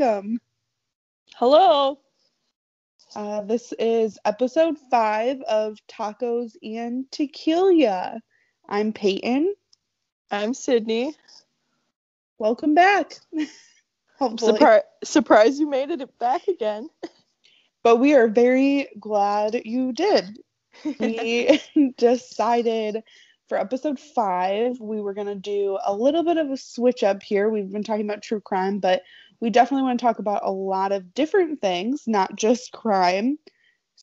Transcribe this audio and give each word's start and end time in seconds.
welcome. 0.00 0.40
Hello. 1.36 1.98
Uh, 3.14 3.42
this 3.42 3.74
is 3.78 4.18
episode 4.24 4.78
five 4.90 5.42
of 5.42 5.76
Tacos 5.88 6.52
and 6.62 7.04
Tequila. 7.10 8.18
I'm 8.66 8.94
Peyton. 8.94 9.54
I'm 10.30 10.54
Sydney. 10.54 11.14
Welcome 12.38 12.72
back. 12.74 13.18
Hopefully. 14.18 14.52
Surprise! 14.52 14.82
Surprise! 15.04 15.60
You 15.60 15.68
made 15.68 15.90
it 15.90 16.18
back 16.18 16.48
again. 16.48 16.88
But 17.82 17.96
we 17.96 18.14
are 18.14 18.28
very 18.28 18.88
glad 19.00 19.62
you 19.64 19.92
did. 19.92 20.38
We 21.00 21.60
decided 21.96 23.02
for 23.48 23.58
episode 23.58 23.98
five, 23.98 24.78
we 24.78 25.00
were 25.00 25.12
going 25.12 25.26
to 25.26 25.34
do 25.34 25.78
a 25.84 25.92
little 25.92 26.22
bit 26.22 26.36
of 26.36 26.50
a 26.50 26.56
switch 26.56 27.02
up 27.02 27.22
here. 27.22 27.50
We've 27.50 27.70
been 27.70 27.82
talking 27.82 28.04
about 28.04 28.22
true 28.22 28.40
crime, 28.40 28.78
but 28.78 29.02
we 29.40 29.50
definitely 29.50 29.84
want 29.84 29.98
to 29.98 30.04
talk 30.04 30.18
about 30.18 30.44
a 30.44 30.50
lot 30.50 30.92
of 30.92 31.14
different 31.14 31.60
things, 31.60 32.04
not 32.06 32.36
just 32.36 32.72
crime. 32.72 33.38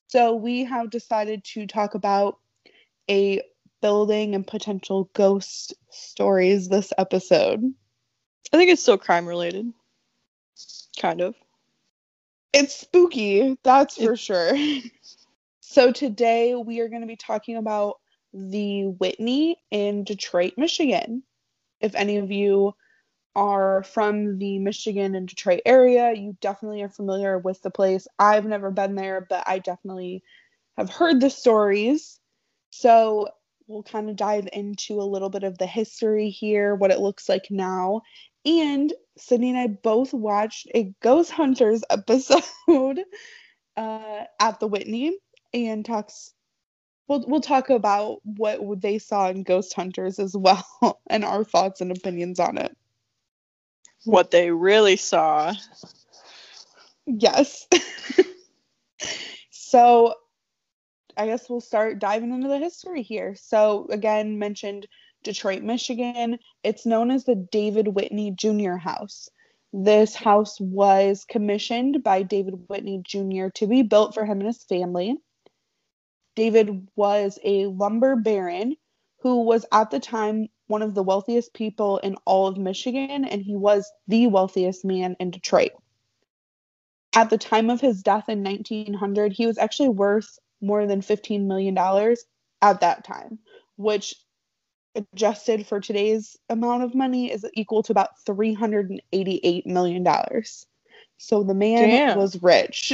So 0.08 0.34
we 0.34 0.64
have 0.64 0.90
decided 0.90 1.44
to 1.52 1.66
talk 1.66 1.94
about 1.94 2.38
a 3.10 3.42
building 3.80 4.34
and 4.34 4.46
potential 4.46 5.10
ghost 5.14 5.74
stories 5.90 6.68
this 6.68 6.92
episode. 6.98 7.62
I 8.52 8.56
think 8.56 8.70
it's 8.70 8.82
still 8.82 8.98
crime 8.98 9.26
related. 9.26 9.66
Kind 11.00 11.20
of. 11.20 11.34
It's 12.52 12.74
spooky, 12.74 13.56
that's 13.62 13.96
for 13.96 14.16
sure. 14.16 14.56
so 15.60 15.92
today 15.92 16.54
we 16.54 16.80
are 16.80 16.88
going 16.88 17.02
to 17.02 17.06
be 17.06 17.16
talking 17.16 17.56
about 17.56 17.96
the 18.32 18.86
Whitney 18.86 19.56
in 19.70 20.04
Detroit, 20.04 20.54
Michigan. 20.56 21.22
If 21.80 21.94
any 21.94 22.16
of 22.16 22.32
you 22.32 22.74
are 23.38 23.84
from 23.84 24.38
the 24.38 24.58
Michigan 24.58 25.14
and 25.14 25.28
Detroit 25.28 25.60
area, 25.64 26.12
you 26.12 26.36
definitely 26.40 26.82
are 26.82 26.88
familiar 26.88 27.38
with 27.38 27.62
the 27.62 27.70
place. 27.70 28.08
I've 28.18 28.44
never 28.44 28.72
been 28.72 28.96
there, 28.96 29.24
but 29.30 29.44
I 29.46 29.60
definitely 29.60 30.24
have 30.76 30.90
heard 30.90 31.20
the 31.20 31.30
stories. 31.30 32.18
So 32.70 33.28
we'll 33.68 33.84
kind 33.84 34.10
of 34.10 34.16
dive 34.16 34.48
into 34.52 35.00
a 35.00 35.06
little 35.06 35.30
bit 35.30 35.44
of 35.44 35.56
the 35.56 35.68
history 35.68 36.30
here, 36.30 36.74
what 36.74 36.90
it 36.90 36.98
looks 36.98 37.28
like 37.28 37.46
now. 37.48 38.02
And 38.44 38.92
Sydney 39.16 39.50
and 39.50 39.58
I 39.58 39.68
both 39.68 40.12
watched 40.12 40.66
a 40.74 40.92
Ghost 41.00 41.30
Hunters 41.30 41.84
episode 41.90 43.00
uh, 43.76 44.24
at 44.40 44.58
the 44.58 44.66
Whitney 44.66 45.16
and 45.54 45.84
talks. 45.84 46.32
We'll, 47.06 47.24
we'll 47.28 47.40
talk 47.40 47.70
about 47.70 48.18
what 48.24 48.80
they 48.80 48.98
saw 48.98 49.28
in 49.28 49.44
Ghost 49.44 49.74
Hunters 49.74 50.18
as 50.18 50.36
well 50.36 50.66
and 51.08 51.24
our 51.24 51.44
thoughts 51.44 51.80
and 51.80 51.96
opinions 51.96 52.40
on 52.40 52.58
it. 52.58 52.76
What 54.08 54.30
they 54.30 54.50
really 54.50 54.96
saw. 54.96 55.54
Yes. 57.06 57.66
so 59.50 60.14
I 61.16 61.26
guess 61.26 61.50
we'll 61.50 61.60
start 61.60 61.98
diving 61.98 62.32
into 62.32 62.48
the 62.48 62.58
history 62.58 63.02
here. 63.02 63.34
So 63.34 63.86
again, 63.90 64.38
mentioned 64.38 64.86
Detroit, 65.24 65.62
Michigan. 65.62 66.38
It's 66.62 66.86
known 66.86 67.10
as 67.10 67.24
the 67.24 67.34
David 67.34 67.88
Whitney 67.88 68.30
Jr. 68.30 68.76
House. 68.76 69.28
This 69.72 70.14
house 70.14 70.58
was 70.60 71.26
commissioned 71.28 72.02
by 72.02 72.22
David 72.22 72.68
Whitney 72.68 73.02
Jr. 73.06 73.48
to 73.56 73.66
be 73.66 73.82
built 73.82 74.14
for 74.14 74.24
him 74.24 74.38
and 74.38 74.46
his 74.46 74.64
family. 74.64 75.16
David 76.36 76.88
was 76.96 77.38
a 77.44 77.66
lumber 77.66 78.16
baron 78.16 78.76
who 79.20 79.42
was 79.42 79.66
at 79.72 79.90
the 79.90 80.00
time 80.00 80.48
one 80.68 80.82
of 80.82 80.94
the 80.94 81.02
wealthiest 81.02 81.52
people 81.52 81.98
in 81.98 82.16
all 82.24 82.46
of 82.46 82.56
Michigan, 82.56 83.24
and 83.24 83.42
he 83.42 83.56
was 83.56 83.90
the 84.06 84.28
wealthiest 84.28 84.84
man 84.84 85.16
in 85.18 85.30
Detroit. 85.30 85.72
At 87.14 87.30
the 87.30 87.38
time 87.38 87.70
of 87.70 87.80
his 87.80 88.02
death 88.02 88.28
in 88.28 88.44
1900, 88.44 89.32
he 89.32 89.46
was 89.46 89.58
actually 89.58 89.88
worth 89.88 90.38
more 90.60 90.86
than 90.86 91.00
$15 91.00 91.46
million 91.46 91.76
at 92.62 92.80
that 92.80 93.04
time, 93.04 93.38
which 93.76 94.14
adjusted 94.94 95.66
for 95.66 95.80
today's 95.80 96.36
amount 96.48 96.82
of 96.82 96.94
money 96.94 97.32
is 97.32 97.46
equal 97.54 97.82
to 97.82 97.92
about 97.92 98.10
$388 98.26 99.66
million. 99.66 100.06
So 101.18 101.42
the 101.42 101.54
man 101.54 101.88
Damn. 101.88 102.18
was 102.18 102.42
rich. 102.42 102.92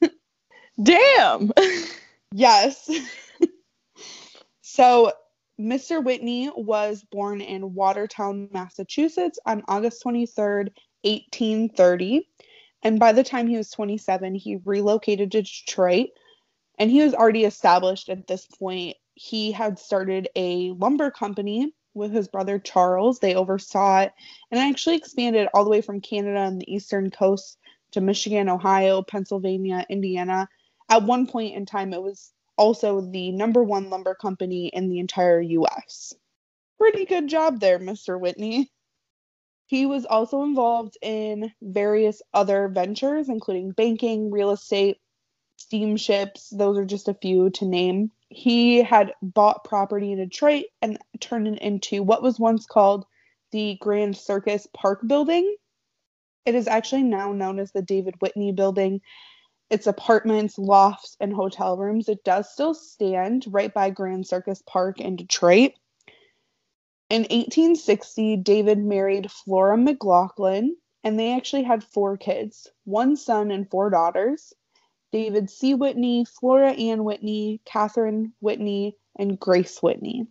Damn. 0.82 1.52
yes. 2.32 2.90
so 4.60 5.12
Mr. 5.58 6.04
Whitney 6.04 6.50
was 6.54 7.02
born 7.10 7.40
in 7.40 7.74
Watertown, 7.74 8.48
Massachusetts 8.52 9.38
on 9.46 9.62
August 9.68 10.04
23rd, 10.04 10.70
1830. 11.02 12.28
And 12.82 13.00
by 13.00 13.12
the 13.12 13.24
time 13.24 13.48
he 13.48 13.56
was 13.56 13.70
27, 13.70 14.34
he 14.34 14.56
relocated 14.64 15.32
to 15.32 15.42
Detroit. 15.42 16.10
And 16.78 16.90
he 16.90 17.02
was 17.02 17.14
already 17.14 17.44
established 17.44 18.10
at 18.10 18.26
this 18.26 18.44
point. 18.46 18.96
He 19.14 19.50
had 19.50 19.78
started 19.78 20.28
a 20.36 20.72
lumber 20.72 21.10
company 21.10 21.72
with 21.94 22.12
his 22.12 22.28
brother 22.28 22.58
Charles. 22.58 23.18
They 23.18 23.34
oversaw 23.34 24.02
it 24.02 24.12
and 24.50 24.60
actually 24.60 24.96
expanded 24.96 25.48
all 25.54 25.64
the 25.64 25.70
way 25.70 25.80
from 25.80 26.02
Canada 26.02 26.40
and 26.40 26.60
the 26.60 26.70
eastern 26.72 27.10
coast 27.10 27.58
to 27.92 28.02
Michigan, 28.02 28.50
Ohio, 28.50 29.00
Pennsylvania, 29.00 29.86
Indiana. 29.88 30.48
At 30.90 31.04
one 31.04 31.26
point 31.26 31.54
in 31.54 31.64
time, 31.64 31.94
it 31.94 32.02
was 32.02 32.30
also 32.56 33.00
the 33.00 33.32
number 33.32 33.62
one 33.62 33.90
lumber 33.90 34.14
company 34.14 34.68
in 34.68 34.88
the 34.88 34.98
entire 34.98 35.40
US. 35.40 36.14
Pretty 36.78 37.04
good 37.04 37.28
job 37.28 37.60
there, 37.60 37.78
Mr. 37.78 38.18
Whitney. 38.20 38.70
He 39.66 39.86
was 39.86 40.06
also 40.06 40.42
involved 40.42 40.96
in 41.02 41.52
various 41.60 42.22
other 42.32 42.68
ventures, 42.68 43.28
including 43.28 43.72
banking, 43.72 44.30
real 44.30 44.50
estate, 44.50 44.98
steamships. 45.56 46.50
Those 46.50 46.78
are 46.78 46.84
just 46.84 47.08
a 47.08 47.14
few 47.14 47.50
to 47.50 47.66
name. 47.66 48.12
He 48.28 48.82
had 48.82 49.12
bought 49.22 49.64
property 49.64 50.12
in 50.12 50.18
Detroit 50.18 50.66
and 50.82 50.98
turned 51.20 51.48
it 51.48 51.58
into 51.60 52.02
what 52.02 52.22
was 52.22 52.38
once 52.38 52.66
called 52.66 53.06
the 53.52 53.76
Grand 53.80 54.16
Circus 54.16 54.68
Park 54.72 55.00
Building. 55.06 55.56
It 56.44 56.54
is 56.54 56.68
actually 56.68 57.02
now 57.02 57.32
known 57.32 57.58
as 57.58 57.72
the 57.72 57.82
David 57.82 58.14
Whitney 58.20 58.52
Building. 58.52 59.00
It's 59.68 59.86
apartments, 59.86 60.58
lofts, 60.58 61.16
and 61.18 61.32
hotel 61.32 61.76
rooms. 61.76 62.08
It 62.08 62.22
does 62.24 62.52
still 62.52 62.74
stand 62.74 63.44
right 63.48 63.72
by 63.72 63.90
Grand 63.90 64.26
Circus 64.26 64.62
Park 64.64 65.00
in 65.00 65.16
Detroit. 65.16 65.72
In 67.10 67.22
1860, 67.22 68.36
David 68.38 68.78
married 68.78 69.30
Flora 69.30 69.76
McLaughlin, 69.76 70.76
and 71.02 71.18
they 71.18 71.34
actually 71.34 71.62
had 71.62 71.84
four 71.84 72.16
kids 72.16 72.68
one 72.84 73.16
son 73.16 73.50
and 73.50 73.68
four 73.70 73.90
daughters 73.90 74.52
David 75.12 75.48
C. 75.48 75.74
Whitney, 75.74 76.24
Flora 76.24 76.72
Ann 76.72 77.04
Whitney, 77.04 77.60
Catherine 77.64 78.32
Whitney, 78.40 78.96
and 79.16 79.38
Grace 79.38 79.82
Whitney. 79.82 80.26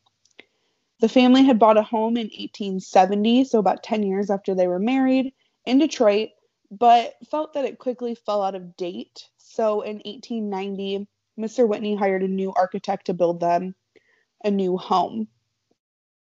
The 0.99 1.09
family 1.09 1.43
had 1.43 1.59
bought 1.59 1.77
a 1.77 1.81
home 1.81 2.17
in 2.17 2.27
1870, 2.27 3.45
so 3.45 3.59
about 3.59 3.83
10 3.83 4.03
years 4.03 4.29
after 4.29 4.53
they 4.53 4.67
were 4.67 4.79
married, 4.79 5.33
in 5.65 5.79
Detroit, 5.79 6.29
but 6.71 7.13
felt 7.29 7.53
that 7.53 7.65
it 7.65 7.79
quickly 7.79 8.15
fell 8.15 8.41
out 8.41 8.55
of 8.55 8.75
date. 8.77 9.29
So 9.37 9.81
in 9.81 9.97
1890, 10.05 11.07
Mr. 11.39 11.67
Whitney 11.67 11.95
hired 11.95 12.23
a 12.23 12.27
new 12.27 12.53
architect 12.53 13.07
to 13.07 13.13
build 13.13 13.39
them 13.39 13.75
a 14.43 14.51
new 14.51 14.77
home. 14.77 15.27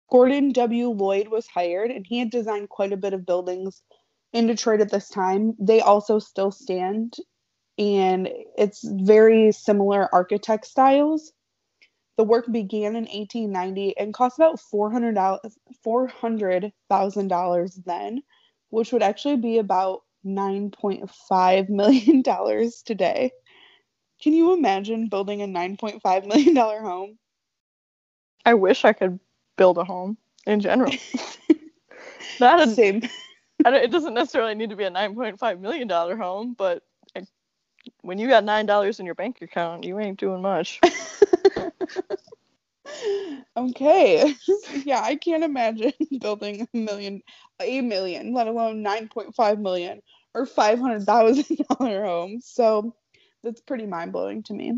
Gordon 0.09 0.51
W. 0.51 0.89
Lloyd 0.89 1.27
was 1.27 1.47
hired, 1.47 1.89
and 1.89 2.05
he 2.05 2.19
had 2.19 2.29
designed 2.29 2.69
quite 2.69 2.93
a 2.93 2.97
bit 2.97 3.13
of 3.13 3.25
buildings 3.25 3.81
in 4.31 4.47
Detroit 4.47 4.81
at 4.81 4.91
this 4.91 5.09
time. 5.09 5.55
They 5.59 5.81
also 5.81 6.19
still 6.19 6.51
stand, 6.51 7.15
and 7.77 8.29
it's 8.57 8.83
very 8.83 9.51
similar 9.51 10.13
architect 10.13 10.65
styles. 10.65 11.33
The 12.17 12.23
work 12.23 12.45
began 12.51 12.95
in 12.95 13.05
1890 13.05 13.97
and 13.97 14.13
cost 14.13 14.37
about 14.37 14.59
$400,000 14.59 15.39
$400,000 15.85 17.83
then, 17.85 18.21
which 18.69 18.93
would 18.93 19.01
actually 19.01 19.37
be 19.37 19.57
about 19.57 20.01
$9.5 20.25 21.69
million 21.69 22.23
today. 22.85 23.31
Can 24.21 24.33
you 24.33 24.53
imagine 24.53 25.09
building 25.09 25.41
a 25.41 25.47
$9.5 25.47 26.27
million 26.27 26.55
home? 26.55 27.17
I 28.45 28.53
wish 28.53 28.85
I 28.85 28.93
could 28.93 29.19
build 29.57 29.77
a 29.77 29.83
home 29.83 30.17
in 30.45 30.59
general. 30.59 30.93
Not 32.39 32.61
a, 32.61 32.67
Same. 32.67 33.01
I 33.65 33.71
don't, 33.71 33.83
it 33.83 33.91
doesn't 33.91 34.13
necessarily 34.13 34.55
need 34.55 34.69
to 34.71 34.75
be 34.75 34.83
a 34.83 34.89
nine 34.89 35.15
point 35.15 35.39
five 35.39 35.59
million 35.59 35.87
dollar 35.87 36.17
home, 36.17 36.55
but 36.57 36.83
I, 37.15 37.25
when 38.01 38.17
you 38.17 38.27
got 38.27 38.43
nine 38.43 38.65
dollars 38.65 38.99
in 38.99 39.05
your 39.05 39.15
bank 39.15 39.41
account, 39.41 39.83
you 39.83 39.99
ain't 39.99 40.19
doing 40.19 40.41
much. 40.41 40.81
okay. 43.57 44.35
yeah, 44.85 45.01
I 45.01 45.15
can't 45.15 45.43
imagine 45.43 45.93
building 46.19 46.67
a 46.73 46.77
million, 46.77 47.21
a 47.61 47.81
million, 47.81 48.33
let 48.33 48.47
alone 48.47 48.83
9.5 48.83 49.59
million 49.59 50.01
or 50.33 50.45
$500,000 50.45 52.05
home. 52.05 52.41
So 52.41 52.95
that's 53.43 53.61
pretty 53.61 53.85
mind 53.85 54.11
blowing 54.11 54.43
to 54.43 54.53
me. 54.53 54.73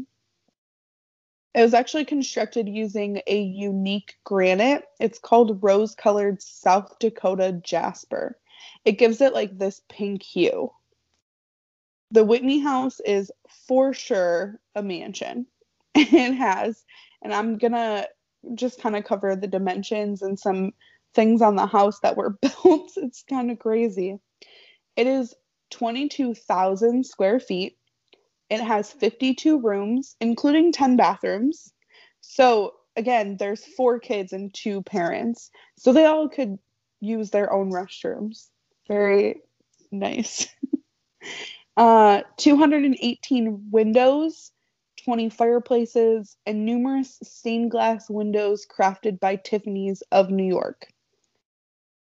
It 1.54 1.62
was 1.62 1.74
actually 1.74 2.04
constructed 2.04 2.68
using 2.68 3.22
a 3.28 3.42
unique 3.42 4.16
granite. 4.26 4.84
It's 5.00 5.20
called 5.20 5.64
rose 5.64 5.96
colored 5.96 6.42
South 6.42 7.00
Dakota 7.00 7.54
jasper. 7.64 8.38
It 8.84 8.94
gives 8.94 9.22
it 9.22 9.34
like 9.34 9.58
this 9.58 9.82
pink 9.88 10.22
hue. 10.22 10.72
The 12.12 12.26
Whitney 12.26 12.60
house 12.60 13.00
is 13.00 13.32
for 13.68 13.94
sure 13.94 14.60
a 14.76 14.84
mansion. 14.84 15.48
It 15.96 16.34
has, 16.34 16.84
and 17.26 17.34
I'm 17.34 17.58
gonna 17.58 18.06
just 18.54 18.80
kind 18.80 18.96
of 18.96 19.04
cover 19.04 19.36
the 19.36 19.48
dimensions 19.48 20.22
and 20.22 20.40
some 20.40 20.74
things 21.16 21.42
on 21.42 21.56
the 21.56 21.66
house 21.66 22.00
that 22.02 22.16
were 22.16 22.30
built. 22.42 22.92
It's 22.98 23.24
kind 23.28 23.50
of 23.50 23.58
crazy. 23.58 24.20
It 24.96 25.08
is 25.08 25.34
22,000 25.72 27.04
square 27.04 27.40
feet. 27.40 27.78
It 28.52 28.62
has 28.62 28.92
52 28.92 29.60
rooms, 29.60 30.16
including 30.22 30.72
10 30.72 30.98
bathrooms. 30.98 31.74
So, 32.22 32.76
again, 32.96 33.38
there's 33.40 33.66
four 33.66 34.00
kids 34.00 34.32
and 34.32 34.54
two 34.54 34.84
parents. 34.84 35.50
So 35.78 35.94
they 35.94 36.06
all 36.06 36.30
could 36.30 36.60
use 37.02 37.32
their 37.32 37.52
own 37.52 37.72
restrooms. 37.72 38.50
Very 38.88 39.42
nice. 39.92 40.48
uh, 41.78 42.22
218 42.38 43.72
windows, 43.72 44.52
20 45.06 45.30
fireplaces, 45.30 46.36
and 46.48 46.66
numerous 46.66 47.20
stained 47.22 47.70
glass 47.70 48.10
windows 48.10 48.66
crafted 48.66 49.20
by 49.20 49.36
Tiffany's 49.36 50.02
of 50.12 50.32
New 50.32 50.46
York. 50.46 50.88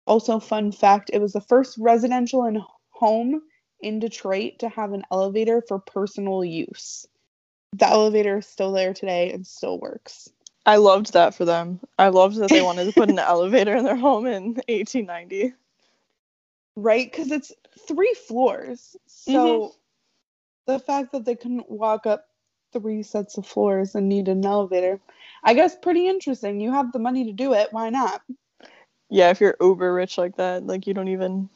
Also, 0.07 0.39
fun 0.39 0.71
fact 0.71 1.11
it 1.13 1.21
was 1.21 1.33
the 1.33 1.41
first 1.41 1.77
residential 1.77 2.43
and 2.43 2.59
home 2.89 3.41
in 3.79 3.99
Detroit 3.99 4.59
to 4.59 4.69
have 4.69 4.93
an 4.93 5.03
elevator 5.11 5.61
for 5.67 5.77
personal 5.77 6.43
use. 6.43 7.05
The 7.73 7.87
elevator 7.87 8.37
is 8.37 8.47
still 8.47 8.71
there 8.71 8.93
today 8.93 9.31
and 9.31 9.45
still 9.45 9.77
works. 9.79 10.29
I 10.65 10.77
loved 10.77 11.13
that 11.13 11.35
for 11.35 11.45
them. 11.45 11.79
I 11.99 12.07
loved 12.07 12.37
that 12.37 12.49
they 12.49 12.61
wanted 12.61 12.85
to 12.85 12.93
put 12.93 13.09
an 13.09 13.19
elevator 13.19 13.75
in 13.75 13.85
their 13.85 13.95
home 13.95 14.25
in 14.25 14.55
1890. 14.67 15.53
Right? 16.75 17.11
Because 17.11 17.31
it's 17.31 17.51
three 17.87 18.13
floors. 18.27 18.95
So 19.05 19.31
mm-hmm. 19.31 20.73
the 20.73 20.79
fact 20.79 21.11
that 21.11 21.25
they 21.25 21.35
couldn't 21.35 21.69
walk 21.69 22.07
up 22.07 22.25
three 22.73 23.03
sets 23.03 23.37
of 23.37 23.45
floors 23.45 23.95
and 23.95 24.09
need 24.09 24.27
an 24.27 24.45
elevator, 24.45 24.99
I 25.43 25.53
guess 25.53 25.75
pretty 25.75 26.07
interesting. 26.07 26.59
You 26.59 26.71
have 26.71 26.91
the 26.91 26.99
money 26.99 27.25
to 27.25 27.31
do 27.31 27.53
it. 27.53 27.69
Why 27.71 27.89
not? 27.89 28.21
Yeah, 29.09 29.29
if 29.29 29.39
you're 29.39 29.55
uber 29.61 29.93
rich 29.93 30.17
like 30.17 30.35
that, 30.37 30.65
like 30.65 30.87
you 30.87 30.93
don't 30.93 31.07
even 31.07 31.49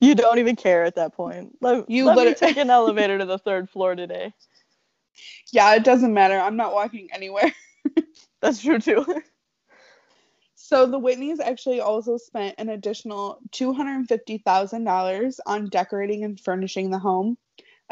you 0.00 0.14
don't 0.14 0.38
even 0.38 0.56
care 0.56 0.84
at 0.84 0.96
that 0.96 1.14
point. 1.14 1.56
Let, 1.60 1.88
you 1.88 2.06
let 2.06 2.26
me 2.26 2.34
take 2.34 2.56
an 2.56 2.70
elevator 2.70 3.18
to 3.18 3.24
the 3.24 3.38
third 3.38 3.70
floor 3.70 3.94
today. 3.94 4.32
Yeah, 5.52 5.74
it 5.74 5.84
doesn't 5.84 6.14
matter. 6.14 6.38
I'm 6.38 6.56
not 6.56 6.72
walking 6.72 7.08
anywhere. 7.12 7.52
That's 8.40 8.62
true 8.62 8.78
too. 8.78 9.04
So 10.54 10.86
the 10.86 10.98
Whitneys 10.98 11.38
actually 11.38 11.80
also 11.80 12.16
spent 12.16 12.54
an 12.56 12.70
additional 12.70 13.38
$250,000 13.50 15.38
on 15.44 15.68
decorating 15.68 16.24
and 16.24 16.40
furnishing 16.40 16.90
the 16.90 16.98
home. 16.98 17.36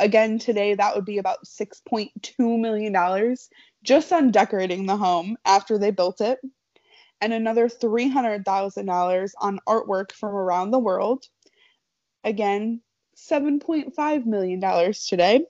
Again, 0.00 0.38
today 0.38 0.74
that 0.74 0.96
would 0.96 1.04
be 1.04 1.18
about 1.18 1.44
$6.2 1.44 2.58
million 2.58 3.36
just 3.84 4.12
on 4.12 4.30
decorating 4.30 4.86
the 4.86 4.96
home 4.96 5.36
after 5.44 5.78
they 5.78 5.90
built 5.90 6.20
it, 6.20 6.40
and 7.20 7.32
another 7.32 7.68
$300,000 7.68 9.30
on 9.38 9.60
artwork 9.68 10.12
from 10.12 10.34
around 10.34 10.70
the 10.70 10.78
world 10.78 11.26
again, 12.24 12.80
$7.5 13.16 14.26
million 14.26 14.92
today. 15.06 15.44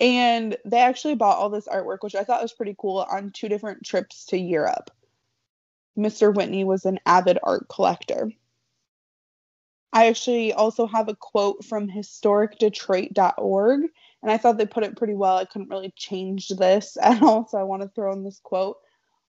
and 0.00 0.56
they 0.64 0.78
actually 0.78 1.14
bought 1.14 1.38
all 1.38 1.50
this 1.50 1.68
artwork, 1.68 1.98
which 2.00 2.14
I 2.14 2.24
thought 2.24 2.42
was 2.42 2.52
pretty 2.52 2.74
cool, 2.78 3.06
on 3.10 3.30
two 3.30 3.48
different 3.48 3.84
trips 3.84 4.26
to 4.26 4.38
Europe. 4.38 4.90
Mr. 5.98 6.34
Whitney 6.34 6.64
was 6.64 6.84
an 6.84 6.98
avid 7.06 7.38
art 7.42 7.66
collector. 7.68 8.30
I 9.96 10.08
actually 10.08 10.52
also 10.52 10.86
have 10.86 11.08
a 11.08 11.16
quote 11.16 11.64
from 11.64 11.88
historicdetroit.org, 11.88 13.80
and 14.22 14.30
I 14.30 14.36
thought 14.36 14.58
they 14.58 14.66
put 14.66 14.84
it 14.84 14.98
pretty 14.98 15.14
well. 15.14 15.38
I 15.38 15.46
couldn't 15.46 15.70
really 15.70 15.90
change 15.96 16.48
this 16.48 16.98
at 17.02 17.22
all, 17.22 17.48
so 17.48 17.56
I 17.56 17.62
want 17.62 17.80
to 17.80 17.88
throw 17.88 18.12
in 18.12 18.22
this 18.22 18.38
quote. 18.38 18.76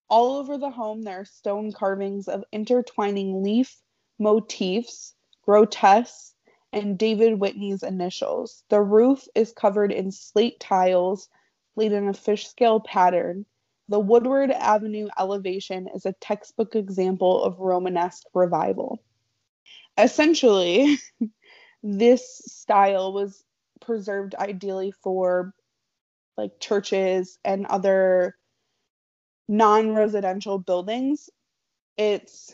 All 0.09 0.35
over 0.35 0.57
the 0.57 0.69
home, 0.69 1.03
there 1.03 1.21
are 1.21 1.25
stone 1.25 1.71
carvings 1.71 2.27
of 2.27 2.43
intertwining 2.51 3.41
leaf 3.43 3.81
motifs 4.19 5.15
grotesques, 5.41 6.33
and 6.73 6.97
David 6.97 7.39
Whitney's 7.39 7.81
initials. 7.81 8.65
The 8.67 8.81
roof 8.81 9.25
is 9.35 9.53
covered 9.53 9.93
in 9.93 10.11
slate 10.11 10.59
tiles 10.59 11.29
laid 11.77 11.93
in 11.93 12.09
a 12.09 12.13
fish 12.13 12.45
scale 12.45 12.81
pattern. 12.81 13.45
The 13.87 14.01
Woodward 14.01 14.51
Avenue 14.51 15.07
elevation 15.17 15.87
is 15.95 16.05
a 16.05 16.11
textbook 16.19 16.75
example 16.75 17.41
of 17.41 17.57
Romanesque 17.57 18.27
revival. 18.33 18.99
Essentially, 19.97 20.97
this 21.83 22.41
style 22.45 23.13
was 23.13 23.43
preserved 23.81 24.35
ideally 24.35 24.91
for 25.03 25.53
like 26.37 26.59
churches 26.59 27.39
and 27.43 27.65
other 27.65 28.35
non 29.47 29.95
residential 29.95 30.59
buildings. 30.59 31.29
It's 31.97 32.53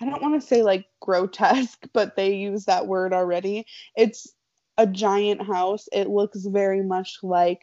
I 0.00 0.06
don't 0.06 0.22
want 0.22 0.40
to 0.40 0.46
say 0.46 0.62
like 0.62 0.86
grotesque, 1.00 1.86
but 1.92 2.16
they 2.16 2.34
use 2.34 2.64
that 2.66 2.86
word 2.86 3.12
already. 3.12 3.66
It's 3.96 4.34
a 4.76 4.86
giant 4.86 5.46
house. 5.46 5.88
It 5.92 6.08
looks 6.08 6.44
very 6.44 6.82
much 6.82 7.18
like 7.22 7.60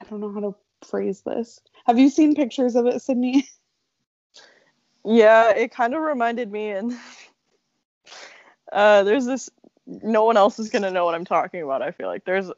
I 0.00 0.04
don't 0.04 0.20
know 0.20 0.32
how 0.32 0.40
to 0.40 0.54
phrase 0.88 1.22
this. 1.24 1.60
Have 1.86 1.98
you 1.98 2.08
seen 2.08 2.34
pictures 2.34 2.74
of 2.76 2.86
it, 2.86 3.02
Sydney? 3.02 3.48
Yeah, 5.06 5.50
it 5.50 5.70
kind 5.70 5.94
of 5.94 6.00
reminded 6.00 6.50
me 6.50 6.70
and 6.70 6.94
uh, 8.74 9.02
there's 9.04 9.24
this 9.24 9.48
no 9.86 10.24
one 10.24 10.36
else 10.36 10.58
is 10.58 10.68
gonna 10.68 10.90
know 10.90 11.04
what 11.04 11.14
I'm 11.14 11.24
talking 11.24 11.62
about, 11.62 11.80
I 11.80 11.92
feel 11.92 12.08
like. 12.08 12.24
There's 12.24 12.50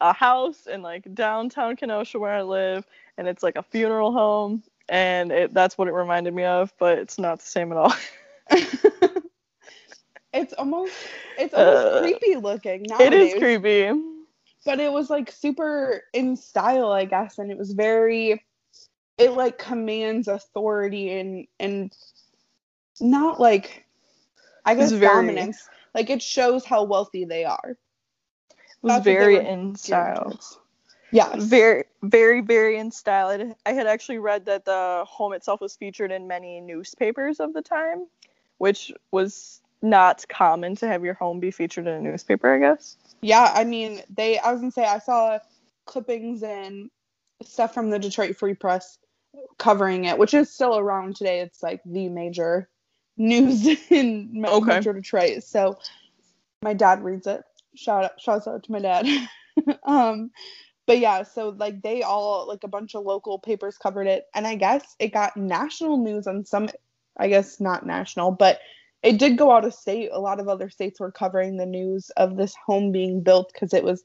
a 0.00 0.12
house 0.12 0.66
in 0.66 0.82
like 0.82 1.14
downtown 1.14 1.76
Kenosha 1.76 2.18
where 2.18 2.32
I 2.32 2.42
live, 2.42 2.84
and 3.16 3.28
it's 3.28 3.42
like 3.42 3.56
a 3.56 3.62
funeral 3.62 4.12
home, 4.12 4.62
and 4.88 5.30
it, 5.32 5.54
that's 5.54 5.78
what 5.78 5.88
it 5.88 5.92
reminded 5.92 6.34
me 6.34 6.44
of, 6.44 6.72
but 6.78 6.98
it's 6.98 7.18
not 7.18 7.38
the 7.38 7.46
same 7.46 7.72
at 7.72 7.78
all. 7.78 7.94
it's 10.32 10.52
almost 10.54 10.92
it's 11.38 11.54
almost 11.54 11.86
uh, 11.86 12.00
creepy 12.00 12.36
looking. 12.36 12.84
Nowadays. 12.88 13.06
It 13.06 13.14
is 13.14 13.34
creepy. 13.38 13.92
But 14.64 14.78
it 14.78 14.92
was 14.92 15.10
like 15.10 15.30
super 15.30 16.04
in 16.12 16.36
style, 16.36 16.90
I 16.90 17.04
guess, 17.04 17.38
and 17.38 17.50
it 17.50 17.58
was 17.58 17.72
very 17.72 18.44
it 19.18 19.32
like 19.32 19.58
commands 19.58 20.28
authority 20.28 21.18
and 21.18 21.46
and 21.60 21.96
not 23.00 23.40
like 23.40 23.81
I 24.64 24.74
guess 24.74 24.92
very, 24.92 25.26
dominance. 25.26 25.68
Like 25.94 26.10
it 26.10 26.22
shows 26.22 26.64
how 26.64 26.84
wealthy 26.84 27.24
they 27.24 27.44
are. 27.44 27.76
It 28.50 28.56
was 28.82 28.92
That's 28.94 29.04
very 29.04 29.46
in 29.46 29.74
style. 29.74 30.38
Yeah. 31.10 31.34
Very, 31.36 31.84
very, 32.02 32.40
very 32.40 32.78
in 32.78 32.90
style. 32.90 33.54
I 33.66 33.72
had 33.72 33.86
actually 33.86 34.18
read 34.18 34.46
that 34.46 34.64
the 34.64 35.04
home 35.06 35.34
itself 35.34 35.60
was 35.60 35.76
featured 35.76 36.10
in 36.10 36.26
many 36.26 36.60
newspapers 36.60 37.38
of 37.38 37.52
the 37.52 37.62
time 37.62 38.06
which 38.62 38.92
was 39.10 39.60
not 39.82 40.24
common 40.28 40.76
to 40.76 40.86
have 40.86 41.02
your 41.04 41.14
home 41.14 41.40
be 41.40 41.50
featured 41.50 41.84
in 41.88 41.94
a 41.94 42.00
newspaper, 42.00 42.54
I 42.54 42.60
guess. 42.60 42.96
Yeah, 43.20 43.50
I 43.52 43.64
mean, 43.64 44.00
they 44.08 44.38
I 44.38 44.52
was 44.52 44.60
gonna 44.60 44.70
say 44.70 44.84
I 44.84 45.00
saw 45.00 45.40
clippings 45.84 46.44
and 46.44 46.88
stuff 47.42 47.74
from 47.74 47.90
the 47.90 47.98
Detroit 47.98 48.36
Free 48.36 48.54
Press 48.54 49.00
covering 49.58 50.04
it, 50.04 50.16
which 50.16 50.32
is 50.32 50.48
still 50.48 50.78
around 50.78 51.16
today. 51.16 51.40
It's 51.40 51.60
like 51.60 51.80
the 51.84 52.08
major 52.08 52.68
news 53.16 53.66
in 53.90 54.44
okay. 54.46 54.66
Metro 54.66 54.92
Detroit. 54.92 55.42
So 55.42 55.78
my 56.62 56.74
dad 56.74 57.02
reads 57.02 57.26
it. 57.26 57.42
Shout 57.74 58.04
out 58.04 58.20
shouts 58.20 58.46
out 58.46 58.62
to 58.64 58.72
my 58.72 58.80
dad. 58.80 59.06
um 59.84 60.30
but 60.86 60.98
yeah, 60.98 61.22
so 61.22 61.50
like 61.50 61.82
they 61.82 62.02
all 62.02 62.46
like 62.48 62.64
a 62.64 62.68
bunch 62.68 62.94
of 62.94 63.04
local 63.04 63.38
papers 63.38 63.78
covered 63.78 64.06
it 64.06 64.26
and 64.34 64.46
I 64.46 64.56
guess 64.56 64.96
it 64.98 65.12
got 65.12 65.36
national 65.36 65.98
news 65.98 66.26
on 66.26 66.44
some 66.44 66.68
I 67.16 67.28
guess 67.28 67.60
not 67.60 67.86
national, 67.86 68.32
but 68.32 68.60
it 69.02 69.18
did 69.18 69.36
go 69.36 69.50
out 69.50 69.64
of 69.64 69.74
state. 69.74 70.10
A 70.12 70.20
lot 70.20 70.40
of 70.40 70.48
other 70.48 70.70
states 70.70 71.00
were 71.00 71.10
covering 71.10 71.56
the 71.56 71.66
news 71.66 72.10
of 72.10 72.36
this 72.36 72.54
home 72.66 72.92
being 72.92 73.22
built 73.22 73.52
because 73.52 73.74
it 73.74 73.84
was 73.84 74.04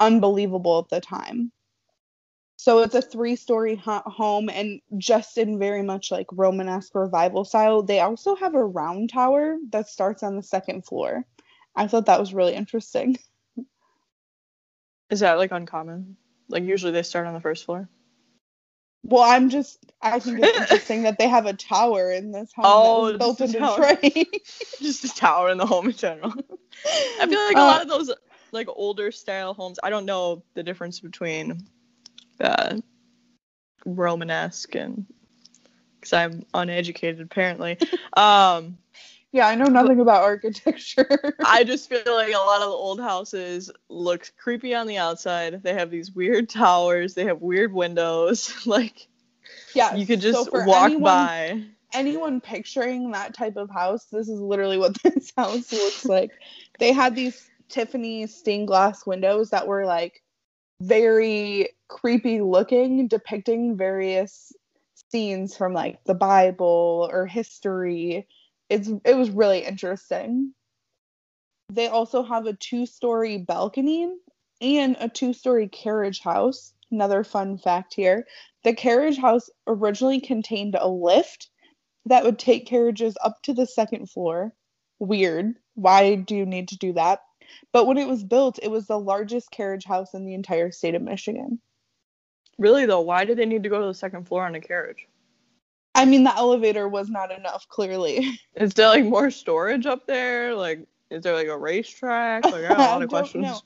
unbelievable 0.00 0.78
at 0.78 0.88
the 0.88 1.00
time. 1.00 1.52
So 2.58 2.80
it's 2.80 2.96
a 2.96 3.00
three 3.00 3.36
story 3.36 3.76
home 3.76 4.50
and 4.50 4.80
just 4.96 5.38
in 5.38 5.60
very 5.60 5.82
much 5.82 6.10
like 6.10 6.26
Romanesque 6.32 6.92
revival 6.92 7.44
style. 7.44 7.84
They 7.84 8.00
also 8.00 8.34
have 8.34 8.56
a 8.56 8.64
round 8.64 9.10
tower 9.10 9.56
that 9.70 9.88
starts 9.88 10.24
on 10.24 10.34
the 10.34 10.42
second 10.42 10.84
floor. 10.84 11.24
I 11.76 11.86
thought 11.86 12.06
that 12.06 12.18
was 12.18 12.34
really 12.34 12.54
interesting. 12.54 13.16
Is 15.10 15.20
that 15.20 15.38
like 15.38 15.52
uncommon? 15.52 16.16
Like 16.48 16.64
usually 16.64 16.90
they 16.90 17.04
start 17.04 17.28
on 17.28 17.34
the 17.34 17.40
first 17.40 17.64
floor? 17.64 17.88
Well, 19.04 19.22
I'm 19.22 19.50
just 19.50 19.78
I 20.02 20.18
think 20.18 20.40
it's 20.42 20.58
interesting 20.60 21.04
that 21.04 21.16
they 21.16 21.28
have 21.28 21.46
a 21.46 21.52
tower 21.52 22.10
in 22.10 22.32
this 22.32 22.50
home 22.52 22.66
oh, 22.66 23.12
that 23.12 23.18
built 23.18 23.40
in 23.40 23.52
Detroit. 23.52 24.00
just 24.82 25.04
a 25.04 25.14
tower 25.14 25.50
in 25.50 25.58
the 25.58 25.66
home 25.66 25.86
in 25.86 25.92
general. 25.92 26.34
I 27.20 27.26
feel 27.28 27.38
like 27.38 27.56
a 27.56 27.60
uh, 27.60 27.66
lot 27.66 27.82
of 27.82 27.88
those 27.88 28.10
like 28.50 28.66
older 28.68 29.12
style 29.12 29.54
homes. 29.54 29.78
I 29.80 29.90
don't 29.90 30.06
know 30.06 30.42
the 30.54 30.64
difference 30.64 30.98
between 30.98 31.68
uh, 32.40 32.76
Romanesque 33.84 34.74
and 34.74 35.06
because 35.98 36.12
I'm 36.12 36.44
uneducated 36.54 37.20
apparently. 37.20 37.78
um, 38.16 38.78
yeah, 39.30 39.46
I 39.46 39.56
know 39.56 39.66
nothing 39.66 40.00
about 40.00 40.22
architecture. 40.22 41.34
I 41.44 41.64
just 41.64 41.88
feel 41.90 42.02
like 42.06 42.32
a 42.32 42.38
lot 42.38 42.62
of 42.62 42.68
the 42.68 42.74
old 42.74 43.00
houses 43.00 43.70
look 43.88 44.30
creepy 44.38 44.74
on 44.74 44.86
the 44.86 44.98
outside. 44.98 45.62
They 45.62 45.74
have 45.74 45.90
these 45.90 46.10
weird 46.10 46.48
towers. 46.48 47.14
They 47.14 47.24
have 47.24 47.40
weird 47.40 47.72
windows. 47.72 48.66
like, 48.66 49.08
yeah, 49.74 49.94
you 49.94 50.06
could 50.06 50.20
just 50.20 50.50
so 50.50 50.64
walk 50.64 50.86
anyone, 50.86 51.02
by. 51.02 51.62
Anyone 51.92 52.40
picturing 52.40 53.10
that 53.12 53.34
type 53.34 53.56
of 53.56 53.70
house, 53.70 54.04
this 54.06 54.28
is 54.28 54.40
literally 54.40 54.78
what 54.78 54.96
this 55.02 55.32
house 55.36 55.72
looks 55.72 56.04
like. 56.04 56.30
They 56.78 56.92
had 56.92 57.14
these 57.14 57.50
Tiffany 57.68 58.26
stained 58.26 58.68
glass 58.68 59.04
windows 59.06 59.50
that 59.50 59.66
were 59.66 59.84
like 59.84 60.22
very 60.80 61.70
creepy 61.88 62.40
looking, 62.40 63.08
depicting 63.08 63.76
various 63.76 64.52
scenes 65.10 65.56
from 65.56 65.72
like 65.72 66.02
the 66.04 66.14
Bible 66.14 67.08
or 67.10 67.26
history 67.26 68.26
it's 68.68 68.90
it 69.04 69.16
was 69.16 69.30
really 69.30 69.64
interesting. 69.64 70.52
They 71.70 71.88
also 71.88 72.22
have 72.22 72.46
a 72.46 72.54
two-story 72.54 73.38
balcony 73.38 74.08
and 74.60 74.96
a 74.98 75.08
two-story 75.08 75.68
carriage 75.68 76.20
house. 76.20 76.72
Another 76.90 77.24
fun 77.24 77.58
fact 77.58 77.94
here. 77.94 78.26
The 78.64 78.72
carriage 78.72 79.18
house 79.18 79.50
originally 79.66 80.20
contained 80.20 80.74
a 80.74 80.88
lift 80.88 81.50
that 82.06 82.24
would 82.24 82.38
take 82.38 82.66
carriages 82.66 83.16
up 83.22 83.42
to 83.42 83.52
the 83.52 83.66
second 83.66 84.10
floor. 84.10 84.54
Weird. 84.98 85.54
Why 85.74 86.14
do 86.14 86.34
you 86.34 86.46
need 86.46 86.68
to 86.68 86.78
do 86.78 86.94
that? 86.94 87.20
But 87.72 87.86
when 87.86 87.98
it 87.98 88.08
was 88.08 88.24
built, 88.24 88.58
it 88.62 88.70
was 88.70 88.86
the 88.86 88.98
largest 88.98 89.50
carriage 89.50 89.84
house 89.84 90.14
in 90.14 90.24
the 90.24 90.34
entire 90.34 90.70
state 90.70 90.94
of 90.94 91.02
Michigan. 91.02 91.60
Really 92.58 92.86
though, 92.86 93.00
why 93.00 93.24
did 93.24 93.38
they 93.38 93.46
need 93.46 93.62
to 93.62 93.68
go 93.68 93.80
to 93.80 93.86
the 93.86 93.94
second 93.94 94.26
floor 94.26 94.44
on 94.44 94.54
a 94.54 94.60
carriage? 94.60 95.06
I 95.94 96.04
mean, 96.04 96.24
the 96.24 96.36
elevator 96.36 96.88
was 96.88 97.08
not 97.08 97.32
enough, 97.32 97.66
clearly. 97.68 98.40
Is 98.54 98.72
there 98.74 98.88
like 98.88 99.04
more 99.04 99.30
storage 99.30 99.86
up 99.86 100.06
there? 100.06 100.54
Like, 100.54 100.86
is 101.10 101.22
there 101.22 101.34
like 101.34 101.48
a 101.48 101.56
racetrack? 101.56 102.44
Like, 102.44 102.64
I 102.64 102.68
have 102.68 102.78
a 102.78 102.82
lot 102.82 103.02
of 103.02 103.08
questions. 103.08 103.42
Know. 103.42 103.60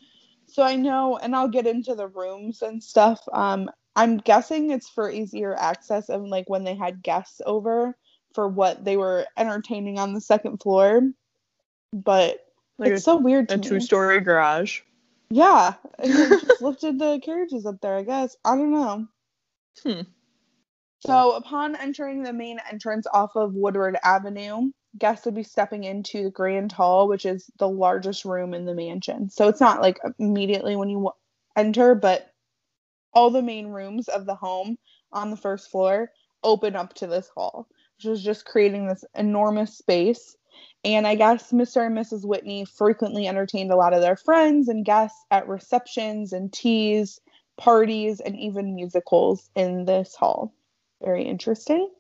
So 0.47 0.63
I 0.63 0.77
know, 0.77 1.19
and 1.19 1.35
I'll 1.35 1.49
get 1.49 1.67
into 1.67 1.95
the 1.95 2.09
rooms 2.09 2.63
and 2.63 2.83
stuff. 2.83 3.21
Um, 3.33 3.71
I'm 3.97 4.19
guessing 4.19 4.71
it's 4.71 4.89
for 4.89 5.11
easier 5.11 5.55
access 5.57 6.09
and 6.09 6.29
like 6.29 6.49
when 6.49 6.65
they 6.65 6.75
had 6.75 7.03
guests 7.03 7.41
over 7.45 7.97
for 8.35 8.49
what 8.49 8.85
they 8.85 8.97
were 8.97 9.27
entertaining 9.37 9.99
on 9.99 10.15
the 10.15 10.21
second 10.21 10.59
floor. 10.59 11.03
But 11.93 12.41
like 12.83 12.93
it's 12.93 13.03
a, 13.03 13.05
so 13.05 13.17
weird. 13.17 13.51
a 13.51 13.59
two-story 13.59 14.21
garage. 14.21 14.81
Yeah, 15.31 15.75
just 16.05 16.61
lifted 16.61 16.99
the 16.99 17.21
carriages 17.25 17.65
up 17.65 17.81
there. 17.81 17.97
I 17.97 18.03
guess 18.03 18.37
I 18.45 18.57
don't 18.57 18.73
know. 18.73 19.07
Hmm. 19.83 20.03
So, 21.01 21.33
upon 21.33 21.75
entering 21.75 22.23
the 22.23 22.33
main 22.33 22.59
entrance 22.71 23.07
off 23.13 23.35
of 23.35 23.55
Woodward 23.55 23.97
Avenue, 24.05 24.71
guests 24.99 25.25
would 25.25 25.35
be 25.35 25.43
stepping 25.43 25.83
into 25.83 26.25
the 26.25 26.31
Grand 26.31 26.71
Hall, 26.71 27.09
which 27.09 27.27
is 27.27 27.51
the 27.59 27.69
largest 27.69 28.25
room 28.25 28.55
in 28.55 28.67
the 28.67 28.75
mansion. 28.75 29.29
So, 29.29 29.49
it's 29.49 29.61
not 29.61 29.81
like 29.81 29.99
immediately 30.19 30.77
when 30.77 30.89
you 30.89 31.11
enter, 31.57 31.95
but 31.95 32.31
all 33.15 33.31
the 33.31 33.43
main 33.43 33.69
rooms 33.69 34.09
of 34.09 34.27
the 34.27 34.35
home 34.35 34.77
on 35.13 35.31
the 35.31 35.37
first 35.37 35.71
floor 35.71 36.11
open 36.45 36.77
up 36.77 36.95
to 36.95 37.07
this 37.07 37.29
hall, 37.35 37.69
which 37.97 38.07
is 38.07 38.23
just 38.23 38.45
creating 38.45 38.87
this 38.87 39.05
enormous 39.15 39.77
space. 39.77 40.37
And 40.85 41.07
I 41.07 41.15
guess 41.15 41.53
Mr. 41.53 41.87
and 41.87 41.97
Mrs. 41.97 42.25
Whitney 42.25 42.65
frequently 42.65 43.29
entertained 43.29 43.71
a 43.71 43.77
lot 43.77 43.95
of 43.95 44.01
their 44.01 44.17
friends 44.17 44.69
and 44.69 44.85
guests 44.85 45.25
at 45.31 45.49
receptions 45.49 46.33
and 46.33 46.53
teas, 46.53 47.21
parties, 47.57 48.21
and 48.21 48.37
even 48.37 48.75
musicals 48.75 49.49
in 49.55 49.85
this 49.85 50.15
hall 50.17 50.53
very 51.03 51.25
interesting. 51.25 51.91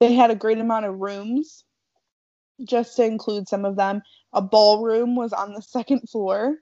They 0.00 0.14
had 0.14 0.30
a 0.30 0.36
great 0.36 0.58
amount 0.58 0.86
of 0.86 1.00
rooms, 1.00 1.64
just 2.64 2.96
to 2.96 3.04
include 3.04 3.48
some 3.48 3.64
of 3.64 3.76
them. 3.76 4.02
A 4.32 4.42
ballroom 4.42 5.16
was 5.16 5.32
on 5.32 5.54
the 5.54 5.62
second 5.76 6.08
floor. 6.10 6.56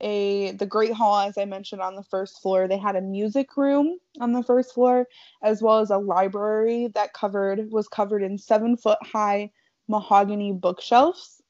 A 0.00 0.52
the 0.52 0.66
Great 0.66 0.92
Hall, 0.92 1.20
as 1.20 1.38
I 1.38 1.44
mentioned, 1.44 1.80
on 1.80 1.94
the 1.94 2.02
first 2.02 2.42
floor. 2.42 2.66
They 2.66 2.78
had 2.78 2.96
a 2.96 3.00
music 3.00 3.56
room 3.56 3.98
on 4.20 4.32
the 4.32 4.42
first 4.42 4.74
floor, 4.74 5.06
as 5.42 5.62
well 5.62 5.78
as 5.78 5.90
a 5.90 5.98
library 5.98 6.88
that 6.94 7.12
covered 7.12 7.70
was 7.70 7.86
covered 7.86 8.22
in 8.22 8.36
seven 8.36 8.76
foot 8.76 8.98
high 9.02 9.52
mahogany 9.88 10.52
bookshelves. 10.52 11.42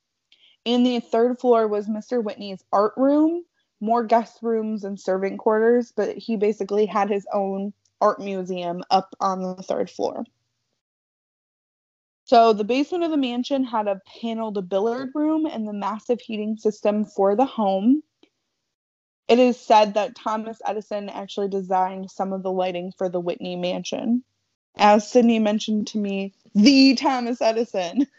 In 0.64 0.82
the 0.82 1.00
third 1.00 1.38
floor 1.40 1.68
was 1.68 1.88
Mr. 1.88 2.22
Whitney's 2.22 2.64
art 2.72 2.94
room, 2.96 3.44
more 3.80 4.04
guest 4.04 4.38
rooms 4.42 4.84
and 4.84 4.98
servant 4.98 5.38
quarters, 5.38 5.92
but 5.94 6.16
he 6.16 6.36
basically 6.36 6.86
had 6.86 7.10
his 7.10 7.26
own 7.32 7.72
art 8.00 8.20
museum 8.20 8.82
up 8.90 9.14
on 9.20 9.42
the 9.42 9.62
third 9.62 9.90
floor. 9.90 10.24
So 12.24 12.54
the 12.54 12.64
basement 12.64 13.04
of 13.04 13.10
the 13.10 13.18
mansion 13.18 13.64
had 13.64 13.86
a 13.86 14.00
paneled 14.20 14.68
billiard 14.68 15.10
room 15.14 15.44
and 15.44 15.68
the 15.68 15.74
massive 15.74 16.20
heating 16.20 16.56
system 16.56 17.04
for 17.04 17.36
the 17.36 17.44
home. 17.44 18.02
It 19.28 19.38
is 19.38 19.60
said 19.60 19.94
that 19.94 20.16
Thomas 20.16 20.60
Edison 20.64 21.10
actually 21.10 21.48
designed 21.48 22.10
some 22.10 22.32
of 22.32 22.42
the 22.42 22.52
lighting 22.52 22.92
for 22.96 23.10
the 23.10 23.20
Whitney 23.20 23.56
mansion. 23.56 24.24
As 24.76 25.08
Sydney 25.08 25.38
mentioned 25.38 25.88
to 25.88 25.98
me, 25.98 26.32
the 26.54 26.94
Thomas 26.94 27.40
Edison. 27.42 28.06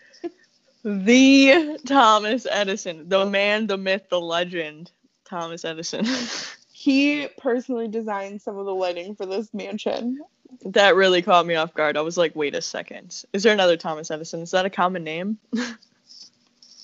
the 0.86 1.80
Thomas 1.88 2.46
Edison, 2.50 3.10
the 3.10 3.26
man, 3.26 3.66
the 3.66 3.78
myth, 3.78 4.04
the 4.10 4.22
legend, 4.22 4.92
Thomas 5.28 5.66
Edison. 5.66 6.06
he 6.72 7.28
personally 7.40 7.88
designed 7.88 8.40
some 8.44 8.56
of 8.60 8.68
the 8.68 8.76
lighting 8.76 9.16
for 9.16 9.26
this 9.26 9.52
mansion. 9.52 10.20
That 10.64 10.96
really 10.96 11.24
caught 11.24 11.48
me 11.48 11.56
off 11.56 11.74
guard. 11.74 11.98
I 11.98 12.02
was 12.02 12.20
like, 12.20 12.36
wait 12.36 12.54
a 12.54 12.62
second. 12.62 13.26
Is 13.34 13.42
there 13.42 13.52
another 13.52 13.78
Thomas 13.78 14.12
Edison? 14.12 14.42
Is 14.42 14.52
that 14.52 14.68
a 14.68 14.70
common 14.70 15.04
name? 15.04 15.40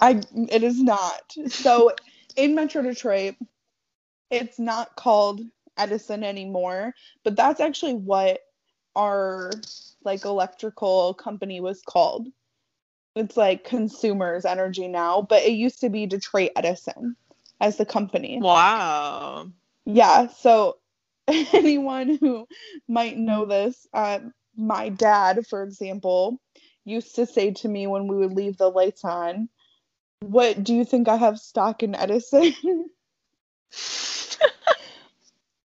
I 0.01 0.20
it 0.34 0.63
is 0.63 0.81
not. 0.81 1.36
So 1.48 1.91
in 2.36 2.55
Metro 2.55 2.81
Detroit, 2.81 3.36
it's 4.31 4.58
not 4.58 4.96
called 4.96 5.41
Edison 5.77 6.24
anymore, 6.24 6.96
but 7.24 7.36
that's 7.36 7.60
actually 7.60 7.93
what 7.93 8.39
our 8.96 9.51
like 10.03 10.25
electrical 10.25 11.13
company 11.13 11.62
was 11.62 11.84
called. 11.88 12.27
It's 13.15 13.36
like 13.36 13.63
Consumers 13.63 14.46
Energy 14.46 14.88
now, 14.88 15.22
but 15.22 15.44
it 15.44 15.51
used 15.51 15.82
to 15.82 15.89
be 15.89 16.06
Detroit 16.06 16.51
Edison 16.56 17.15
as 17.60 17.77
the 17.77 17.86
company. 17.86 18.39
Wow 18.41 19.51
yeah, 19.86 20.27
so 20.27 20.77
anyone 21.27 22.18
who 22.20 22.48
might 22.88 23.18
know 23.18 23.46
this, 23.46 23.88
uh, 23.94 24.20
my 24.56 24.89
dad, 24.89 25.46
for 25.48 25.63
example, 25.63 26.39
used 26.86 27.15
to 27.15 27.25
say 27.25 27.51
to 27.51 27.68
me 27.68 27.88
when 27.88 28.08
we 28.08 28.18
would 28.18 28.34
leave 28.34 28.58
the 28.58 28.70
lights 28.70 29.03
on, 29.03 29.50
What 30.22 30.63
do 30.63 30.75
you 30.75 30.86
think 30.86 31.08
I 31.08 31.18
have 31.18 31.39
stock 31.39 31.84
in 31.84 31.96
Edison? 31.96 32.53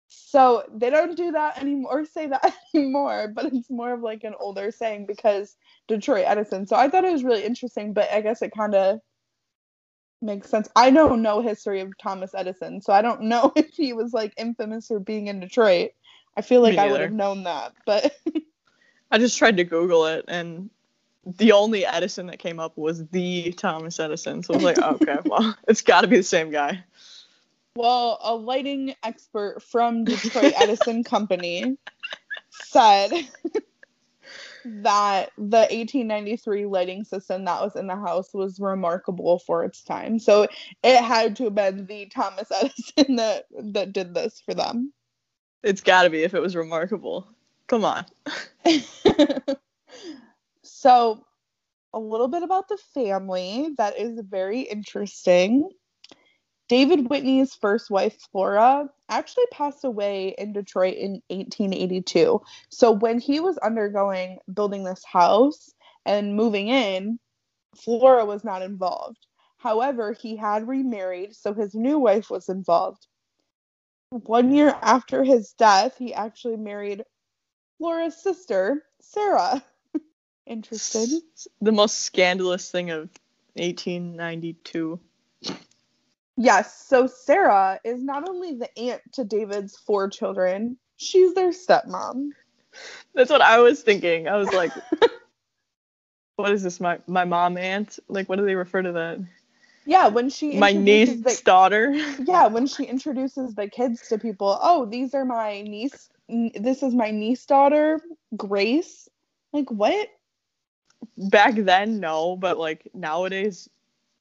so 0.07 0.63
they 0.73 0.89
don't 0.89 1.15
do 1.15 1.31
that 1.31 1.61
anymore, 1.61 2.05
say 2.05 2.27
that 2.27 2.55
anymore, 2.75 3.31
but 3.33 3.53
it's 3.53 3.69
more 3.69 3.93
of 3.93 4.01
like 4.01 4.23
an 4.23 4.33
older 4.39 4.71
saying 4.71 5.05
because 5.05 5.55
Detroit 5.87 6.25
Edison. 6.27 6.67
So 6.67 6.75
I 6.75 6.89
thought 6.89 7.05
it 7.05 7.11
was 7.11 7.23
really 7.23 7.43
interesting, 7.43 7.93
but 7.93 8.11
I 8.11 8.21
guess 8.21 8.41
it 8.41 8.51
kind 8.55 8.75
of 8.75 8.99
makes 10.21 10.49
sense. 10.49 10.69
I 10.75 10.89
know 10.89 11.15
no 11.15 11.41
history 11.41 11.81
of 11.81 11.97
Thomas 11.97 12.33
Edison, 12.33 12.81
so 12.81 12.93
I 12.93 13.01
don't 13.01 13.23
know 13.23 13.51
if 13.55 13.73
he 13.73 13.93
was 13.93 14.13
like 14.13 14.33
infamous 14.37 14.87
for 14.87 14.99
being 14.99 15.27
in 15.27 15.39
Detroit. 15.39 15.91
I 16.35 16.41
feel 16.41 16.61
like 16.61 16.77
I 16.77 16.91
would 16.91 17.01
have 17.01 17.11
known 17.11 17.43
that, 17.43 17.73
but 17.85 18.15
I 19.11 19.19
just 19.19 19.37
tried 19.37 19.57
to 19.57 19.63
Google 19.63 20.07
it 20.07 20.25
and 20.27 20.71
the 21.25 21.51
only 21.51 21.85
Edison 21.85 22.27
that 22.27 22.39
came 22.39 22.59
up 22.59 22.77
was 22.77 23.05
the 23.07 23.53
Thomas 23.53 23.99
Edison. 23.99 24.43
So 24.43 24.53
I 24.53 24.57
was 24.57 24.63
like, 24.63 24.77
oh, 24.81 24.95
okay, 25.01 25.17
well, 25.25 25.55
it's 25.67 25.81
got 25.81 26.01
to 26.01 26.07
be 26.07 26.17
the 26.17 26.23
same 26.23 26.51
guy. 26.51 26.83
Well, 27.75 28.19
a 28.21 28.35
lighting 28.35 28.95
expert 29.03 29.63
from 29.63 30.03
Detroit 30.03 30.53
Edison 30.57 31.03
Company 31.03 31.77
said 32.49 33.11
that 34.65 35.31
the 35.37 35.67
1893 35.69 36.65
lighting 36.65 37.03
system 37.03 37.45
that 37.45 37.61
was 37.61 37.75
in 37.75 37.87
the 37.87 37.95
house 37.95 38.33
was 38.33 38.59
remarkable 38.59 39.39
for 39.39 39.63
its 39.63 39.83
time. 39.83 40.19
So 40.19 40.47
it 40.83 41.03
had 41.03 41.35
to 41.37 41.45
have 41.45 41.55
been 41.55 41.85
the 41.85 42.05
Thomas 42.07 42.51
Edison 42.61 43.15
that 43.17 43.45
that 43.73 43.93
did 43.93 44.13
this 44.13 44.41
for 44.45 44.53
them. 44.53 44.93
It's 45.63 45.81
got 45.81 46.03
to 46.03 46.09
be 46.09 46.23
if 46.23 46.33
it 46.33 46.41
was 46.41 46.55
remarkable. 46.55 47.27
Come 47.67 47.85
on. 47.85 48.05
so 50.63 51.25
a 51.93 51.99
little 51.99 52.27
bit 52.27 52.43
about 52.43 52.67
the 52.67 52.77
family 52.93 53.69
that 53.77 53.97
is 53.97 54.19
very 54.19 54.61
interesting. 54.61 55.69
David 56.73 57.07
Whitney's 57.07 57.53
first 57.53 57.91
wife, 57.91 58.17
Flora, 58.31 58.89
actually 59.07 59.45
passed 59.51 59.83
away 59.83 60.33
in 60.39 60.53
Detroit 60.53 60.95
in 60.95 61.21
1882. 61.27 62.41
So 62.69 62.89
when 62.89 63.19
he 63.19 63.39
was 63.39 63.59
undergoing 63.59 64.39
building 64.51 64.83
this 64.83 65.03
house 65.05 65.71
and 66.03 66.35
moving 66.35 66.69
in, 66.69 67.19
Flora 67.75 68.25
was 68.25 68.43
not 68.43 68.63
involved. 68.63 69.19
However, 69.57 70.13
he 70.13 70.35
had 70.35 70.67
remarried, 70.67 71.35
so 71.35 71.53
his 71.53 71.75
new 71.75 71.99
wife 71.99 72.31
was 72.31 72.49
involved. 72.49 73.05
One 74.09 74.51
year 74.51 74.75
after 74.81 75.23
his 75.23 75.53
death, 75.53 75.95
he 75.99 76.11
actually 76.11 76.57
married 76.57 77.03
Flora's 77.77 78.17
sister, 78.17 78.81
Sarah. 78.99 79.63
Interested? 80.47 81.21
The 81.61 81.71
most 81.71 81.99
scandalous 81.99 82.71
thing 82.71 82.89
of 82.89 83.11
1892. 83.57 84.99
Yes, 86.37 86.85
so 86.87 87.07
Sarah 87.07 87.79
is 87.83 88.03
not 88.03 88.27
only 88.27 88.55
the 88.55 88.69
aunt 88.79 89.01
to 89.13 89.23
David's 89.25 89.77
four 89.77 90.09
children, 90.09 90.77
she's 90.97 91.33
their 91.35 91.51
stepmom. 91.51 92.29
That's 93.15 93.31
what 93.31 93.41
I 93.41 93.59
was 93.59 93.81
thinking. 93.83 94.27
I 94.27 94.37
was 94.37 94.53
like, 94.53 94.73
what 96.37 96.51
is 96.51 96.63
this? 96.63 96.79
My 96.81 96.99
my 97.07 97.25
mom 97.25 97.57
aunt? 97.57 97.99
Like, 98.09 98.29
what 98.29 98.37
do 98.37 98.45
they 98.45 98.55
refer 98.55 98.81
to 98.83 98.93
that? 98.93 99.19
Yeah, 99.85 100.07
when 100.09 100.29
she 100.29 100.59
My 100.59 100.73
niece's 100.73 101.21
the, 101.23 101.39
daughter. 101.43 101.93
yeah, 102.17 102.47
when 102.47 102.67
she 102.67 102.85
introduces 102.85 103.55
the 103.55 103.69
kids 103.69 104.07
to 104.09 104.19
people, 104.19 104.57
oh, 104.61 104.85
these 104.85 105.13
are 105.15 105.25
my 105.25 105.61
niece. 105.63 106.09
n- 106.29 106.51
This 106.59 106.83
is 106.83 106.95
my 106.95 107.11
niece 107.11 107.45
daughter, 107.45 108.01
Grace. 108.37 109.09
Like 109.53 109.71
what? 109.71 110.09
Back 111.17 111.55
then, 111.55 111.99
no, 111.99 112.37
but 112.37 112.57
like 112.57 112.89
nowadays, 112.93 113.69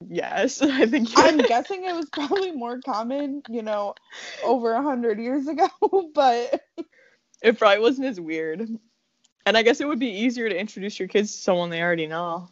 yes. 0.08 0.62
I 0.62 0.86
think. 0.86 1.10
I'm 1.16 1.38
guessing 1.48 1.84
it 1.84 1.94
was 1.94 2.08
probably 2.10 2.52
more 2.52 2.80
common, 2.80 3.42
you 3.48 3.62
know, 3.62 3.94
over 4.44 4.72
a 4.72 4.82
hundred 4.82 5.20
years 5.20 5.46
ago. 5.48 5.68
But 6.14 6.62
it 7.42 7.58
probably 7.58 7.80
wasn't 7.80 8.08
as 8.08 8.20
weird. 8.20 8.68
And 9.44 9.56
I 9.56 9.62
guess 9.62 9.80
it 9.80 9.88
would 9.88 9.98
be 9.98 10.24
easier 10.24 10.48
to 10.48 10.58
introduce 10.58 10.98
your 10.98 11.08
kids 11.08 11.32
to 11.32 11.38
someone 11.38 11.70
they 11.70 11.82
already 11.82 12.06
know. 12.06 12.48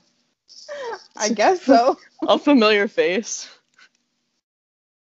I 1.17 1.29
guess 1.29 1.63
so. 1.63 1.97
A 2.27 2.39
familiar 2.39 2.89
face. 2.89 3.49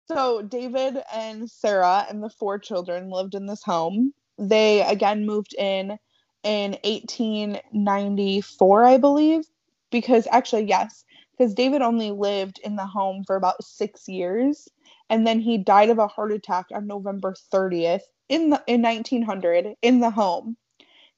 So 0.06 0.42
David 0.42 1.02
and 1.12 1.50
Sarah 1.50 2.06
and 2.08 2.22
the 2.22 2.30
four 2.30 2.58
children 2.58 3.10
lived 3.10 3.34
in 3.34 3.46
this 3.46 3.62
home. 3.62 4.12
They 4.38 4.82
again 4.82 5.26
moved 5.26 5.54
in 5.58 5.98
in 6.42 6.72
1894, 6.84 8.84
I 8.84 8.98
believe, 8.98 9.44
because 9.90 10.26
actually 10.30 10.64
yes, 10.64 11.04
because 11.32 11.54
David 11.54 11.82
only 11.82 12.10
lived 12.10 12.60
in 12.62 12.76
the 12.76 12.86
home 12.86 13.24
for 13.26 13.36
about 13.36 13.64
6 13.64 14.08
years 14.08 14.68
and 15.10 15.26
then 15.26 15.40
he 15.40 15.58
died 15.58 15.90
of 15.90 15.98
a 15.98 16.08
heart 16.08 16.32
attack 16.32 16.66
on 16.72 16.86
November 16.86 17.34
30th 17.52 18.02
in 18.28 18.50
the 18.50 18.62
in 18.66 18.82
1900 18.82 19.74
in 19.82 20.00
the 20.00 20.10
home. 20.10 20.56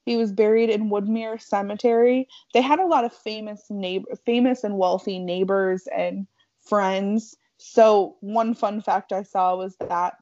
He 0.05 0.17
was 0.17 0.31
buried 0.31 0.69
in 0.69 0.89
Woodmere 0.89 1.41
Cemetery. 1.41 2.27
They 2.53 2.61
had 2.61 2.79
a 2.79 2.85
lot 2.85 3.05
of 3.05 3.13
famous 3.13 3.63
neighbor 3.69 4.07
famous 4.25 4.63
and 4.63 4.77
wealthy 4.77 5.19
neighbors 5.19 5.87
and 5.95 6.27
friends. 6.59 7.35
So 7.57 8.17
one 8.19 8.53
fun 8.53 8.81
fact 8.81 9.13
I 9.13 9.23
saw 9.23 9.55
was 9.55 9.75
that 9.77 10.17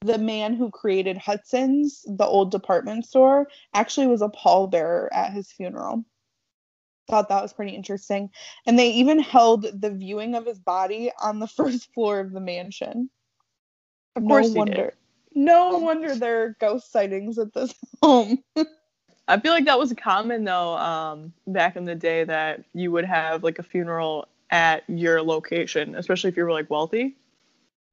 the 0.00 0.18
man 0.18 0.54
who 0.54 0.70
created 0.70 1.18
Hudson's, 1.18 2.04
the 2.06 2.24
old 2.24 2.50
department 2.50 3.04
store, 3.04 3.48
actually 3.74 4.06
was 4.06 4.22
a 4.22 4.28
pallbearer 4.28 5.08
at 5.12 5.32
his 5.32 5.50
funeral. 5.50 6.04
Thought 7.08 7.28
that 7.30 7.42
was 7.42 7.52
pretty 7.52 7.74
interesting. 7.74 8.30
And 8.66 8.78
they 8.78 8.90
even 8.90 9.18
held 9.18 9.66
the 9.80 9.90
viewing 9.90 10.34
of 10.34 10.46
his 10.46 10.58
body 10.58 11.10
on 11.20 11.38
the 11.38 11.46
first 11.58 11.92
floor 11.94 12.20
of 12.20 12.32
the 12.32 12.40
mansion. 12.40 13.10
Of 14.16 14.24
course 14.24 14.48
no 14.48 14.52
he 14.52 14.58
wonder. 14.58 14.74
did. 14.74 14.92
No 15.34 15.78
wonder 15.78 16.14
there 16.14 16.42
are 16.42 16.56
ghost 16.60 16.90
sightings 16.90 17.38
at 17.38 17.54
this 17.54 17.74
home. 18.02 18.42
I 19.28 19.38
feel 19.38 19.52
like 19.52 19.66
that 19.66 19.78
was 19.78 19.92
common 19.92 20.44
though, 20.44 20.76
um, 20.76 21.32
back 21.46 21.76
in 21.76 21.84
the 21.84 21.94
day 21.94 22.24
that 22.24 22.64
you 22.74 22.90
would 22.92 23.04
have 23.04 23.44
like 23.44 23.58
a 23.58 23.62
funeral 23.62 24.26
at 24.50 24.82
your 24.88 25.22
location, 25.22 25.94
especially 25.94 26.28
if 26.28 26.36
you 26.36 26.44
were 26.44 26.52
like 26.52 26.70
wealthy. 26.70 27.14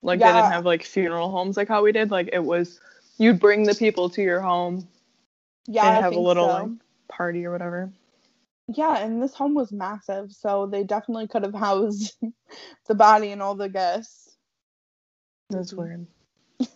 Like 0.02 0.20
they 0.20 0.26
didn't 0.26 0.52
have 0.52 0.66
like 0.66 0.84
funeral 0.84 1.30
homes 1.30 1.58
like 1.58 1.68
how 1.68 1.84
we 1.84 1.92
did. 1.92 2.10
Like 2.12 2.30
it 2.32 2.44
was 2.44 2.80
you'd 3.18 3.40
bring 3.40 3.64
the 3.64 3.76
people 3.76 4.10
to 4.12 4.22
your 4.22 4.40
home 4.40 4.88
Yeah, 5.68 5.88
and 5.88 6.04
have 6.04 6.14
a 6.16 6.20
little 6.20 6.48
so. 6.48 6.54
like 6.64 6.72
party 7.10 7.46
or 7.46 7.52
whatever. 7.52 7.92
Yeah, 8.68 8.98
and 8.98 9.22
this 9.22 9.36
home 9.36 9.54
was 9.54 9.72
massive, 9.72 10.32
so 10.32 10.66
they 10.66 10.84
definitely 10.84 11.28
could 11.28 11.44
have 11.44 11.54
housed 11.54 12.16
the 12.88 12.96
body 12.96 13.32
and 13.32 13.42
all 13.42 13.56
the 13.56 13.70
guests. 13.70 14.38
That's 15.50 15.74
weird. 15.74 16.08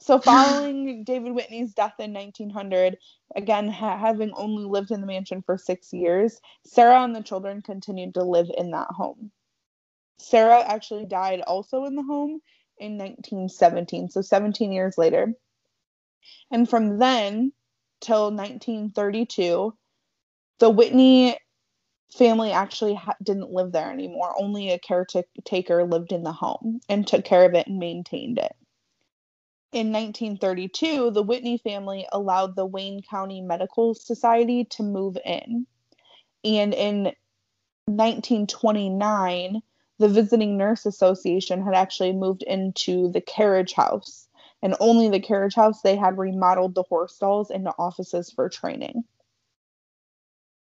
So, 0.00 0.18
following 0.18 1.04
David 1.04 1.34
Whitney's 1.34 1.74
death 1.74 1.92
in 1.98 2.14
1900, 2.14 2.96
again, 3.36 3.68
ha- 3.68 3.98
having 3.98 4.32
only 4.36 4.64
lived 4.64 4.90
in 4.90 5.02
the 5.02 5.06
mansion 5.06 5.42
for 5.42 5.58
six 5.58 5.92
years, 5.92 6.40
Sarah 6.64 7.04
and 7.04 7.14
the 7.14 7.22
children 7.22 7.60
continued 7.60 8.14
to 8.14 8.22
live 8.22 8.50
in 8.56 8.70
that 8.70 8.86
home. 8.88 9.30
Sarah 10.18 10.62
actually 10.62 11.04
died 11.04 11.42
also 11.42 11.84
in 11.84 11.94
the 11.94 12.02
home 12.02 12.40
in 12.78 12.96
1917, 12.96 14.08
so 14.08 14.22
17 14.22 14.72
years 14.72 14.96
later. 14.96 15.34
And 16.50 16.68
from 16.70 16.98
then 16.98 17.52
till 18.00 18.30
1932, 18.30 19.76
the 20.58 20.70
Whitney 20.70 21.38
family 22.12 22.52
actually 22.52 22.94
ha- 22.94 23.16
didn't 23.22 23.52
live 23.52 23.72
there 23.72 23.92
anymore. 23.92 24.34
Only 24.38 24.70
a 24.70 24.78
caretaker 24.78 25.84
lived 25.84 26.12
in 26.12 26.22
the 26.22 26.32
home 26.32 26.80
and 26.88 27.06
took 27.06 27.24
care 27.24 27.44
of 27.44 27.54
it 27.54 27.66
and 27.66 27.78
maintained 27.78 28.38
it. 28.38 28.56
In 29.72 29.92
1932, 29.92 31.10
the 31.10 31.22
Whitney 31.22 31.58
family 31.58 32.08
allowed 32.10 32.56
the 32.56 32.64
Wayne 32.64 33.02
County 33.02 33.42
Medical 33.42 33.94
Society 33.94 34.64
to 34.64 34.82
move 34.82 35.18
in. 35.24 35.66
And 36.42 36.72
in 36.72 37.12
1929, 37.84 39.60
the 39.98 40.08
Visiting 40.08 40.56
Nurse 40.56 40.86
Association 40.86 41.62
had 41.62 41.74
actually 41.74 42.12
moved 42.12 42.42
into 42.44 43.10
the 43.10 43.20
carriage 43.20 43.74
house. 43.74 44.28
And 44.62 44.74
only 44.80 45.08
the 45.08 45.20
carriage 45.20 45.54
house, 45.54 45.82
they 45.82 45.96
had 45.96 46.18
remodeled 46.18 46.74
the 46.74 46.82
horse 46.84 47.14
stalls 47.14 47.50
into 47.50 47.74
offices 47.78 48.30
for 48.30 48.48
training. 48.48 49.04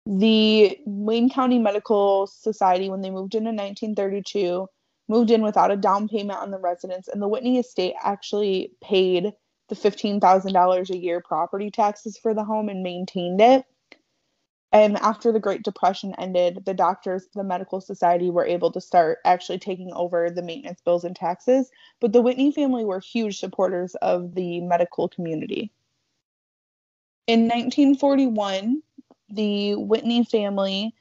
The 0.06 0.78
Wayne 0.86 1.30
County 1.30 1.60
Medical 1.60 2.28
Society, 2.28 2.90
when 2.90 3.02
they 3.02 3.10
moved 3.10 3.36
in 3.36 3.48
in 3.48 3.56
1932, 3.56 4.68
moved 5.08 5.32
in 5.32 5.42
without 5.42 5.72
a 5.72 5.78
down 5.78 6.08
payment 6.08 6.40
on 6.40 6.52
the 6.52 6.60
residence, 6.60 7.08
and 7.08 7.22
the 7.22 7.28
Whitney 7.28 7.58
estate 7.58 7.96
actually 8.02 8.74
paid 8.82 9.34
the 9.70 9.76
$15,000 9.76 10.90
a 10.90 10.98
year 10.98 11.22
property 11.22 11.72
taxes 11.72 12.18
for 12.18 12.34
the 12.34 12.44
home 12.44 12.68
and 12.68 12.84
maintained 12.84 13.40
it. 13.40 13.66
And 14.74 14.98
after 14.98 15.32
the 15.32 15.40
Great 15.40 15.64
Depression 15.64 16.16
ended, 16.18 16.64
the 16.66 16.74
doctors, 16.74 17.28
the 17.36 17.44
medical 17.44 17.80
society 17.80 18.30
were 18.30 18.46
able 18.46 18.72
to 18.72 18.82
start 18.82 19.20
actually 19.24 19.60
taking 19.60 19.94
over 19.94 20.30
the 20.30 20.42
maintenance 20.42 20.82
bills 20.82 21.04
and 21.04 21.16
taxes. 21.16 21.70
But 22.02 22.12
the 22.12 22.22
Whitney 22.24 22.52
family 22.52 22.84
were 22.84 23.00
huge 23.00 23.40
supporters 23.40 23.96
of 23.96 24.34
the 24.34 24.62
medical 24.62 25.08
community. 25.08 25.72
In 27.28 27.44
1941, 27.44 28.82
the 29.30 29.76
Whitney 29.76 30.24
family 30.24 30.94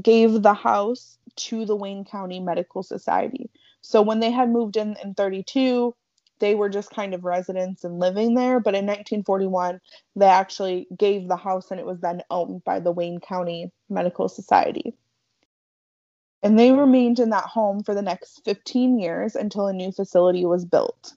gave 0.00 0.42
the 0.42 0.54
house 0.54 1.18
to 1.36 1.64
the 1.64 1.76
Wayne 1.76 2.04
County 2.04 2.40
Medical 2.40 2.82
Society. 2.82 3.50
So 3.80 4.02
when 4.02 4.20
they 4.20 4.30
had 4.30 4.50
moved 4.50 4.76
in 4.76 4.96
in 5.02 5.14
32, 5.14 5.94
they 6.38 6.54
were 6.54 6.68
just 6.68 6.90
kind 6.90 7.14
of 7.14 7.24
residents 7.24 7.84
and 7.84 7.98
living 7.98 8.34
there. 8.34 8.60
But 8.60 8.74
in 8.74 8.84
1941, 8.86 9.80
they 10.16 10.26
actually 10.26 10.86
gave 10.96 11.28
the 11.28 11.36
house 11.36 11.70
and 11.70 11.80
it 11.80 11.86
was 11.86 12.00
then 12.00 12.22
owned 12.30 12.64
by 12.64 12.80
the 12.80 12.92
Wayne 12.92 13.20
County 13.20 13.70
Medical 13.88 14.28
Society. 14.28 14.94
And 16.42 16.58
they 16.58 16.72
remained 16.72 17.18
in 17.18 17.30
that 17.30 17.44
home 17.44 17.82
for 17.82 17.94
the 17.94 18.02
next 18.02 18.44
15 18.44 18.98
years 18.98 19.34
until 19.34 19.66
a 19.66 19.72
new 19.72 19.90
facility 19.90 20.44
was 20.44 20.64
built. 20.64 21.14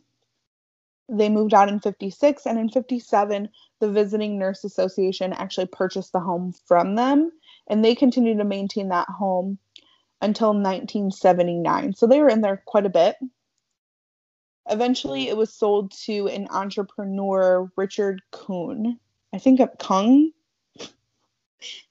They 1.09 1.29
moved 1.29 1.53
out 1.53 1.69
in 1.69 1.79
56 1.79 2.45
and 2.45 2.57
in 2.57 2.69
57 2.69 3.49
the 3.79 3.91
Visiting 3.91 4.37
Nurse 4.37 4.63
Association 4.63 5.33
actually 5.33 5.67
purchased 5.67 6.11
the 6.11 6.19
home 6.19 6.53
from 6.65 6.95
them 6.95 7.31
and 7.67 7.83
they 7.83 7.95
continued 7.95 8.39
to 8.39 8.43
maintain 8.43 8.89
that 8.89 9.07
home 9.07 9.57
until 10.21 10.49
1979. 10.49 11.93
So 11.93 12.07
they 12.07 12.19
were 12.19 12.29
in 12.29 12.41
there 12.41 12.61
quite 12.65 12.85
a 12.85 12.89
bit. 12.89 13.15
Eventually, 14.69 15.29
it 15.29 15.37
was 15.37 15.53
sold 15.53 15.91
to 16.05 16.27
an 16.27 16.47
entrepreneur, 16.49 17.71
Richard 17.75 18.21
Kughn. 18.31 18.99
I 19.33 19.37
think 19.39 19.59
it 19.59 19.69
Kung. 19.79 20.31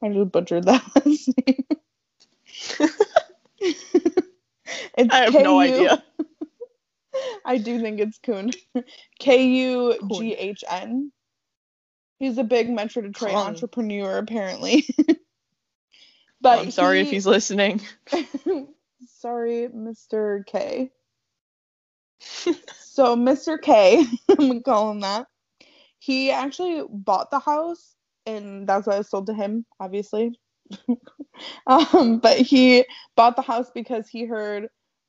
I 0.03 0.09
just 0.11 0.31
butchered 0.33 0.65
that 0.65 0.83
last 1.07 1.31
name. 1.47 1.65
I 5.11 5.17
have 5.25 5.35
no 5.35 5.61
idea. 5.61 6.03
I 7.45 7.59
do 7.59 7.81
think 7.81 8.01
it's 8.01 8.19
Kughn. 8.19 8.53
K 9.19 9.45
U 9.47 9.99
G 10.13 10.35
H 10.35 10.63
N. 10.69 11.13
He's 12.19 12.39
a 12.39 12.45
big 12.45 12.69
Metro 12.69 13.03
Detroit 13.03 13.33
Kung. 13.33 13.47
entrepreneur, 13.47 14.19
apparently. 14.19 14.87
but 16.41 16.59
I'm 16.59 16.71
sorry 16.71 17.01
if 17.01 17.11
he's 17.11 17.27
listening. 17.27 17.81
sorry, 19.07 19.69
Mr. 19.69 20.45
K. 20.47 20.91
so 22.21 23.17
Mr. 23.17 23.61
K, 23.61 24.05
I'm 24.29 24.37
gonna 24.37 24.61
call 24.63 24.91
him 24.91 25.01
that. 25.01 25.27
He 26.01 26.31
actually 26.31 26.83
bought 26.89 27.31
the 27.31 27.39
house, 27.39 27.95
and 28.27 28.69
that's 28.69 28.87
why 28.87 28.95
it 28.95 28.99
was 28.99 29.11
sold 29.11 29.27
to 29.27 29.35
him, 29.35 29.65
obviously. 29.79 30.39
um, 31.67 32.19
but 32.19 32.39
he 32.39 32.85
bought 33.17 33.37
the 33.37 33.43
house 33.43 33.71
because 33.73 34.09
he 34.09 34.25
heard 34.25 34.69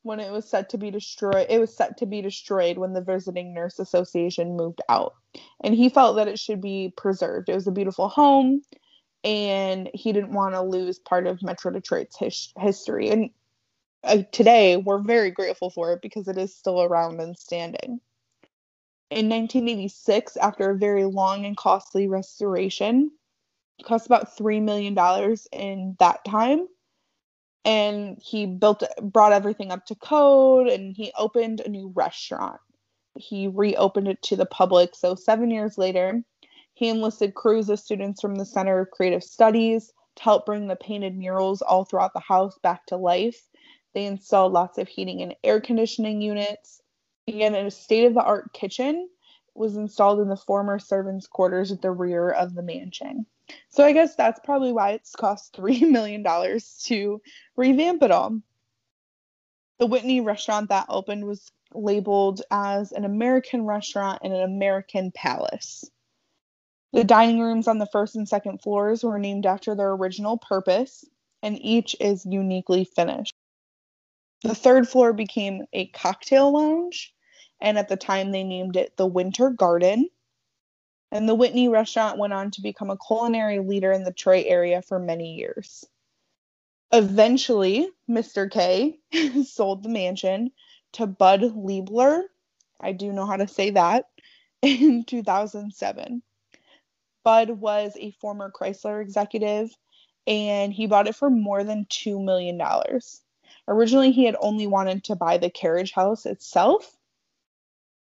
when 0.10 0.19
it 0.19 0.32
was 0.32 0.50
set 0.50 0.69
to 0.69 0.78
be 0.80 0.89
destroyed. 0.89 1.45
It 1.50 1.60
was 1.60 1.72
set 1.72 1.98
to 1.98 2.08
be 2.08 2.19
destroyed 2.24 2.80
when 2.80 2.93
the 2.93 3.02
Visiting 3.02 3.54
Nurse 3.54 3.78
Association 3.78 4.58
moved 4.58 4.82
out, 4.89 5.13
and 5.63 5.76
he 5.76 5.88
felt 5.88 6.15
that 6.15 6.28
it 6.28 6.39
should 6.39 6.62
be 6.62 6.91
preserved. 6.98 7.48
It 7.48 7.54
was 7.54 7.67
a 7.67 7.72
beautiful 7.72 8.10
home, 8.10 8.63
and 9.24 9.88
he 9.93 10.12
didn't 10.12 10.34
want 10.34 10.56
to 10.56 10.63
lose 10.63 10.98
part 10.98 11.28
of 11.28 11.43
Metro 11.43 11.72
Detroit's 11.72 12.17
his- 12.17 12.52
history. 12.58 13.12
And 13.12 13.30
uh, 14.04 14.24
today, 14.32 14.78
we're 14.78 15.04
very 15.04 15.30
grateful 15.30 15.69
for 15.69 15.93
it 15.93 16.02
because 16.02 16.28
it 16.28 16.39
is 16.39 16.56
still 16.56 16.82
around 16.82 17.22
and 17.22 17.38
standing. 17.38 18.02
In 19.12 19.30
1986, 19.30 20.38
after 20.38 20.72
a 20.72 20.78
very 20.78 21.06
long 21.06 21.45
and 21.45 21.56
costly 21.56 22.08
restoration, 22.08 23.12
cost 23.84 24.08
about 24.08 24.36
$3 24.36 24.60
million 24.63 24.98
in 25.52 25.95
that 26.00 26.26
time. 26.26 26.67
And 27.65 28.17
he 28.22 28.45
built, 28.45 28.84
brought 29.02 29.34
everything 29.34 29.72
up 29.72 29.86
to 29.88 29.95
code 29.95 30.67
and 30.67 30.95
he 30.95 31.12
opened 31.17 31.62
a 31.62 31.69
new 31.69 31.91
restaurant. 31.95 32.60
He 33.15 33.48
reopened 33.48 34.08
it 34.08 34.22
to 34.24 34.36
the 34.36 34.45
public. 34.45 34.95
So, 34.95 35.15
seven 35.15 35.52
years 35.52 35.78
later, 35.78 36.24
he 36.74 36.88
enlisted 36.88 37.36
crews 37.36 37.69
of 37.69 37.80
students 37.80 38.22
from 38.22 38.36
the 38.36 38.45
Center 38.45 38.80
of 38.80 38.91
Creative 38.91 39.24
Studies 39.24 39.91
to 40.15 40.24
help 40.24 40.45
bring 40.45 40.67
the 40.67 40.78
painted 40.78 41.17
murals 41.17 41.62
all 41.62 41.84
throughout 41.84 42.13
the 42.13 42.22
house 42.22 42.58
back 42.60 42.86
to 42.88 42.98
life. 42.98 43.50
They 43.93 44.06
installed 44.06 44.54
lots 44.54 44.78
of 44.78 44.88
heating 44.88 45.22
and 45.22 45.36
air 45.43 45.60
conditioning 45.60 46.22
units. 46.22 46.82
Again, 47.28 47.56
a 47.56 47.69
state 47.69 48.06
of 48.06 48.13
the 48.13 48.24
art 48.24 48.54
kitchen 48.54 49.10
was 49.54 49.76
installed 49.76 50.19
in 50.22 50.30
the 50.30 50.38
former 50.38 50.80
servants' 50.80 51.28
quarters 51.28 51.72
at 51.72 51.82
the 51.82 51.91
rear 51.91 52.30
of 52.30 52.56
the 52.56 52.63
mansion. 52.63 53.26
So 53.69 53.83
I 53.83 53.93
guess 53.93 54.15
that's 54.15 54.39
probably 54.43 54.71
why 54.71 54.91
it's 54.91 55.15
cost 55.15 55.53
$3 55.57 55.89
million 55.89 56.23
to 56.23 57.21
revamp 57.55 58.03
it 58.03 58.12
all. 58.12 58.39
The 59.79 59.88
Whitney 59.88 60.21
restaurant 60.21 60.69
that 60.69 60.88
opened 60.89 61.25
was 61.25 61.51
labeled 61.73 62.41
as 62.51 62.91
an 62.91 63.05
American 63.05 63.65
restaurant 63.65 64.21
and 64.23 64.33
an 64.33 64.41
American 64.41 65.12
palace. 65.12 65.89
The 66.91 67.03
dining 67.03 67.39
rooms 67.39 67.67
on 67.67 67.77
the 67.77 67.85
first 67.85 68.15
and 68.15 68.27
second 68.27 68.62
floors 68.62 69.03
were 69.03 69.19
named 69.19 69.45
after 69.45 69.75
their 69.75 69.91
original 69.91 70.38
purpose, 70.38 71.05
and 71.43 71.57
each 71.62 71.95
is 71.99 72.25
uniquely 72.25 72.83
finished. 72.83 73.35
The 74.41 74.55
third 74.55 74.89
floor 74.89 75.13
became 75.13 75.65
a 75.71 75.88
cocktail 75.88 76.51
lounge, 76.51 77.13
and 77.62 77.77
at 77.77 77.89
the 77.89 77.97
time 77.97 78.31
they 78.31 78.43
named 78.43 78.75
it 78.75 78.97
the 78.97 79.05
Winter 79.05 79.49
Garden. 79.51 80.09
And 81.12 81.28
the 81.28 81.36
Whitney 81.36 81.69
restaurant 81.69 82.19
went 82.19 82.34
on 82.34 82.52
to 82.52 82.62
become 82.62 82.89
a 82.89 82.98
culinary 82.98 83.60
leader 83.60 83.91
in 83.91 84.04
the 84.04 84.13
Troy 84.13 84.43
area 84.45 84.82
for 84.82 85.00
many 85.00 85.36
years. 85.36 85.86
Eventually, 86.91 87.89
Mr. 88.10 88.50
K 88.50 89.00
sold 89.43 89.84
the 89.84 89.89
mansion 89.89 90.52
to 90.93 91.08
Bud 91.08 91.41
Liebler. 91.41 92.24
I 92.80 92.93
do 92.93 93.12
know 93.12 93.26
how 93.26 93.38
to 93.38 93.48
say 93.48 93.72
that 93.72 94.06
in 94.62 95.04
2007. 95.04 96.22
Bud 97.24 97.50
was 97.50 97.93
a 97.98 98.12
former 98.12 98.52
Chrysler 98.52 99.02
executive 99.02 99.69
and 100.26 100.74
he 100.74 100.88
bought 100.88 101.08
it 101.08 101.15
for 101.15 101.30
more 101.30 101.63
than 101.63 101.86
$2 101.86 102.24
million. 102.24 102.62
Originally, 103.67 104.12
he 104.12 104.26
had 104.26 104.36
only 104.39 104.67
wanted 104.67 105.04
to 105.06 105.15
buy 105.15 105.38
the 105.38 105.50
carriage 105.50 105.91
house 105.91 106.26
itself, 106.26 106.98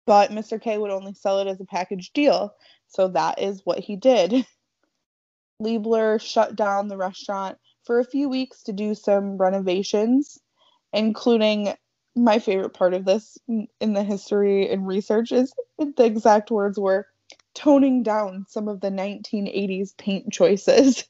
but 0.05 0.31
Mr. 0.31 0.61
K 0.61 0.77
would 0.77 0.91
only 0.91 1.13
sell 1.13 1.39
it 1.39 1.47
as 1.47 1.59
a 1.59 1.65
package 1.65 2.11
deal. 2.13 2.55
So 2.89 3.07
that 3.09 3.39
is 3.41 3.61
what 3.63 3.79
he 3.79 3.95
did. 3.95 4.45
Liebler 5.61 6.21
shut 6.21 6.55
down 6.55 6.87
the 6.87 6.97
restaurant 6.97 7.57
for 7.83 7.99
a 7.99 8.05
few 8.05 8.29
weeks 8.29 8.63
to 8.63 8.73
do 8.73 8.95
some 8.95 9.37
renovations, 9.37 10.39
including 10.93 11.73
my 12.15 12.39
favorite 12.39 12.73
part 12.73 12.93
of 12.93 13.05
this 13.05 13.37
in 13.47 13.93
the 13.93 14.03
history 14.03 14.69
and 14.69 14.87
research 14.87 15.31
is 15.31 15.53
the 15.77 16.05
exact 16.05 16.51
words 16.51 16.79
were 16.79 17.07
toning 17.53 18.03
down 18.03 18.45
some 18.47 18.67
of 18.67 18.81
the 18.81 18.89
1980s 18.89 19.95
paint 19.97 20.31
choices. 20.31 21.05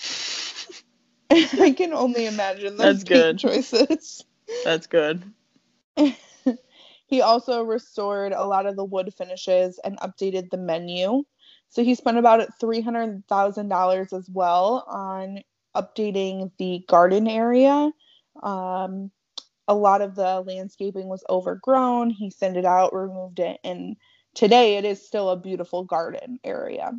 I 1.30 1.74
can 1.76 1.92
only 1.92 2.26
imagine 2.26 2.76
those 2.76 3.02
That's 3.02 3.04
good. 3.04 3.38
choices. 3.38 4.24
That's 4.64 4.86
good. 4.86 5.22
he 7.08 7.22
also 7.22 7.62
restored 7.62 8.32
a 8.32 8.44
lot 8.44 8.66
of 8.66 8.76
the 8.76 8.84
wood 8.84 9.12
finishes 9.14 9.80
and 9.82 9.98
updated 10.00 10.50
the 10.50 10.58
menu. 10.58 11.24
So 11.70 11.82
he 11.82 11.94
spent 11.94 12.18
about 12.18 12.46
$300,000 12.62 14.12
as 14.12 14.30
well 14.30 14.84
on 14.86 15.40
updating 15.74 16.52
the 16.58 16.84
garden 16.86 17.26
area. 17.26 17.90
Um, 18.42 19.10
a 19.66 19.74
lot 19.74 20.02
of 20.02 20.14
the 20.14 20.40
landscaping 20.46 21.08
was 21.08 21.24
overgrown. 21.30 22.10
He 22.10 22.30
sent 22.30 22.58
it 22.58 22.66
out, 22.66 22.94
removed 22.94 23.40
it, 23.40 23.58
and 23.64 23.96
today 24.34 24.76
it 24.76 24.84
is 24.84 25.04
still 25.04 25.30
a 25.30 25.36
beautiful 25.36 25.84
garden 25.84 26.38
area. 26.44 26.92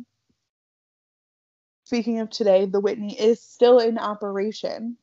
Speaking 1.84 2.18
of 2.18 2.30
today, 2.30 2.66
the 2.66 2.80
Whitney 2.80 3.18
is 3.18 3.40
still 3.40 3.78
in 3.78 3.96
operation. 3.96 4.96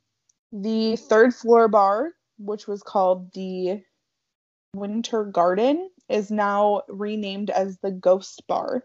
The 0.52 0.98
third 0.98 1.34
floor 1.34 1.70
bar, 1.70 2.12
which 2.38 2.68
was 2.68 2.84
called 2.84 3.32
the 3.34 3.82
Winter 4.78 5.26
Garden, 5.26 5.90
is 6.10 6.32
now 6.32 6.84
renamed 6.88 7.50
as 7.50 7.78
the 7.80 7.92
Ghost 7.92 8.44
Bar. 8.48 8.84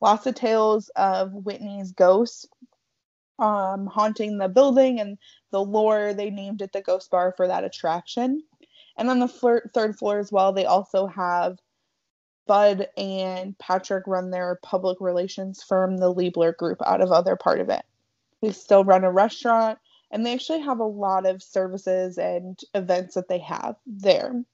Lots 0.00 0.26
of 0.26 0.34
tales 0.34 0.90
of 0.96 1.32
Whitney's 1.32 1.92
ghosts 1.92 2.46
um, 3.38 3.86
haunting 3.86 4.38
the 4.38 4.48
building 4.48 5.00
and 5.00 5.18
the 5.50 5.62
lore. 5.62 6.14
They 6.14 6.30
named 6.30 6.62
it 6.62 6.72
the 6.72 6.82
Ghost 6.82 7.10
Bar 7.10 7.34
for 7.36 7.48
that 7.48 7.64
attraction. 7.64 8.42
And 8.96 9.10
on 9.10 9.18
the 9.18 9.26
flir- 9.26 9.72
third 9.72 9.98
floor 9.98 10.18
as 10.18 10.30
well, 10.30 10.52
they 10.52 10.66
also 10.66 11.06
have 11.06 11.58
Bud 12.46 12.88
and 12.96 13.58
Patrick 13.58 14.06
run 14.06 14.30
their 14.30 14.58
public 14.62 15.00
relations 15.00 15.62
firm, 15.62 15.96
the 15.96 16.14
Liebler 16.14 16.56
Group, 16.56 16.78
out 16.84 17.00
of 17.00 17.10
other 17.10 17.36
part 17.36 17.60
of 17.60 17.70
it. 17.70 17.82
They 18.42 18.52
still 18.52 18.84
run 18.84 19.04
a 19.04 19.10
restaurant, 19.10 19.78
and 20.10 20.24
they 20.24 20.34
actually 20.34 20.60
have 20.60 20.78
a 20.78 20.84
lot 20.84 21.26
of 21.26 21.42
services 21.42 22.18
and 22.18 22.58
events 22.74 23.14
that 23.14 23.28
they 23.28 23.38
have 23.38 23.76
there. 23.86 24.44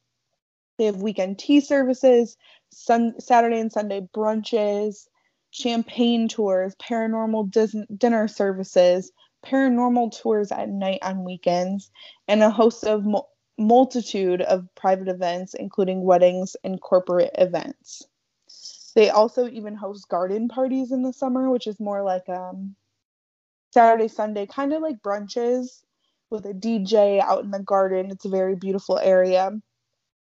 They 0.80 0.86
have 0.86 1.02
weekend 1.02 1.38
tea 1.38 1.60
services, 1.60 2.38
sun- 2.70 3.20
Saturday 3.20 3.60
and 3.60 3.70
Sunday 3.70 4.08
brunches, 4.14 5.08
champagne 5.50 6.26
tours, 6.26 6.74
paranormal 6.76 7.50
dis- 7.50 7.76
dinner 7.98 8.28
services, 8.28 9.12
paranormal 9.44 10.18
tours 10.18 10.50
at 10.50 10.70
night 10.70 11.00
on 11.02 11.22
weekends, 11.26 11.90
and 12.28 12.42
a 12.42 12.50
host 12.50 12.84
of 12.84 13.04
mul- 13.04 13.30
multitude 13.58 14.40
of 14.40 14.74
private 14.74 15.08
events, 15.08 15.52
including 15.52 16.02
weddings 16.02 16.56
and 16.64 16.80
corporate 16.80 17.32
events. 17.36 18.04
They 18.94 19.10
also 19.10 19.48
even 19.50 19.74
host 19.76 20.08
garden 20.08 20.48
parties 20.48 20.92
in 20.92 21.02
the 21.02 21.12
summer, 21.12 21.50
which 21.50 21.66
is 21.66 21.78
more 21.78 22.02
like 22.02 22.26
um, 22.30 22.74
Saturday, 23.72 24.08
Sunday, 24.08 24.46
kind 24.46 24.72
of 24.72 24.82
like 24.82 25.02
brunches 25.02 25.82
with 26.30 26.46
a 26.46 26.54
DJ 26.54 27.20
out 27.20 27.44
in 27.44 27.50
the 27.50 27.60
garden. 27.60 28.10
It's 28.10 28.24
a 28.24 28.30
very 28.30 28.56
beautiful 28.56 28.98
area. 28.98 29.52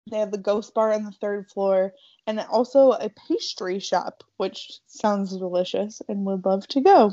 They 0.08 0.18
have 0.18 0.30
the 0.30 0.38
ghost 0.38 0.74
bar 0.74 0.92
on 0.92 1.04
the 1.04 1.12
third 1.12 1.50
floor 1.50 1.94
and 2.26 2.40
also 2.40 2.92
a 2.92 3.10
pastry 3.10 3.78
shop, 3.78 4.24
which 4.36 4.80
sounds 4.86 5.36
delicious 5.36 6.00
and 6.08 6.24
would 6.26 6.44
love 6.44 6.66
to 6.68 6.80
go. 6.80 7.12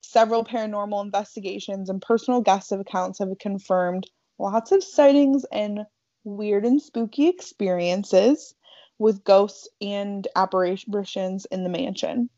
Several 0.00 0.44
paranormal 0.44 1.04
investigations 1.04 1.90
and 1.90 2.00
personal 2.00 2.40
guest 2.40 2.72
accounts 2.72 3.18
have 3.18 3.38
confirmed 3.38 4.10
lots 4.38 4.72
of 4.72 4.82
sightings 4.82 5.44
and 5.52 5.86
weird 6.24 6.64
and 6.64 6.80
spooky 6.80 7.28
experiences 7.28 8.54
with 8.98 9.24
ghosts 9.24 9.68
and 9.80 10.26
apparitions 10.36 11.44
in 11.46 11.64
the 11.64 11.68
mansion. 11.68 12.30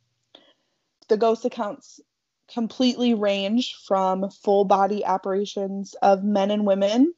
The 1.09 1.17
ghost 1.17 1.45
accounts 1.45 2.01
completely 2.49 3.15
range 3.15 3.75
from 3.75 4.31
full 4.31 4.65
body 4.65 5.05
apparitions 5.05 5.95
of 6.03 6.25
men 6.25 6.51
and 6.51 6.67
women, 6.67 7.15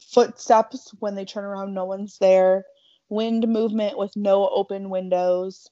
footsteps 0.00 0.92
when 0.98 1.14
they 1.14 1.24
turn 1.24 1.44
around, 1.44 1.74
no 1.74 1.84
one's 1.84 2.18
there, 2.18 2.64
wind 3.08 3.46
movement 3.48 3.98
with 3.98 4.16
no 4.16 4.48
open 4.48 4.90
windows, 4.90 5.68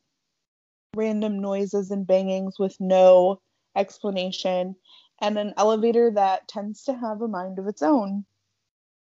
random 0.94 1.40
noises 1.40 1.90
and 1.90 2.06
bangings 2.06 2.58
with 2.58 2.76
no 2.80 3.40
explanation, 3.76 4.76
and 5.20 5.38
an 5.38 5.54
elevator 5.56 6.10
that 6.12 6.48
tends 6.48 6.84
to 6.84 6.94
have 6.94 7.22
a 7.22 7.28
mind 7.28 7.58
of 7.58 7.66
its 7.66 7.82
own. 7.82 8.24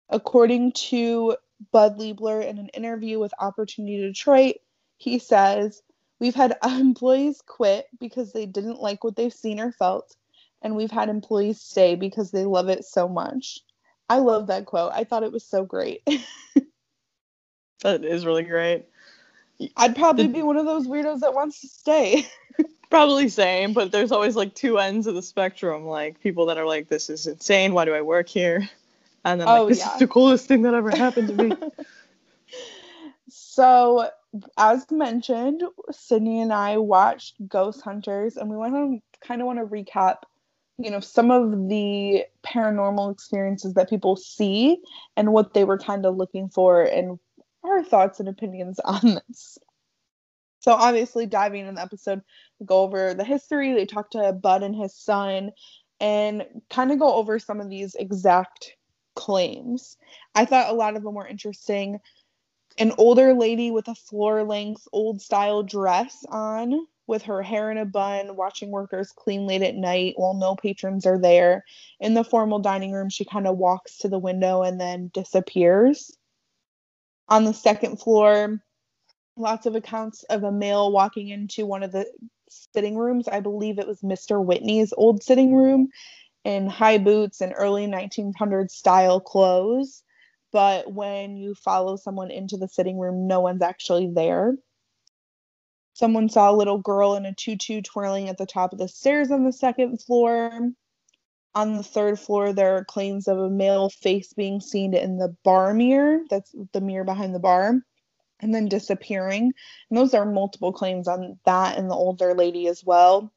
According 0.09 0.73
to 0.73 1.37
Bud 1.71 1.99
Liebler 1.99 2.45
in 2.45 2.59
an 2.59 2.69
interview 2.69 3.19
with 3.19 3.33
Opportunity 3.39 4.01
Detroit, 4.01 4.57
he 4.97 5.19
says, 5.19 5.83
We've 6.19 6.35
had 6.35 6.57
employees 6.65 7.43
quit 7.47 7.87
because 7.99 8.33
they 8.33 8.47
didn't 8.47 8.81
like 8.81 9.05
what 9.05 9.17
they've 9.17 9.33
seen 9.33 9.61
or 9.61 9.73
felt, 9.73 10.17
and 10.63 10.77
we've 10.77 10.91
had 10.91 11.09
employees 11.09 11.61
stay 11.61 11.95
because 11.95 12.31
they 12.31 12.45
love 12.45 12.69
it 12.69 12.85
so 12.85 13.09
much. 13.09 13.61
I 14.13 14.19
love 14.19 14.49
that 14.49 14.67
quote. 14.67 14.93
I 14.93 15.05
thought 15.05 15.23
it 15.23 15.33
was 15.33 15.43
so 15.45 15.65
great. 15.65 16.07
That 17.83 18.05
is 18.05 18.25
really 18.25 18.45
great. 18.45 18.85
I'd 19.77 19.97
probably 19.97 20.29
be 20.29 20.41
one 20.43 20.57
of 20.57 20.67
those 20.67 20.87
weirdos 20.87 21.19
that 21.21 21.35
wants 21.35 21.63
to 21.63 21.67
stay. 21.67 22.29
Probably 22.91 23.29
same, 23.29 23.73
but 23.73 23.91
there's 23.91 24.13
always 24.13 24.37
like 24.37 24.55
two 24.55 24.79
ends 24.79 25.09
of 25.09 25.17
the 25.17 25.23
spectrum. 25.23 25.85
Like 25.85 26.21
people 26.21 26.47
that 26.47 26.59
are 26.59 26.65
like, 26.65 26.89
"This 26.89 27.11
is 27.11 27.27
insane. 27.27 27.73
Why 27.73 27.85
do 27.85 27.93
I 27.93 28.03
work 28.03 28.29
here?" 28.29 28.69
And 29.25 29.41
then 29.41 29.49
like 29.49 29.63
Oh, 29.63 29.69
this 29.69 29.81
yeah. 29.81 29.95
is 29.95 29.99
the 29.99 30.07
coolest 30.07 30.47
thing 30.47 30.63
that 30.63 30.75
ever 30.75 30.91
happened 30.91 31.27
to 31.27 31.35
me. 31.35 31.57
So, 33.29 34.09
as 34.57 34.89
mentioned, 34.93 35.65
Sydney 35.91 36.41
and 36.41 36.53
I 36.53 36.77
watched 36.77 37.35
Ghost 37.49 37.81
Hunters, 37.81 38.37
and 38.37 38.49
we 38.49 38.57
want 38.57 38.75
to 38.75 39.27
kind 39.27 39.41
of 39.41 39.47
want 39.47 39.59
to 39.59 39.65
recap, 39.65 40.19
you 40.83 40.91
know, 40.91 41.01
some 41.01 41.31
of 41.31 41.69
the 41.69 42.25
paranormal 42.45 43.13
experiences 43.13 43.75
that 43.75 43.91
people 43.91 44.17
see 44.17 44.79
and 45.17 45.33
what 45.33 45.55
they 45.55 45.65
were 45.65 45.79
kind 45.79 46.05
of 46.05 46.17
looking 46.17 46.49
for, 46.49 46.83
and 46.83 47.19
our 47.65 47.85
thoughts 47.85 48.21
and 48.21 48.29
opinions 48.29 48.81
on 48.85 49.21
this. 49.29 49.59
So, 50.61 50.73
obviously, 50.73 51.27
diving 51.27 51.67
in 51.67 51.75
the 51.75 51.83
episode, 51.83 52.23
go 52.65 52.83
over 52.83 53.15
the 53.15 53.25
history. 53.25 53.73
They 53.73 53.87
talk 53.87 54.11
to 54.11 54.33
Bud 54.33 54.63
and 54.63 54.75
his 54.75 54.95
son, 54.95 55.53
and 56.01 56.45
kind 56.71 56.93
of 56.93 56.99
go 56.99 57.15
over 57.15 57.39
some 57.39 57.61
of 57.61 57.69
these 57.69 57.95
exact 57.95 58.77
claims. 59.15 59.97
I 60.35 60.45
thought 60.45 60.71
a 60.71 60.75
lot 60.75 60.97
of 60.97 61.03
them 61.03 61.15
were 61.15 61.27
interesting 61.27 62.01
an 62.79 62.93
older 62.99 63.35
lady 63.35 63.71
with 63.71 63.89
a 63.89 63.95
floor 63.95 64.45
length 64.45 64.87
old 64.93 65.21
style 65.21 65.63
dress 65.63 66.25
on 66.29 66.87
with 67.13 67.25
her 67.25 67.43
hair 67.43 67.71
in 67.71 67.77
a 67.77 67.85
bun 67.85 68.37
watching 68.37 68.71
workers 68.71 69.13
clean 69.15 69.47
late 69.47 69.61
at 69.61 69.75
night 69.75 70.15
while 70.17 70.33
no 70.33 70.57
patrons 70.57 71.05
are 71.05 71.19
there. 71.19 71.63
In 72.01 72.15
the 72.15 72.25
formal 72.25 72.59
dining 72.59 72.91
room 72.91 73.11
she 73.11 73.27
kind 73.27 73.47
of 73.47 73.59
walks 73.59 73.99
to 73.99 74.09
the 74.09 74.19
window 74.19 74.63
and 74.63 74.81
then 74.81 75.11
disappears. 75.13 76.11
On 77.29 77.45
the 77.45 77.53
second 77.53 77.99
floor 77.99 78.63
lots 79.37 79.67
of 79.67 79.75
accounts 79.75 80.23
of 80.25 80.43
a 80.43 80.51
male 80.51 80.91
walking 80.91 81.29
into 81.29 81.67
one 81.67 81.83
of 81.83 81.93
the 81.93 82.07
sitting 82.49 82.97
rooms. 82.97 83.29
I 83.29 83.41
believe 83.41 83.79
it 83.79 83.87
was 83.87 84.01
mr 84.01 84.43
whitney's 84.43 84.95
old 84.97 85.23
sitting 85.23 85.55
room 85.55 85.89
in 86.45 86.67
high 86.67 86.97
boots 86.97 87.43
and 87.43 87.53
early 87.55 87.87
1900s 87.87 88.71
style 88.71 89.21
clothes. 89.21 90.03
But 90.51 90.91
when 90.91 91.37
you 91.37 91.55
follow 91.57 91.97
someone 91.97 92.31
into 92.31 92.57
the 92.57 92.69
sitting 92.69 92.99
room, 92.99 93.27
no 93.27 93.41
one's 93.41 93.61
actually 93.61 94.11
there. 94.15 94.57
Someone 95.95 96.29
saw 96.29 96.51
a 96.51 96.57
little 96.57 96.79
girl 96.79 97.15
in 97.15 97.27
a 97.27 97.35
tutu 97.35 97.83
twirling 97.83 98.29
at 98.29 98.39
the 98.39 98.47
top 98.47 98.73
of 98.73 98.79
the 98.79 98.89
stairs 98.89 99.31
on 99.31 99.45
the 99.45 99.53
second 99.53 100.01
floor. 100.03 100.71
On 101.55 101.77
the 101.77 101.83
third 101.83 102.19
floor, 102.19 102.53
there 102.53 102.77
are 102.77 102.85
claims 102.85 103.29
of 103.29 103.39
a 103.39 103.51
male 103.51 103.91
face 103.91 104.33
being 104.33 104.61
seen 104.61 104.95
in 104.95 105.19
the 105.19 105.37
bar 105.45 105.75
mirror 105.75 106.21
that's 106.31 106.55
the 106.73 106.81
mirror 106.81 107.05
behind 107.05 107.35
the 107.35 107.39
bar 107.39 107.83
and 108.41 108.55
then 108.55 108.69
disappearing. 108.69 109.53
And 109.91 109.99
those 109.99 110.15
are 110.15 110.25
multiple 110.25 110.73
claims 110.73 111.09
on 111.09 111.39
that 111.45 111.77
and 111.77 111.91
the 111.91 111.95
older 111.95 112.35
lady 112.35 112.69
as 112.69 112.83
well 112.85 113.31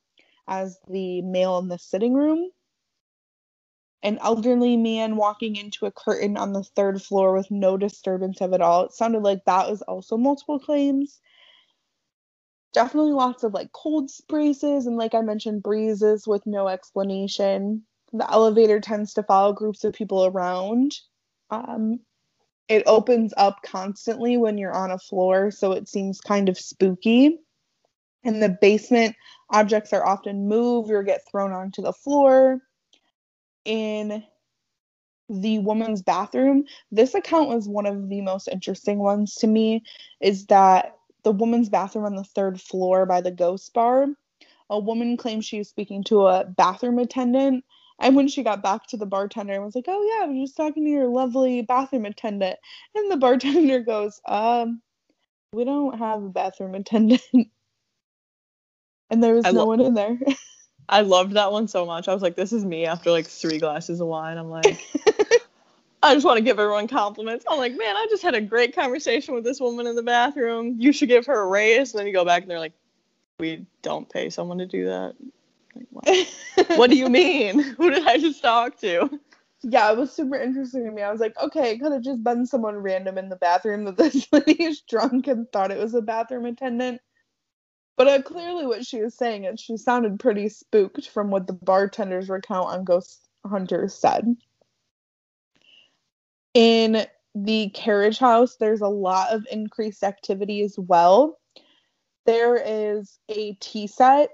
as 0.48 0.80
the 0.90 1.22
male 1.24 1.58
in 1.58 1.68
the 1.68 1.78
sitting 1.78 2.14
room 2.14 2.52
an 4.06 4.20
elderly 4.22 4.78
man 4.78 5.16
walking 5.16 5.56
into 5.56 5.88
a 5.88 5.92
curtain 5.92 6.38
on 6.38 6.54
the 6.54 6.64
third 6.64 7.02
floor 7.02 7.34
with 7.34 7.50
no 7.50 7.76
disturbance 7.76 8.40
of 8.40 8.54
it 8.54 8.62
all. 8.62 8.86
It 8.86 8.94
sounded 8.94 9.24
like 9.24 9.44
that 9.46 9.68
was 9.68 9.82
also 9.82 10.16
multiple 10.16 10.60
claims. 10.60 11.20
Definitely 12.76 13.14
lots 13.14 13.46
of 13.46 13.54
like 13.54 13.72
cold 13.72 14.12
spraces 14.12 14.86
and, 14.86 14.98
like 14.98 15.16
I 15.16 15.22
mentioned, 15.22 15.64
breezes 15.64 16.28
with 16.28 16.46
no 16.46 16.68
explanation. 16.68 17.84
The 18.12 18.30
elevator 18.30 18.82
tends 18.82 19.14
to 19.14 19.24
follow 19.24 19.54
groups 19.54 19.86
of 19.86 19.94
people 19.94 20.26
around. 20.26 20.94
Um, 21.50 22.02
it 22.68 22.84
opens 22.86 23.34
up 23.38 23.62
constantly 23.64 24.36
when 24.36 24.58
you're 24.58 24.76
on 24.76 24.92
a 24.92 25.00
floor, 25.00 25.52
so 25.52 25.72
it 25.72 25.88
seems 25.88 26.20
kind 26.20 26.50
of 26.50 26.60
spooky. 26.60 27.40
In 28.26 28.42
the 28.42 28.50
basement, 28.50 29.16
objects 29.50 29.94
are 29.94 30.06
often 30.06 30.50
moved 30.50 30.92
or 30.92 31.02
get 31.02 31.22
thrown 31.32 31.54
onto 31.54 31.82
the 31.82 31.94
floor 31.94 32.60
in 33.64 34.22
the 35.30 35.60
woman's 35.60 36.02
bathroom. 36.02 36.66
This 36.92 37.16
account 37.16 37.48
was 37.48 37.70
one 37.70 37.86
of 37.86 38.10
the 38.10 38.20
most 38.20 38.50
interesting 38.50 39.00
ones 39.00 39.36
to 39.36 39.48
me 39.48 39.84
is 40.20 40.48
that 40.48 40.95
the 41.26 41.32
woman's 41.32 41.68
bathroom 41.68 42.06
on 42.06 42.16
the 42.16 42.24
third 42.24 42.62
floor 42.62 43.06
by 43.06 43.20
the 43.20 43.32
ghost 43.32 43.74
bar, 43.74 44.08
a 44.70 44.80
woman 44.80 45.18
claimed 45.18 45.44
she 45.44 45.58
was 45.58 45.68
speaking 45.68 46.04
to 46.06 46.28
a 46.28 46.46
bathroom 46.46 47.00
attendant. 47.00 47.66
And 48.00 48.16
when 48.16 48.28
she 48.28 48.44
got 48.44 48.62
back 48.64 48.88
to 48.88 48.98
the 48.98 49.06
bartender 49.06 49.54
and 49.54 49.64
was 49.66 49.76
like, 49.76 49.86
Oh 49.88 50.04
yeah, 50.04 50.26
I 50.26 50.28
was 50.28 50.50
just 50.50 50.58
talking 50.58 50.86
to 50.86 50.90
your 50.90 51.08
lovely 51.08 51.64
bathroom 51.64 52.06
attendant. 52.06 52.58
And 52.94 53.12
the 53.12 53.18
bartender 53.18 53.80
goes, 53.86 54.22
Um, 54.28 54.82
we 55.52 55.66
don't 55.66 55.98
have 55.98 56.24
a 56.24 56.30
bathroom 56.30 56.76
attendant. 56.76 57.24
and 59.10 59.24
there 59.24 59.34
was 59.34 59.46
I 59.46 59.52
no 59.52 59.60
lo- 59.60 59.66
one 59.66 59.82
in 59.82 59.94
there. 59.96 60.18
I 60.90 61.02
loved 61.02 61.34
that 61.34 61.52
one 61.52 61.68
so 61.68 61.86
much. 61.86 62.08
I 62.08 62.14
was 62.14 62.22
like, 62.22 62.36
this 62.36 62.54
is 62.54 62.64
me 62.64 62.86
after 62.86 63.10
like 63.10 63.26
three 63.26 63.58
glasses 63.58 64.00
of 64.00 64.08
wine. 64.08 64.38
I'm 64.38 64.52
like, 64.52 64.86
I 66.06 66.14
just 66.14 66.26
want 66.26 66.38
to 66.38 66.44
give 66.44 66.60
everyone 66.60 66.88
compliments. 66.88 67.46
I'm 67.50 67.58
like, 67.58 67.76
man, 67.76 67.96
I 67.96 68.06
just 68.12 68.22
had 68.22 68.36
a 68.36 68.42
great 68.42 68.76
conversation 68.76 69.34
with 69.34 69.44
this 69.44 69.60
woman 69.60 69.88
in 69.88 69.96
the 69.96 70.04
bathroom. 70.04 70.76
You 70.78 70.94
should 70.94 71.10
give 71.10 71.26
her 71.26 71.42
a 71.42 71.48
raise. 71.48 71.94
And 71.94 72.00
then 72.00 72.06
you 72.06 72.14
go 72.14 72.24
back 72.24 72.44
and 72.44 72.52
they're 72.52 72.60
like, 72.60 72.74
we 73.40 73.66
don't 73.82 74.08
pay 74.08 74.30
someone 74.30 74.60
to 74.60 74.68
do 74.68 74.86
that. 74.86 75.16
Like, 75.76 75.88
what? 75.90 76.78
what 76.78 76.90
do 76.92 76.96
you 76.96 77.10
mean? 77.10 77.60
Who 77.78 77.90
did 77.90 78.06
I 78.06 78.20
just 78.20 78.44
talk 78.44 78.78
to? 78.82 79.20
yeah, 79.64 79.92
it 79.92 79.98
was 79.98 80.12
super 80.12 80.36
interesting 80.36 80.86
to 80.86 80.92
me. 80.92 81.02
I 81.02 81.12
was 81.12 81.20
like, 81.20 81.36
okay, 81.42 81.72
it 81.72 81.80
could 81.80 81.92
have 81.92 82.04
just 82.04 82.24
been 82.24 82.46
someone 82.46 82.76
random 82.76 83.18
in 83.18 83.30
the 83.30 83.36
bathroom 83.36 83.86
that 83.86 83.98
this 83.98 84.28
lady 84.32 84.64
is 84.64 84.82
drunk 84.82 85.26
and 85.26 85.52
thought 85.52 85.72
it 85.72 85.80
was 85.80 85.96
a 85.96 86.02
bathroom 86.04 86.46
attendant. 86.46 87.02
But 87.98 88.08
uh, 88.08 88.22
clearly, 88.22 88.68
what 88.68 88.86
she 88.86 89.02
was 89.02 89.16
saying 89.16 89.46
is 89.46 89.60
she 89.60 89.78
sounded 89.78 90.20
pretty 90.20 90.50
spooked 90.50 91.10
from 91.10 91.32
what 91.32 91.48
the 91.48 91.54
bartender's 91.54 92.30
recount 92.30 92.68
on 92.68 92.84
Ghost 92.84 93.28
Hunters 93.44 93.96
said. 93.96 94.36
In 96.56 97.06
the 97.36 97.70
carriage 97.72 98.18
house, 98.18 98.56
there's 98.56 98.80
a 98.80 98.88
lot 98.88 99.34
of 99.34 99.46
increased 99.52 100.04
activity 100.04 100.64
as 100.64 100.80
well. 100.80 101.38
There 102.26 102.56
is 102.56 103.20
a 103.28 103.56
tea 103.60 103.88
set 103.88 104.30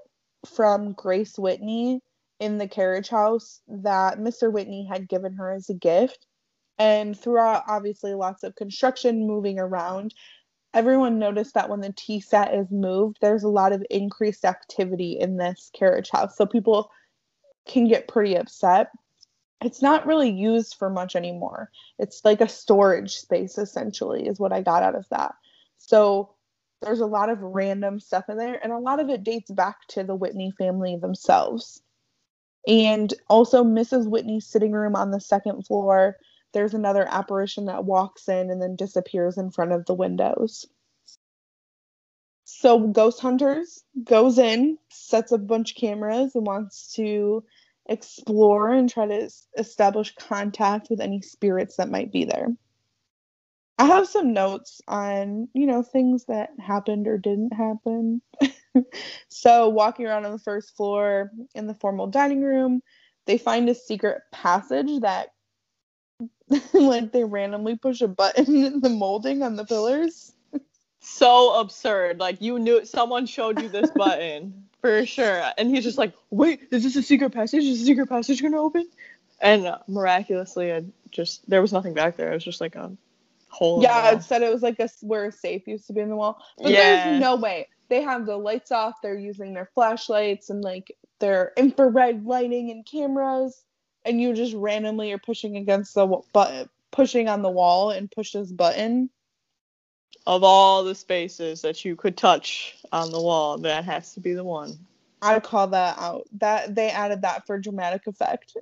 from 0.46 0.92
Grace 0.92 1.36
Whitney 1.36 2.00
in 2.38 2.58
the 2.58 2.68
carriage 2.68 3.08
house 3.08 3.60
that 3.66 4.18
Mr. 4.18 4.52
Whitney 4.52 4.86
had 4.86 5.08
given 5.08 5.34
her 5.34 5.52
as 5.52 5.68
a 5.68 5.74
gift. 5.74 6.26
And 6.78 7.18
throughout, 7.18 7.64
obviously, 7.66 8.14
lots 8.14 8.44
of 8.44 8.54
construction 8.54 9.26
moving 9.26 9.58
around, 9.58 10.14
everyone 10.72 11.18
noticed 11.18 11.54
that 11.54 11.68
when 11.68 11.80
the 11.80 11.92
tea 11.96 12.20
set 12.20 12.54
is 12.54 12.70
moved, 12.70 13.18
there's 13.20 13.42
a 13.42 13.48
lot 13.48 13.72
of 13.72 13.84
increased 13.90 14.44
activity 14.44 15.18
in 15.20 15.38
this 15.38 15.70
carriage 15.74 16.10
house. 16.10 16.36
So 16.36 16.46
people 16.46 16.88
can 17.66 17.88
get 17.88 18.06
pretty 18.06 18.36
upset. 18.36 18.90
It's 19.64 19.82
not 19.82 20.06
really 20.06 20.30
used 20.30 20.74
for 20.74 20.90
much 20.90 21.16
anymore. 21.16 21.70
It's 21.98 22.24
like 22.24 22.40
a 22.40 22.48
storage 22.48 23.16
space, 23.16 23.58
essentially, 23.58 24.26
is 24.26 24.40
what 24.40 24.52
I 24.52 24.62
got 24.62 24.82
out 24.82 24.94
of 24.94 25.08
that. 25.10 25.34
So 25.78 26.34
there's 26.82 27.00
a 27.00 27.06
lot 27.06 27.28
of 27.28 27.40
random 27.40 28.00
stuff 28.00 28.28
in 28.28 28.36
there, 28.36 28.58
and 28.62 28.72
a 28.72 28.78
lot 28.78 29.00
of 29.00 29.08
it 29.08 29.22
dates 29.24 29.50
back 29.50 29.86
to 29.88 30.02
the 30.02 30.14
Whitney 30.14 30.52
family 30.58 30.96
themselves. 30.96 31.82
And 32.66 33.12
also, 33.28 33.64
Mrs. 33.64 34.08
Whitney's 34.08 34.46
sitting 34.46 34.72
room 34.72 34.96
on 34.96 35.10
the 35.10 35.20
second 35.20 35.66
floor, 35.66 36.16
there's 36.52 36.74
another 36.74 37.06
apparition 37.10 37.66
that 37.66 37.84
walks 37.84 38.28
in 38.28 38.50
and 38.50 38.60
then 38.60 38.76
disappears 38.76 39.38
in 39.38 39.50
front 39.50 39.72
of 39.72 39.86
the 39.86 39.94
windows. 39.94 40.66
So, 42.44 42.78
Ghost 42.78 43.20
Hunters 43.20 43.82
goes 44.04 44.38
in, 44.38 44.78
sets 44.90 45.32
a 45.32 45.38
bunch 45.38 45.72
of 45.72 45.76
cameras, 45.76 46.34
and 46.34 46.46
wants 46.46 46.92
to 46.94 47.44
explore 47.86 48.70
and 48.70 48.88
try 48.88 49.06
to 49.06 49.30
establish 49.58 50.14
contact 50.14 50.88
with 50.90 51.00
any 51.00 51.20
spirits 51.20 51.76
that 51.76 51.90
might 51.90 52.12
be 52.12 52.24
there. 52.24 52.48
I 53.78 53.86
have 53.86 54.06
some 54.06 54.32
notes 54.32 54.80
on, 54.86 55.48
you 55.54 55.66
know, 55.66 55.82
things 55.82 56.26
that 56.26 56.50
happened 56.60 57.08
or 57.08 57.18
didn't 57.18 57.52
happen. 57.52 58.22
so, 59.28 59.68
walking 59.68 60.06
around 60.06 60.24
on 60.24 60.32
the 60.32 60.38
first 60.38 60.76
floor 60.76 61.32
in 61.54 61.66
the 61.66 61.74
formal 61.74 62.06
dining 62.06 62.42
room, 62.42 62.82
they 63.26 63.38
find 63.38 63.68
a 63.68 63.74
secret 63.74 64.22
passage 64.30 65.00
that, 65.00 65.30
like, 66.72 67.12
they 67.12 67.24
randomly 67.24 67.76
push 67.76 68.02
a 68.02 68.08
button 68.08 68.54
in 68.64 68.80
the 68.80 68.90
molding 68.90 69.42
on 69.42 69.56
the 69.56 69.64
pillars. 69.64 70.32
So 71.00 71.58
absurd. 71.58 72.20
Like 72.20 72.40
you 72.40 72.60
knew 72.60 72.84
someone 72.84 73.26
showed 73.26 73.60
you 73.60 73.68
this 73.68 73.90
button 73.90 74.61
for 74.82 75.06
sure, 75.06 75.44
and 75.58 75.70
he's 75.70 75.84
just 75.84 75.98
like, 75.98 76.14
"Wait, 76.30 76.60
is 76.72 76.84
this 76.84 76.96
a 76.96 77.02
secret 77.02 77.32
passage? 77.32 77.64
Is 77.64 77.80
the 77.80 77.86
secret 77.86 78.08
passage 78.08 78.42
gonna 78.42 78.62
open?" 78.62 78.88
And 79.40 79.66
uh, 79.66 79.78
miraculously, 79.88 80.68
it 80.68 80.86
just 81.10 81.48
there 81.50 81.62
was 81.62 81.72
nothing 81.72 81.94
back 81.94 82.16
there. 82.18 82.32
It 82.32 82.34
was 82.34 82.44
just 82.44 82.60
like 82.60 82.76
a 82.76 82.92
hole. 83.48 83.82
Yeah, 83.82 84.12
it 84.12 84.22
said 84.22 84.42
it 84.42 84.52
was 84.52 84.62
like 84.62 84.80
a 84.80 84.88
where 85.02 85.26
a 85.26 85.32
safe 85.32 85.66
used 85.68 85.88
to 85.88 85.94
be 85.94 86.00
in 86.00 86.10
the 86.10 86.16
wall. 86.16 86.38
But 86.58 86.72
Yeah. 86.72 87.04
there's 87.04 87.20
no 87.20 87.36
way. 87.36 87.68
They 87.88 88.02
have 88.02 88.26
the 88.26 88.36
lights 88.38 88.72
off, 88.72 88.96
they're 89.02 89.18
using 89.18 89.54
their 89.54 89.70
flashlights 89.74 90.50
and 90.50 90.62
like 90.62 90.96
their 91.20 91.52
infrared 91.56 92.24
lighting 92.24 92.70
and 92.70 92.86
cameras, 92.86 93.64
and 94.04 94.20
you 94.20 94.34
just 94.34 94.54
randomly 94.54 95.12
are 95.12 95.18
pushing 95.18 95.56
against 95.58 95.94
the 95.94 96.22
but 96.32 96.68
pushing 96.90 97.28
on 97.28 97.42
the 97.42 97.50
wall 97.50 97.90
and 97.90 98.10
push 98.10 98.32
this 98.32 98.52
button. 98.52 99.10
Of 100.26 100.44
all 100.44 100.84
the 100.84 100.94
spaces 100.94 101.62
that 101.62 101.84
you 101.84 101.96
could 101.96 102.16
touch 102.16 102.76
on 102.92 103.10
the 103.10 103.20
wall, 103.20 103.58
that 103.58 103.84
has 103.84 104.14
to 104.14 104.20
be 104.20 104.34
the 104.34 104.44
one. 104.44 104.78
I 105.20 105.38
call 105.40 105.68
that 105.68 105.98
out. 105.98 106.26
That 106.38 106.74
they 106.74 106.90
added 106.90 107.22
that 107.22 107.46
for 107.46 107.58
dramatic 107.58 108.06
effect. 108.06 108.56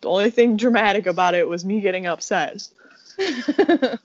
The 0.00 0.08
only 0.08 0.30
thing 0.30 0.56
dramatic 0.56 1.06
about 1.06 1.34
it 1.34 1.48
was 1.48 1.64
me 1.64 1.80
getting 1.80 2.06
upset. 2.06 2.66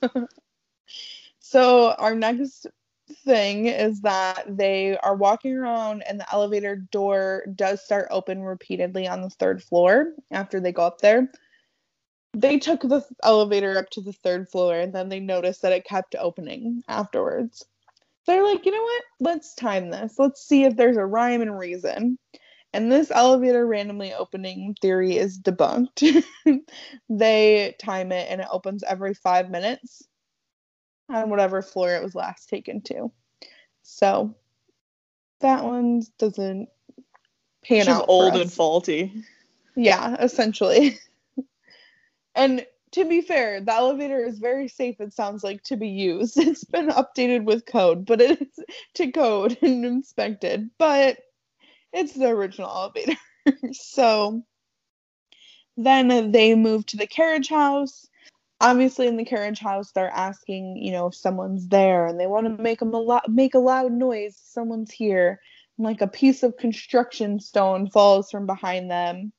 so 1.40 1.90
our 1.92 2.14
next 2.14 2.66
thing 3.24 3.66
is 3.66 4.00
that 4.02 4.44
they 4.56 4.96
are 4.98 5.16
walking 5.16 5.54
around 5.56 6.02
and 6.02 6.20
the 6.20 6.32
elevator 6.32 6.76
door 6.76 7.44
does 7.54 7.84
start 7.84 8.08
open 8.10 8.42
repeatedly 8.42 9.08
on 9.08 9.22
the 9.22 9.30
third 9.30 9.62
floor 9.62 10.12
after 10.30 10.60
they 10.60 10.72
go 10.72 10.82
up 10.82 11.00
there. 11.00 11.30
They 12.34 12.58
took 12.58 12.80
the 12.80 13.04
elevator 13.22 13.78
up 13.78 13.90
to 13.90 14.00
the 14.00 14.12
third 14.12 14.48
floor 14.48 14.78
and 14.78 14.92
then 14.94 15.08
they 15.08 15.20
noticed 15.20 15.62
that 15.62 15.72
it 15.72 15.84
kept 15.84 16.14
opening 16.18 16.82
afterwards. 16.88 17.64
They're 18.26 18.44
like, 18.44 18.64
you 18.64 18.72
know 18.72 18.82
what? 18.82 19.02
Let's 19.20 19.54
time 19.54 19.90
this. 19.90 20.18
Let's 20.18 20.46
see 20.46 20.64
if 20.64 20.76
there's 20.76 20.96
a 20.96 21.04
rhyme 21.04 21.42
and 21.42 21.58
reason. 21.58 22.18
And 22.72 22.90
this 22.90 23.10
elevator 23.10 23.66
randomly 23.66 24.14
opening 24.14 24.74
theory 24.80 25.18
is 25.18 25.38
debunked. 25.38 26.24
they 27.10 27.76
time 27.78 28.12
it 28.12 28.28
and 28.30 28.40
it 28.40 28.48
opens 28.50 28.82
every 28.82 29.12
five 29.12 29.50
minutes 29.50 30.02
on 31.10 31.28
whatever 31.28 31.60
floor 31.60 31.94
it 31.94 32.02
was 32.02 32.14
last 32.14 32.48
taken 32.48 32.80
to. 32.82 33.12
So 33.82 34.34
that 35.40 35.64
one 35.64 36.02
doesn't 36.18 36.68
pan 37.64 37.80
She's 37.80 37.88
out. 37.88 38.06
old 38.08 38.36
and 38.36 38.50
faulty. 38.50 39.12
Yeah, 39.76 40.16
essentially. 40.20 40.98
and 42.34 42.66
to 42.92 43.06
be 43.06 43.22
fair, 43.22 43.60
the 43.60 43.72
elevator 43.72 44.22
is 44.22 44.38
very 44.38 44.68
safe, 44.68 45.00
it 45.00 45.14
sounds 45.14 45.42
like, 45.42 45.62
to 45.64 45.76
be 45.76 45.88
used. 45.88 46.36
It's 46.40 46.64
been 46.64 46.88
updated 46.88 47.44
with 47.44 47.66
code, 47.66 48.06
but 48.06 48.20
it 48.20 48.40
is 48.40 48.64
to 48.94 49.10
code 49.10 49.58
and 49.62 49.84
inspected. 49.84 50.70
But 50.78 51.18
it's 51.92 52.12
the 52.12 52.28
original 52.28 52.68
elevator. 52.68 53.18
so 53.72 54.42
then 55.76 56.32
they 56.32 56.54
move 56.54 56.86
to 56.86 56.96
the 56.96 57.06
carriage 57.06 57.48
house. 57.48 58.06
Obviously, 58.60 59.08
in 59.08 59.16
the 59.16 59.24
carriage 59.24 59.58
house, 59.58 59.90
they're 59.92 60.10
asking, 60.10 60.76
you 60.76 60.92
know, 60.92 61.06
if 61.06 61.14
someone's 61.14 61.66
there, 61.68 62.06
and 62.06 62.20
they 62.20 62.26
want 62.26 62.46
to 62.46 62.62
make 62.62 62.78
them 62.78 62.94
a 62.94 63.00
lot, 63.00 63.28
make 63.28 63.54
a 63.54 63.58
loud 63.58 63.90
noise. 63.92 64.36
Someone's 64.36 64.92
here. 64.92 65.40
And 65.78 65.86
like 65.86 66.02
a 66.02 66.06
piece 66.06 66.42
of 66.42 66.58
construction 66.58 67.40
stone 67.40 67.90
falls 67.90 68.30
from 68.30 68.46
behind 68.46 68.90
them, 68.90 69.32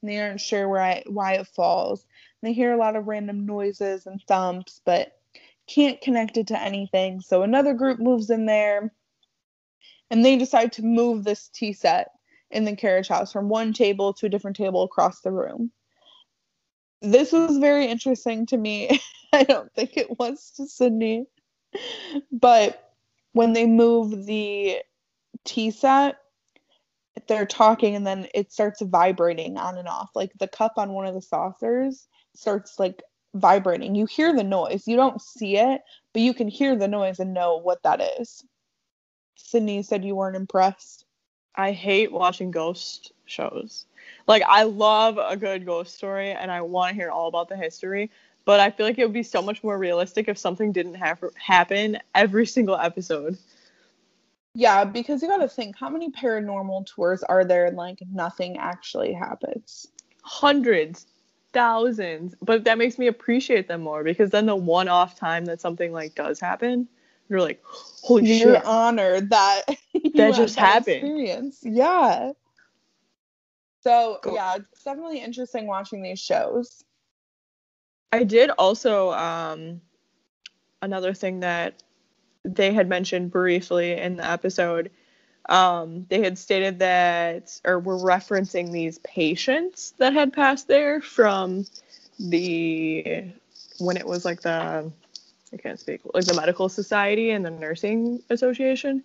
and 0.00 0.10
they 0.10 0.18
aren't 0.18 0.40
sure 0.40 0.68
why 0.68 1.02
why 1.06 1.34
it 1.34 1.48
falls. 1.48 2.06
They 2.42 2.52
hear 2.52 2.72
a 2.72 2.78
lot 2.78 2.96
of 2.96 3.06
random 3.06 3.46
noises 3.46 4.06
and 4.06 4.20
thumps, 4.26 4.80
but 4.84 5.12
can't 5.68 6.00
connect 6.00 6.36
it 6.36 6.48
to 6.48 6.60
anything. 6.60 7.20
So 7.20 7.42
another 7.42 7.74
group 7.74 7.98
moves 7.98 8.30
in 8.30 8.46
there 8.46 8.92
and 10.10 10.24
they 10.24 10.36
decide 10.36 10.72
to 10.74 10.82
move 10.82 11.24
this 11.24 11.48
tea 11.48 11.72
set 11.72 12.10
in 12.50 12.64
the 12.64 12.74
carriage 12.74 13.08
house 13.08 13.32
from 13.32 13.48
one 13.48 13.72
table 13.72 14.12
to 14.14 14.26
a 14.26 14.28
different 14.28 14.56
table 14.56 14.82
across 14.82 15.20
the 15.20 15.30
room. 15.30 15.70
This 17.00 17.32
was 17.32 17.58
very 17.58 17.86
interesting 17.86 18.46
to 18.46 18.56
me. 18.56 19.00
I 19.32 19.44
don't 19.44 19.72
think 19.74 19.96
it 19.96 20.18
was 20.18 20.52
to 20.56 20.66
Sydney. 20.66 21.26
But 22.32 22.92
when 23.32 23.52
they 23.52 23.66
move 23.66 24.26
the 24.26 24.78
tea 25.44 25.70
set, 25.70 26.16
they're 27.28 27.46
talking 27.46 27.94
and 27.94 28.06
then 28.06 28.26
it 28.34 28.52
starts 28.52 28.80
vibrating 28.82 29.56
on 29.56 29.78
and 29.78 29.86
off. 29.86 30.10
Like 30.14 30.32
the 30.38 30.48
cup 30.48 30.74
on 30.76 30.92
one 30.92 31.06
of 31.06 31.14
the 31.14 31.22
saucers 31.22 32.08
starts 32.34 32.78
like 32.78 33.02
vibrating. 33.34 33.94
You 33.94 34.06
hear 34.06 34.34
the 34.34 34.44
noise. 34.44 34.86
You 34.86 34.96
don't 34.96 35.20
see 35.20 35.56
it, 35.56 35.82
but 36.12 36.22
you 36.22 36.34
can 36.34 36.48
hear 36.48 36.76
the 36.76 36.88
noise 36.88 37.20
and 37.20 37.34
know 37.34 37.56
what 37.56 37.82
that 37.82 38.00
is. 38.20 38.44
Sydney 39.36 39.82
said 39.82 40.04
you 40.04 40.16
weren't 40.16 40.36
impressed. 40.36 41.04
I 41.54 41.72
hate 41.72 42.12
watching 42.12 42.50
ghost 42.50 43.12
shows. 43.24 43.86
Like 44.26 44.42
I 44.46 44.64
love 44.64 45.18
a 45.18 45.36
good 45.36 45.66
ghost 45.66 45.94
story 45.94 46.30
and 46.32 46.50
I 46.50 46.60
want 46.62 46.90
to 46.90 46.94
hear 46.94 47.10
all 47.10 47.28
about 47.28 47.48
the 47.48 47.56
history, 47.56 48.10
but 48.44 48.60
I 48.60 48.70
feel 48.70 48.86
like 48.86 48.98
it 48.98 49.04
would 49.04 49.12
be 49.12 49.22
so 49.22 49.42
much 49.42 49.62
more 49.62 49.78
realistic 49.78 50.28
if 50.28 50.38
something 50.38 50.72
didn't 50.72 50.94
have 50.94 51.22
happen 51.36 51.98
every 52.14 52.46
single 52.46 52.76
episode. 52.76 53.36
Yeah, 54.54 54.84
because 54.84 55.22
you 55.22 55.28
got 55.28 55.38
to 55.38 55.48
think 55.48 55.76
how 55.78 55.88
many 55.88 56.10
paranormal 56.10 56.86
tours 56.86 57.22
are 57.22 57.44
there 57.44 57.66
and 57.66 57.76
like 57.76 57.98
nothing 58.12 58.58
actually 58.58 59.12
happens? 59.12 59.86
Hundreds, 60.22 61.06
thousands. 61.52 62.34
But 62.42 62.64
that 62.64 62.78
makes 62.78 62.98
me 62.98 63.06
appreciate 63.06 63.68
them 63.68 63.82
more 63.82 64.04
because 64.04 64.30
then 64.30 64.46
the 64.46 64.56
one 64.56 64.88
off 64.88 65.18
time 65.18 65.44
that 65.46 65.60
something 65.60 65.92
like 65.92 66.14
does 66.14 66.40
happen, 66.40 66.88
you're 67.28 67.40
like, 67.40 67.62
holy 67.64 68.26
shit 68.26 68.40
You're 68.40 68.56
shit. 68.56 68.64
honored 68.64 69.30
that 69.30 69.62
that 70.14 70.34
just 70.34 70.56
happened. 70.56 70.96
Experience. 70.96 71.58
Yeah. 71.62 72.32
So 73.82 74.18
Cool. 74.22 74.34
yeah, 74.34 74.56
it's 74.56 74.84
definitely 74.84 75.20
interesting 75.20 75.66
watching 75.66 76.02
these 76.02 76.20
shows. 76.20 76.84
I 78.12 78.24
did 78.24 78.50
also 78.50 79.10
um 79.12 79.80
another 80.82 81.14
thing 81.14 81.40
that 81.40 81.82
they 82.44 82.72
had 82.72 82.88
mentioned 82.88 83.30
briefly 83.30 83.92
in 83.92 84.16
the 84.16 84.28
episode. 84.28 84.90
Um, 85.48 86.06
they 86.08 86.22
had 86.22 86.38
stated 86.38 86.78
that, 86.80 87.60
or 87.64 87.78
were 87.78 87.96
referencing 87.96 88.70
these 88.70 88.98
patients 88.98 89.94
that 89.98 90.12
had 90.12 90.32
passed 90.32 90.68
there 90.68 91.00
from 91.00 91.66
the 92.18 93.24
when 93.78 93.96
it 93.96 94.06
was 94.06 94.24
like 94.24 94.42
the 94.42 94.92
I 95.52 95.56
can't 95.56 95.80
speak 95.80 96.02
like 96.14 96.26
the 96.26 96.34
medical 96.34 96.68
society 96.68 97.30
and 97.30 97.44
the 97.44 97.50
nursing 97.50 98.22
association. 98.30 99.02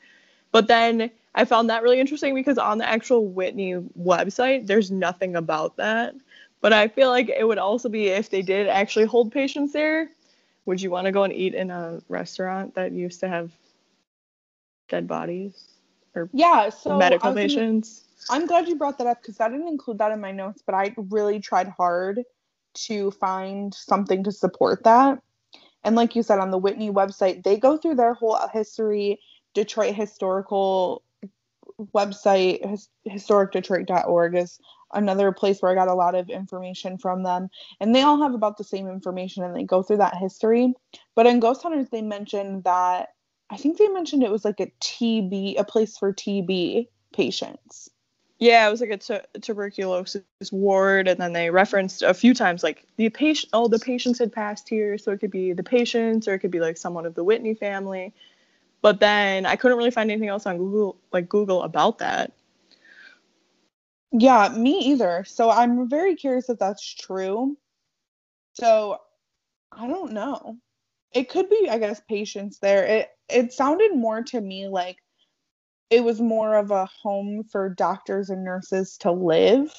But 0.51 0.67
then 0.67 1.09
I 1.33 1.45
found 1.45 1.69
that 1.69 1.83
really 1.83 1.99
interesting 1.99 2.35
because 2.35 2.57
on 2.57 2.77
the 2.77 2.87
actual 2.87 3.27
Whitney 3.27 3.75
website, 3.99 4.67
there's 4.67 4.91
nothing 4.91 5.35
about 5.35 5.77
that. 5.77 6.13
But 6.61 6.73
I 6.73 6.87
feel 6.87 7.09
like 7.09 7.29
it 7.29 7.47
would 7.47 7.57
also 7.57 7.89
be 7.89 8.07
if 8.07 8.29
they 8.29 8.41
did 8.41 8.67
actually 8.67 9.05
hold 9.05 9.31
patients 9.31 9.73
there. 9.73 10.09
Would 10.65 10.81
you 10.81 10.91
want 10.91 11.05
to 11.05 11.11
go 11.11 11.23
and 11.23 11.33
eat 11.33 11.53
in 11.53 11.71
a 11.71 12.01
restaurant 12.09 12.75
that 12.75 12.91
used 12.91 13.19
to 13.21 13.27
have 13.27 13.51
dead 14.89 15.07
bodies 15.07 15.74
or 16.15 16.29
Yeah, 16.33 16.69
so 16.69 16.97
medical 16.97 17.27
I 17.27 17.31
was 17.31 17.35
gonna- 17.35 17.47
patients? 17.47 18.01
I'm 18.29 18.47
glad 18.47 18.67
you 18.67 18.75
brought 18.75 18.97
that 18.97 19.07
up 19.07 19.21
because 19.21 19.39
I 19.39 19.49
didn't 19.49 19.67
include 19.67 19.99
that 19.99 20.11
in 20.11 20.19
my 20.19 20.31
notes, 20.31 20.63
but 20.65 20.73
I 20.73 20.95
really 20.97 21.39
tried 21.39 21.67
hard 21.69 22.23
to 22.73 23.11
find 23.11 23.73
something 23.73 24.23
to 24.23 24.31
support 24.31 24.83
that. 24.83 25.21
And 25.83 25.95
like 25.95 26.15
you 26.15 26.23
said 26.23 26.39
on 26.39 26.49
the 26.49 26.57
Whitney 26.57 26.89
website, 26.89 27.43
they 27.43 27.57
go 27.57 27.77
through 27.77 27.95
their 27.95 28.15
whole 28.15 28.39
history, 28.51 29.19
Detroit 29.53 29.93
historical 29.93 31.03
website, 31.93 32.67
his, 32.67 32.89
historicdetroit.org 33.07 34.35
is 34.35 34.59
another 34.93 35.31
place 35.31 35.61
where 35.61 35.71
I 35.71 35.75
got 35.75 35.87
a 35.87 35.93
lot 35.93 36.15
of 36.15 36.29
information 36.29 36.97
from 36.97 37.23
them. 37.23 37.49
And 37.79 37.93
they 37.93 38.01
all 38.01 38.21
have 38.21 38.33
about 38.33 38.57
the 38.57 38.63
same 38.63 38.87
information 38.87 39.43
and 39.43 39.55
they 39.55 39.63
go 39.63 39.83
through 39.83 39.97
that 39.97 40.15
history. 40.15 40.73
But 41.15 41.27
in 41.27 41.39
Ghost 41.39 41.61
Hunters, 41.63 41.89
they 41.89 42.01
mentioned 42.01 42.63
that 42.63 43.09
I 43.49 43.57
think 43.57 43.77
they 43.77 43.87
mentioned 43.87 44.23
it 44.23 44.31
was 44.31 44.45
like 44.45 44.59
a 44.59 44.71
TB, 44.81 45.59
a 45.59 45.63
place 45.63 45.97
for 45.97 46.11
TB 46.13 46.87
patients. 47.13 47.89
Yeah, 48.37 48.67
it 48.67 48.71
was 48.71 48.81
like 48.81 48.89
a 48.89 49.39
tuberculosis 49.39 50.23
ward, 50.51 51.07
and 51.07 51.19
then 51.19 51.31
they 51.31 51.49
referenced 51.49 52.01
a 52.01 52.13
few 52.13 52.33
times 52.33 52.63
like 52.63 52.85
the 52.97 53.09
patient. 53.09 53.51
Oh, 53.53 53.67
the 53.69 53.79
patients 53.79 54.19
had 54.19 54.33
passed 54.33 54.67
here, 54.67 54.97
so 54.97 55.11
it 55.11 55.19
could 55.19 55.31
be 55.31 55.53
the 55.53 55.63
patients, 55.63 56.27
or 56.27 56.33
it 56.33 56.39
could 56.39 56.51
be 56.51 56.59
like 56.59 56.77
someone 56.77 57.05
of 57.05 57.15
the 57.15 57.23
Whitney 57.23 57.53
family. 57.53 58.13
But 58.81 58.99
then 58.99 59.45
I 59.45 59.55
couldn't 59.55 59.77
really 59.77 59.91
find 59.91 60.11
anything 60.11 60.27
else 60.29 60.45
on 60.45 60.57
Google, 60.57 60.97
like 61.13 61.29
Google, 61.29 61.63
about 61.63 61.99
that. 61.99 62.33
Yeah, 64.11 64.49
me 64.49 64.79
either. 64.79 65.23
So 65.25 65.49
I'm 65.49 65.89
very 65.89 66.15
curious 66.15 66.49
if 66.49 66.59
that's 66.59 66.93
true. 66.93 67.57
So 68.53 68.99
I 69.71 69.87
don't 69.87 70.11
know. 70.11 70.57
It 71.13 71.29
could 71.29 71.49
be, 71.49 71.69
I 71.69 71.77
guess, 71.77 72.01
patients 72.07 72.59
there. 72.59 72.85
It 72.85 73.09
it 73.29 73.53
sounded 73.53 73.95
more 73.95 74.21
to 74.23 74.41
me 74.41 74.67
like 74.67 74.97
it 75.89 76.03
was 76.03 76.19
more 76.19 76.55
of 76.55 76.71
a 76.71 76.85
home 76.85 77.43
for 77.43 77.69
doctors 77.69 78.29
and 78.29 78.43
nurses 78.43 78.97
to 78.97 79.11
live. 79.11 79.73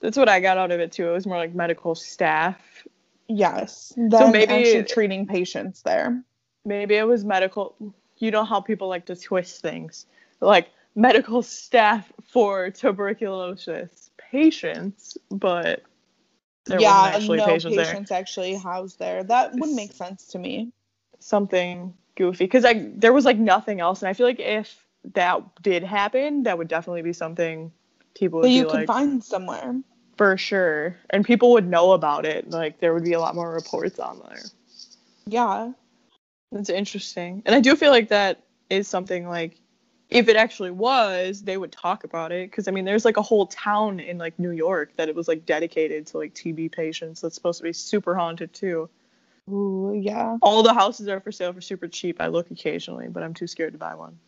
That's 0.00 0.16
what 0.16 0.28
I 0.28 0.40
got 0.40 0.58
out 0.58 0.70
of 0.70 0.80
it 0.80 0.92
too. 0.92 1.08
It 1.08 1.12
was 1.12 1.26
more 1.26 1.38
like 1.38 1.54
medical 1.54 1.94
staff. 1.94 2.86
Yes. 3.26 3.92
Than 3.96 4.32
maybe- 4.32 4.52
actually 4.52 4.84
treating 4.84 5.26
patients 5.26 5.82
there. 5.82 6.22
Maybe 6.64 6.96
it 6.96 7.06
was 7.06 7.24
medical. 7.24 7.74
You 8.18 8.30
know 8.30 8.44
how 8.44 8.60
people 8.60 8.88
like 8.88 9.06
to 9.06 9.16
twist 9.16 9.62
things, 9.62 10.06
like 10.40 10.68
medical 10.94 11.42
staff 11.42 12.12
for 12.24 12.70
tuberculosis 12.70 14.10
patients, 14.18 15.16
but 15.30 15.82
there 16.66 16.80
yeah, 16.80 17.12
actually 17.14 17.38
no 17.38 17.46
patients 17.46 17.76
there. 17.76 17.84
patients 17.86 18.10
actually 18.10 18.54
housed 18.54 18.98
there. 18.98 19.24
That 19.24 19.54
would 19.54 19.70
make 19.70 19.92
sense 19.92 20.26
to 20.28 20.38
me. 20.38 20.72
something 21.20 21.94
goofy 22.18 22.44
because 22.44 22.64
like 22.64 23.00
there 23.00 23.12
was 23.12 23.24
like 23.24 23.38
nothing 23.38 23.80
else 23.80 24.02
and 24.02 24.08
i 24.08 24.12
feel 24.12 24.26
like 24.26 24.40
if 24.40 24.84
that 25.14 25.40
did 25.62 25.82
happen 25.82 26.42
that 26.42 26.58
would 26.58 26.68
definitely 26.68 27.00
be 27.02 27.12
something 27.12 27.72
people 28.14 28.40
would 28.40 28.50
you 28.50 28.64
could 28.64 28.74
like 28.74 28.86
find 28.86 29.22
somewhere. 29.22 29.80
for 30.16 30.36
sure 30.36 30.96
and 31.10 31.24
people 31.24 31.52
would 31.52 31.66
know 31.66 31.92
about 31.92 32.26
it 32.26 32.50
like 32.50 32.80
there 32.80 32.92
would 32.92 33.04
be 33.04 33.12
a 33.12 33.20
lot 33.20 33.34
more 33.34 33.50
reports 33.50 33.98
on 34.00 34.20
there 34.28 34.42
Yeah. 35.26 35.72
that's 36.50 36.68
interesting 36.68 37.42
and 37.46 37.54
i 37.54 37.60
do 37.60 37.76
feel 37.76 37.92
like 37.92 38.08
that 38.08 38.42
is 38.68 38.88
something 38.88 39.28
like 39.28 39.60
if 40.10 40.28
it 40.28 40.36
actually 40.36 40.70
was, 40.70 41.42
they 41.42 41.56
would 41.58 41.70
talk 41.70 42.04
about 42.04 42.32
it. 42.32 42.50
Because 42.50 42.66
I 42.66 42.70
mean, 42.70 42.84
there's 42.86 43.04
like 43.04 43.18
a 43.18 43.22
whole 43.22 43.46
town 43.46 44.00
in 44.00 44.16
like 44.16 44.38
New 44.38 44.52
York 44.52 44.92
that 44.96 45.08
it 45.08 45.14
was 45.14 45.28
like 45.28 45.44
dedicated 45.44 46.06
to 46.08 46.18
like 46.18 46.34
TB 46.34 46.72
patients. 46.72 47.20
That's 47.20 47.34
supposed 47.34 47.58
to 47.58 47.64
be 47.64 47.74
super 47.74 48.14
haunted 48.14 48.54
too. 48.54 48.88
Ooh, 49.48 49.98
yeah. 50.00 50.36
All 50.42 50.62
the 50.62 50.74
houses 50.74 51.08
are 51.08 51.20
for 51.20 51.32
sale 51.32 51.52
for 51.52 51.60
super 51.60 51.88
cheap. 51.88 52.20
I 52.20 52.26
look 52.28 52.50
occasionally, 52.50 53.08
but 53.08 53.22
I'm 53.22 53.34
too 53.34 53.46
scared 53.46 53.72
to 53.72 53.78
buy 53.78 53.94
one. 53.94 54.18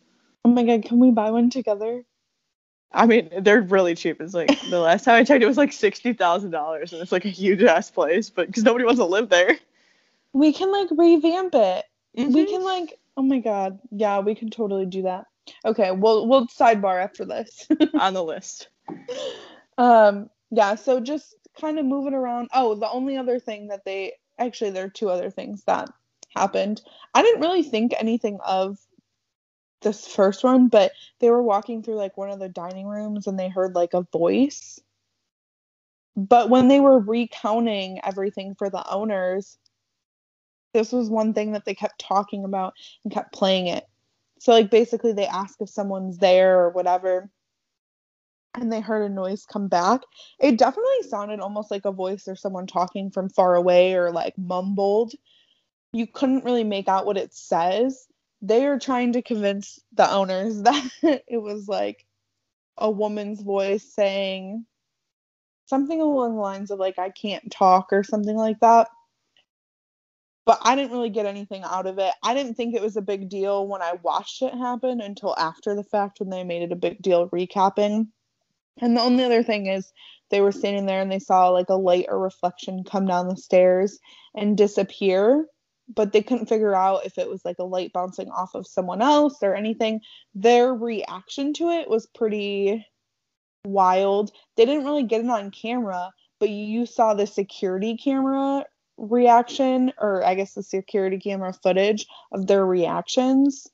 Oh 0.43 0.49
my 0.49 0.63
god, 0.63 0.83
can 0.83 0.99
we 0.99 1.11
buy 1.11 1.29
one 1.31 1.49
together? 1.49 2.03
I 2.91 3.05
mean, 3.05 3.29
they're 3.41 3.61
really 3.61 3.95
cheap. 3.95 4.19
It's 4.19 4.33
like 4.33 4.49
the 4.69 4.79
last 4.81 5.05
time 5.05 5.15
I 5.15 5.23
checked, 5.23 5.43
it 5.43 5.47
was 5.47 5.57
like 5.57 5.71
sixty 5.73 6.13
thousand 6.13 6.51
dollars, 6.51 6.91
and 6.93 7.01
it's 7.01 7.11
like 7.11 7.25
a 7.25 7.29
huge 7.29 7.61
ass 7.63 7.91
place, 7.91 8.29
but 8.29 8.47
because 8.47 8.63
nobody 8.63 8.83
wants 8.85 8.99
to 8.99 9.05
live 9.05 9.29
there. 9.29 9.57
We 10.33 10.51
can 10.53 10.71
like 10.71 10.87
revamp 10.91 11.55
it. 11.55 11.85
We 12.15 12.23
Mhm. 12.25 12.49
can 12.49 12.63
like 12.63 12.99
oh 13.17 13.21
my 13.21 13.39
god. 13.39 13.79
Yeah, 13.91 14.19
we 14.19 14.33
can 14.35 14.49
totally 14.49 14.85
do 14.85 15.03
that. 15.03 15.25
Okay, 15.65 15.91
we'll 15.91 16.27
we'll 16.27 16.47
sidebar 16.47 17.01
after 17.03 17.25
this. 17.25 17.67
on 17.99 18.13
the 18.13 18.23
list. 18.23 18.67
um 19.77 20.29
yeah, 20.49 20.75
so 20.75 20.99
just 20.99 21.35
kind 21.59 21.79
of 21.79 21.85
moving 21.85 22.13
around. 22.13 22.49
Oh, 22.53 22.75
the 22.75 22.89
only 22.89 23.17
other 23.17 23.39
thing 23.39 23.67
that 23.67 23.85
they 23.85 24.13
actually 24.45 24.71
there 24.71 24.85
are 24.85 24.89
two 24.89 25.09
other 25.09 25.29
things 25.29 25.63
that 25.65 25.89
happened. 26.35 26.81
I 27.13 27.21
didn't 27.21 27.41
really 27.41 27.63
think 27.63 27.93
anything 27.97 28.39
of 28.45 28.79
this 29.81 30.07
first 30.07 30.43
one, 30.43 30.67
but 30.67 30.91
they 31.19 31.29
were 31.29 31.41
walking 31.41 31.83
through 31.83 31.95
like 31.95 32.17
one 32.17 32.29
of 32.29 32.39
the 32.39 32.49
dining 32.49 32.87
rooms 32.87 33.27
and 33.27 33.37
they 33.37 33.49
heard 33.49 33.75
like 33.75 33.93
a 33.93 34.07
voice. 34.13 34.79
But 36.15 36.49
when 36.49 36.67
they 36.67 36.79
were 36.79 36.99
recounting 36.99 37.99
everything 38.03 38.55
for 38.55 38.69
the 38.69 38.87
owners, 38.89 39.57
this 40.73 40.91
was 40.91 41.09
one 41.09 41.33
thing 41.33 41.53
that 41.53 41.65
they 41.65 41.73
kept 41.73 41.99
talking 41.99 42.43
about 42.43 42.73
and 43.03 43.13
kept 43.13 43.33
playing 43.33 43.67
it. 43.67 43.85
So 44.39 44.51
like 44.51 44.69
basically 44.69 45.13
they 45.13 45.27
ask 45.27 45.59
if 45.61 45.69
someone's 45.69 46.17
there 46.17 46.59
or 46.61 46.69
whatever 46.69 47.29
and 48.53 48.71
they 48.71 48.81
heard 48.81 49.09
a 49.09 49.13
noise 49.13 49.45
come 49.45 49.67
back. 49.67 50.01
It 50.39 50.57
definitely 50.57 51.03
sounded 51.07 51.39
almost 51.39 51.71
like 51.71 51.85
a 51.85 51.91
voice 51.91 52.27
or 52.27 52.35
someone 52.35 52.67
talking 52.67 53.11
from 53.11 53.29
far 53.29 53.55
away 53.55 53.93
or 53.95 54.11
like 54.11 54.37
mumbled. 54.37 55.13
You 55.93 56.07
couldn't 56.07 56.45
really 56.45 56.63
make 56.63 56.87
out 56.87 57.05
what 57.05 57.17
it 57.17 57.33
says. 57.33 58.07
They 58.41 58.65
are 58.65 58.79
trying 58.79 59.13
to 59.13 59.21
convince 59.21 59.79
the 59.93 60.09
owners 60.09 60.61
that 60.63 60.89
it 61.27 61.41
was 61.41 61.67
like 61.67 62.05
a 62.77 62.89
woman's 62.89 63.41
voice 63.41 63.83
saying 63.83 64.65
something 65.65 66.01
along 66.01 66.35
the 66.35 66.41
lines 66.41 66.71
of 66.71 66.79
like 66.79 66.99
I 66.99 67.09
can't 67.09 67.51
talk 67.51 67.93
or 67.93 68.03
something 68.03 68.35
like 68.35 68.59
that. 68.59 68.89
But 70.43 70.59
I 70.63 70.75
didn't 70.75 70.91
really 70.91 71.11
get 71.11 71.27
anything 71.27 71.63
out 71.63 71.85
of 71.85 71.99
it. 71.99 72.11
I 72.23 72.33
didn't 72.33 72.55
think 72.55 72.73
it 72.73 72.81
was 72.81 72.97
a 72.97 73.01
big 73.01 73.29
deal 73.29 73.67
when 73.67 73.81
I 73.81 73.93
watched 74.01 74.41
it 74.41 74.53
happen 74.53 74.99
until 74.99 75.37
after 75.37 75.75
the 75.75 75.83
fact 75.83 76.19
when 76.19 76.29
they 76.29 76.43
made 76.43 76.63
it 76.63 76.71
a 76.71 76.75
big 76.75 77.01
deal 77.01 77.29
recapping. 77.29 78.07
And 78.79 78.95
the 78.95 79.01
only 79.01 79.23
other 79.23 79.43
thing 79.43 79.67
is 79.67 79.91
they 80.29 80.41
were 80.41 80.51
standing 80.51 80.85
there 80.85 81.01
and 81.01 81.11
they 81.11 81.19
saw 81.19 81.49
like 81.49 81.69
a 81.69 81.75
light 81.75 82.05
or 82.09 82.19
reflection 82.19 82.83
come 82.83 83.05
down 83.05 83.27
the 83.27 83.35
stairs 83.35 83.99
and 84.35 84.57
disappear, 84.57 85.45
but 85.93 86.13
they 86.13 86.23
couldn't 86.23 86.47
figure 86.47 86.73
out 86.73 87.05
if 87.05 87.17
it 87.17 87.29
was 87.29 87.43
like 87.43 87.59
a 87.59 87.65
light 87.65 87.91
bouncing 87.93 88.29
off 88.29 88.55
of 88.55 88.65
someone 88.65 89.01
else 89.01 89.37
or 89.41 89.53
anything. 89.53 89.99
Their 90.33 90.73
reaction 90.73 91.53
to 91.53 91.69
it 91.69 91.89
was 91.89 92.07
pretty 92.07 92.85
wild. 93.65 94.31
They 94.55 94.65
didn't 94.65 94.85
really 94.85 95.03
get 95.03 95.21
it 95.21 95.29
on 95.29 95.51
camera, 95.51 96.11
but 96.39 96.49
you 96.49 96.85
saw 96.85 97.13
the 97.13 97.27
security 97.27 97.97
camera 97.97 98.65
reaction, 98.97 99.91
or 99.99 100.23
I 100.23 100.35
guess 100.35 100.53
the 100.53 100.63
security 100.63 101.19
camera 101.19 101.53
footage 101.53 102.05
of 102.31 102.47
their 102.47 102.65
reactions. 102.65 103.67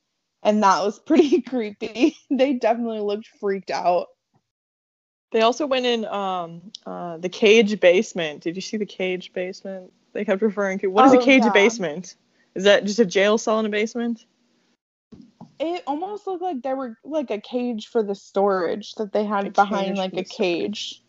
And 0.43 0.63
that 0.63 0.83
was 0.83 0.99
pretty 0.99 1.41
creepy. 1.47 2.15
they 2.29 2.53
definitely 2.53 3.01
looked 3.01 3.27
freaked 3.39 3.71
out. 3.71 4.07
They 5.31 5.41
also 5.41 5.65
went 5.67 5.85
in 5.85 6.05
um 6.05 6.61
uh 6.85 7.17
the 7.17 7.29
cage 7.29 7.79
basement. 7.79 8.41
Did 8.41 8.55
you 8.55 8.61
see 8.61 8.77
the 8.77 8.85
cage 8.85 9.33
basement? 9.33 9.91
They 10.13 10.25
kept 10.25 10.41
referring 10.41 10.79
to. 10.79 10.87
What 10.87 11.05
is 11.05 11.13
Oh, 11.13 11.19
a 11.19 11.23
cage 11.23 11.43
yeah. 11.43 11.51
basement? 11.51 12.15
Is 12.55 12.63
that 12.63 12.85
just 12.85 12.99
a 12.99 13.05
jail 13.05 13.37
cell 13.37 13.59
in 13.59 13.65
a 13.65 13.69
basement? 13.69 14.25
It 15.59 15.83
almost 15.87 16.27
looked 16.27 16.41
like 16.41 16.61
there 16.61 16.75
were 16.75 16.97
like 17.03 17.31
a 17.31 17.41
cage 17.41 17.87
for 17.87 18.03
the 18.03 18.15
storage 18.15 18.93
that 18.95 19.11
they 19.11 19.25
had 19.25 19.47
A 19.47 19.51
behind 19.51 19.97
like 19.97 20.15
a 20.15 20.23
cage. 20.23 21.03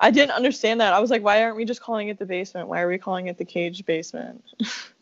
I 0.00 0.10
didn't 0.10 0.32
understand 0.32 0.80
that. 0.80 0.92
I 0.92 1.00
was 1.00 1.10
like, 1.10 1.22
why 1.22 1.42
aren't 1.42 1.56
we 1.56 1.64
just 1.64 1.82
calling 1.82 2.08
it 2.08 2.18
the 2.18 2.26
basement? 2.26 2.68
Why 2.68 2.80
are 2.80 2.88
we 2.88 2.98
calling 2.98 3.26
it 3.26 3.36
the 3.36 3.44
cage 3.44 3.84
basement? 3.84 4.44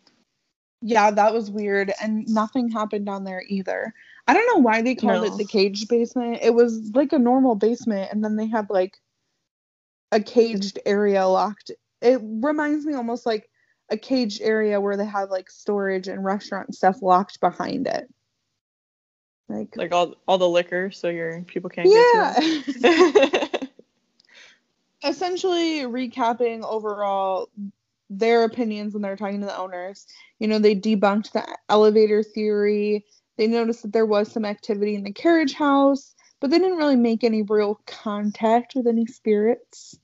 Yeah, 0.82 1.11
that 1.11 1.32
was 1.32 1.51
weird, 1.51 1.93
and 2.03 2.28
nothing 2.28 2.68
happened 2.68 3.07
down 3.07 3.24
there 3.24 3.43
either. 3.49 3.95
I 4.27 4.35
don't 4.35 4.47
know 4.47 4.62
why 4.62 4.83
they 4.83 4.95
called 4.95 5.22
No. 5.22 5.24
it 5.24 5.39
the 5.39 5.45
cage 5.45 5.87
basement. 5.89 6.39
It 6.43 6.55
was 6.55 6.91
like 6.95 7.12
a 7.12 7.18
normal 7.18 7.55
basement, 7.55 8.11
and 8.12 8.24
then 8.24 8.37
they 8.37 8.47
had 8.47 8.70
like 8.70 8.99
a 10.12 10.20
caged 10.20 10.79
area 10.85 11.27
locked. 11.27 11.70
It 12.03 12.20
reminds 12.22 12.85
me 12.85 12.95
almost 12.95 13.24
like 13.27 13.49
a 13.89 13.97
caged 13.97 14.43
area 14.43 14.81
where 14.81 14.97
they 14.97 15.07
have 15.07 15.31
like 15.31 15.51
storage 15.51 16.09
and 16.09 16.24
restaurant 16.24 16.74
stuff 16.74 17.03
locked 17.03 17.41
behind 17.41 17.87
it. 17.87 18.09
Like, 19.49 19.77
Like 19.77 19.93
all 19.93 20.16
all 20.27 20.39
the 20.39 20.49
liquor, 20.49 20.91
so 20.91 21.09
your 21.09 21.43
people 21.43 21.70
can't 21.70 21.89
yeah. 21.89 22.35
get 22.41 22.64
to 22.64 22.81
it. 22.83 23.62
essentially 25.05 25.83
recapping 25.83 26.64
overall 26.64 27.49
their 28.11 28.45
opinions 28.45 28.93
when 28.93 29.03
they're 29.03 29.16
talking 29.16 29.41
to 29.41 29.47
the 29.47 29.57
owners. 29.57 30.07
You 30.39 30.49
know, 30.49 30.59
they 30.59 30.74
debunked 30.74 31.33
the 31.33 31.47
elevator 31.68 32.22
theory. 32.22 33.05
They 33.37 33.47
noticed 33.47 33.82
that 33.82 33.93
there 33.93 34.07
was 34.07 34.30
some 34.30 34.45
activity 34.45 34.95
in 34.95 35.05
the 35.05 35.12
carriage 35.12 35.55
house, 35.55 36.14
but 36.41 36.51
they 36.51 36.59
didn't 36.59 36.78
really 36.78 36.97
make 36.97 37.24
any 37.24 37.43
real 37.43 37.80
contact 37.87 38.74
with 38.74 38.87
any 38.87 39.07
spirits. 39.07 39.99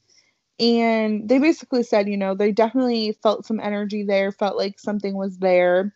And 0.60 1.28
they 1.28 1.38
basically 1.38 1.82
said, 1.82 2.08
you 2.08 2.16
know, 2.16 2.34
they 2.34 2.52
definitely 2.52 3.16
felt 3.22 3.46
some 3.46 3.60
energy 3.60 4.04
there, 4.04 4.32
felt 4.32 4.56
like 4.56 4.78
something 4.78 5.16
was 5.16 5.38
there, 5.38 5.94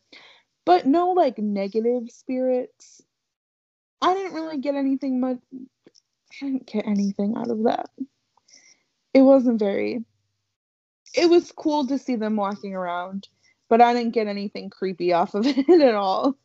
but 0.64 0.86
no 0.86 1.10
like 1.10 1.38
negative 1.38 2.04
spirits. 2.10 3.02
I 4.02 4.14
didn't 4.14 4.34
really 4.34 4.58
get 4.58 4.74
anything 4.74 5.20
much. 5.20 5.38
I 6.42 6.46
didn't 6.46 6.66
get 6.66 6.86
anything 6.86 7.34
out 7.36 7.50
of 7.50 7.64
that 7.64 7.88
it 9.16 9.22
wasn't 9.22 9.58
very 9.58 10.04
it 11.14 11.30
was 11.30 11.50
cool 11.52 11.86
to 11.86 11.98
see 11.98 12.16
them 12.16 12.36
walking 12.36 12.74
around 12.74 13.28
but 13.68 13.80
i 13.80 13.92
didn't 13.92 14.12
get 14.14 14.26
anything 14.26 14.70
creepy 14.70 15.12
off 15.12 15.34
of 15.34 15.46
it 15.46 15.80
at 15.80 15.94
all 15.94 16.36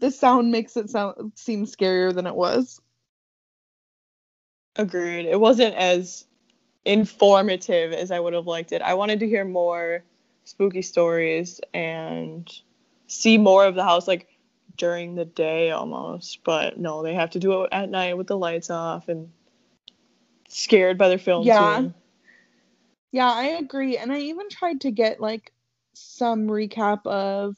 the 0.00 0.10
sound 0.10 0.50
makes 0.50 0.76
it 0.76 0.90
sound 0.90 1.32
seem 1.34 1.64
scarier 1.66 2.14
than 2.14 2.26
it 2.26 2.34
was 2.34 2.80
Agreed. 4.78 5.24
It 5.26 5.40
wasn't 5.40 5.74
as 5.74 6.26
informative 6.84 7.92
as 7.92 8.10
I 8.10 8.20
would 8.20 8.34
have 8.34 8.46
liked 8.46 8.72
it. 8.72 8.82
I 8.82 8.94
wanted 8.94 9.20
to 9.20 9.26
hear 9.26 9.44
more 9.44 10.04
spooky 10.44 10.82
stories 10.82 11.60
and 11.72 12.46
see 13.06 13.38
more 13.38 13.64
of 13.64 13.74
the 13.74 13.82
house 13.82 14.06
like 14.06 14.28
during 14.76 15.14
the 15.14 15.24
day 15.24 15.70
almost. 15.70 16.44
But 16.44 16.78
no, 16.78 17.02
they 17.02 17.14
have 17.14 17.30
to 17.30 17.38
do 17.38 17.62
it 17.62 17.70
at 17.72 17.88
night 17.88 18.18
with 18.18 18.26
the 18.26 18.36
lights 18.36 18.68
off 18.68 19.08
and 19.08 19.30
scared 20.48 20.98
by 20.98 21.08
their 21.08 21.18
film 21.18 21.46
Yeah. 21.46 21.88
yeah 23.12 23.30
i 23.30 23.44
agree 23.46 23.98
and 23.98 24.12
i 24.12 24.18
even 24.18 24.48
tried 24.48 24.80
to 24.80 24.90
get 24.90 25.20
like 25.20 25.52
some 25.96 26.46
recap 26.46 27.06
of 27.06 27.56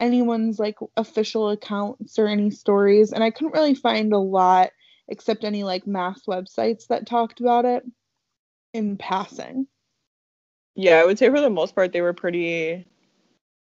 anyone's 0.00 0.58
like 0.58 0.76
official 0.96 1.50
accounts 1.50 2.18
or 2.18 2.26
any 2.26 2.50
stories 2.50 3.12
and 3.12 3.22
i 3.22 3.30
couldn't 3.30 3.54
really 3.54 3.74
find 3.74 4.12
a 4.12 4.18
lot 4.18 4.70
except 5.08 5.44
any 5.44 5.64
like 5.64 5.86
mass 5.86 6.22
websites 6.26 6.86
that 6.88 7.06
talked 7.06 7.40
about 7.40 7.64
it 7.64 7.84
in 8.74 8.96
passing 8.96 9.66
Yeah, 10.74 10.96
I 10.96 11.04
would 11.04 11.18
say 11.18 11.28
for 11.28 11.40
the 11.40 11.50
most 11.50 11.74
part 11.74 11.92
they 11.92 12.00
were 12.00 12.14
pretty 12.14 12.86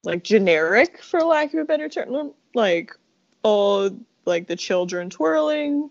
like 0.03 0.23
generic 0.23 1.01
for 1.03 1.21
lack 1.21 1.53
of 1.53 1.59
a 1.59 1.65
better 1.65 1.89
term. 1.89 2.33
Like 2.55 2.93
oh 3.43 3.97
like 4.25 4.47
the 4.47 4.55
children 4.55 5.09
twirling, 5.09 5.89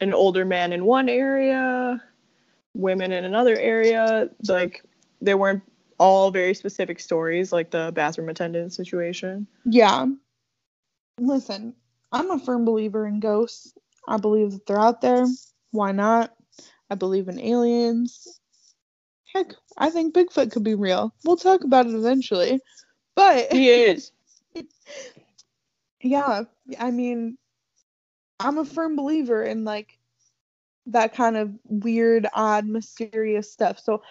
an 0.00 0.12
older 0.12 0.44
man 0.44 0.72
in 0.72 0.84
one 0.84 1.08
area, 1.08 2.02
women 2.74 3.12
in 3.12 3.24
another 3.24 3.56
area. 3.56 4.28
Like 4.48 4.82
they 5.20 5.34
weren't 5.34 5.62
all 5.98 6.30
very 6.30 6.54
specific 6.54 7.00
stories 7.00 7.52
like 7.52 7.70
the 7.70 7.92
bathroom 7.94 8.28
attendant 8.28 8.72
situation. 8.72 9.46
Yeah. 9.64 10.06
Listen, 11.18 11.74
I'm 12.12 12.30
a 12.30 12.38
firm 12.38 12.64
believer 12.64 13.06
in 13.06 13.20
ghosts. 13.20 13.74
I 14.06 14.16
believe 14.16 14.52
that 14.52 14.66
they're 14.66 14.80
out 14.80 15.00
there. 15.00 15.26
Why 15.72 15.92
not? 15.92 16.34
I 16.90 16.94
believe 16.94 17.28
in 17.28 17.40
aliens. 17.40 18.40
Heck, 19.34 19.54
I 19.76 19.90
think 19.90 20.14
Bigfoot 20.14 20.52
could 20.52 20.64
be 20.64 20.74
real. 20.74 21.12
We'll 21.24 21.36
talk 21.36 21.64
about 21.64 21.86
it 21.86 21.94
eventually. 21.94 22.60
But 23.14 23.52
He 23.52 23.68
is. 23.68 24.12
yeah, 26.00 26.44
I 26.78 26.90
mean, 26.90 27.36
I'm 28.40 28.58
a 28.58 28.64
firm 28.64 28.96
believer 28.96 29.42
in 29.42 29.64
like 29.64 29.98
that 30.86 31.14
kind 31.14 31.36
of 31.36 31.52
weird, 31.64 32.26
odd, 32.32 32.66
mysterious 32.66 33.52
stuff. 33.52 33.78
So 33.78 34.02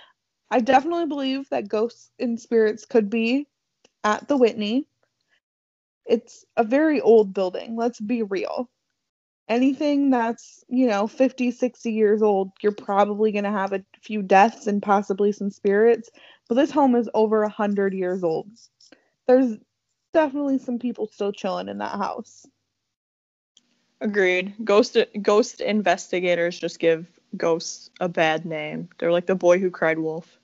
I 0.51 0.59
definitely 0.61 1.07
believe 1.07 1.49
that 1.49 1.67
ghosts 1.67 2.11
and 2.19 2.39
spirits 2.39 2.85
could 2.85 3.09
be 3.09 3.47
at 4.03 4.27
the 4.27 4.37
Whitney. 4.37 4.87
It's 6.05 6.45
a 6.55 6.63
very 6.63 7.01
old 7.01 7.33
building, 7.33 7.75
let's 7.75 7.99
be 7.99 8.23
real. 8.23 8.69
anything 9.47 10.09
that's, 10.09 10.63
you 10.67 10.87
know, 10.87 11.07
50, 11.07 11.51
60 11.51 11.91
years 11.91 12.21
old, 12.21 12.51
you're 12.61 12.71
probably 12.71 13.31
going 13.31 13.45
to 13.45 13.51
have 13.51 13.73
a 13.73 13.83
few 14.01 14.21
deaths 14.21 14.67
and 14.67 14.81
possibly 14.81 15.31
some 15.31 15.49
spirits. 15.49 16.09
But 16.47 16.55
this 16.55 16.71
home 16.71 16.95
is 16.95 17.09
over 17.13 17.41
100 17.41 17.93
years 17.93 18.23
old. 18.23 18.49
There's 19.27 19.57
definitely 20.13 20.59
some 20.59 20.79
people 20.79 21.07
still 21.07 21.31
chilling 21.31 21.69
in 21.69 21.79
that 21.79 21.97
house. 21.97 22.45
Agreed. 24.01 24.53
Ghost 24.63 24.97
ghost 25.21 25.61
investigators 25.61 26.59
just 26.59 26.79
give 26.79 27.07
ghosts 27.35 27.89
a 27.99 28.09
bad 28.09 28.45
name. 28.45 28.89
They're 28.99 29.11
like 29.11 29.25
the 29.25 29.35
boy 29.35 29.59
who 29.59 29.71
cried 29.71 29.99
wolf. 29.99 30.36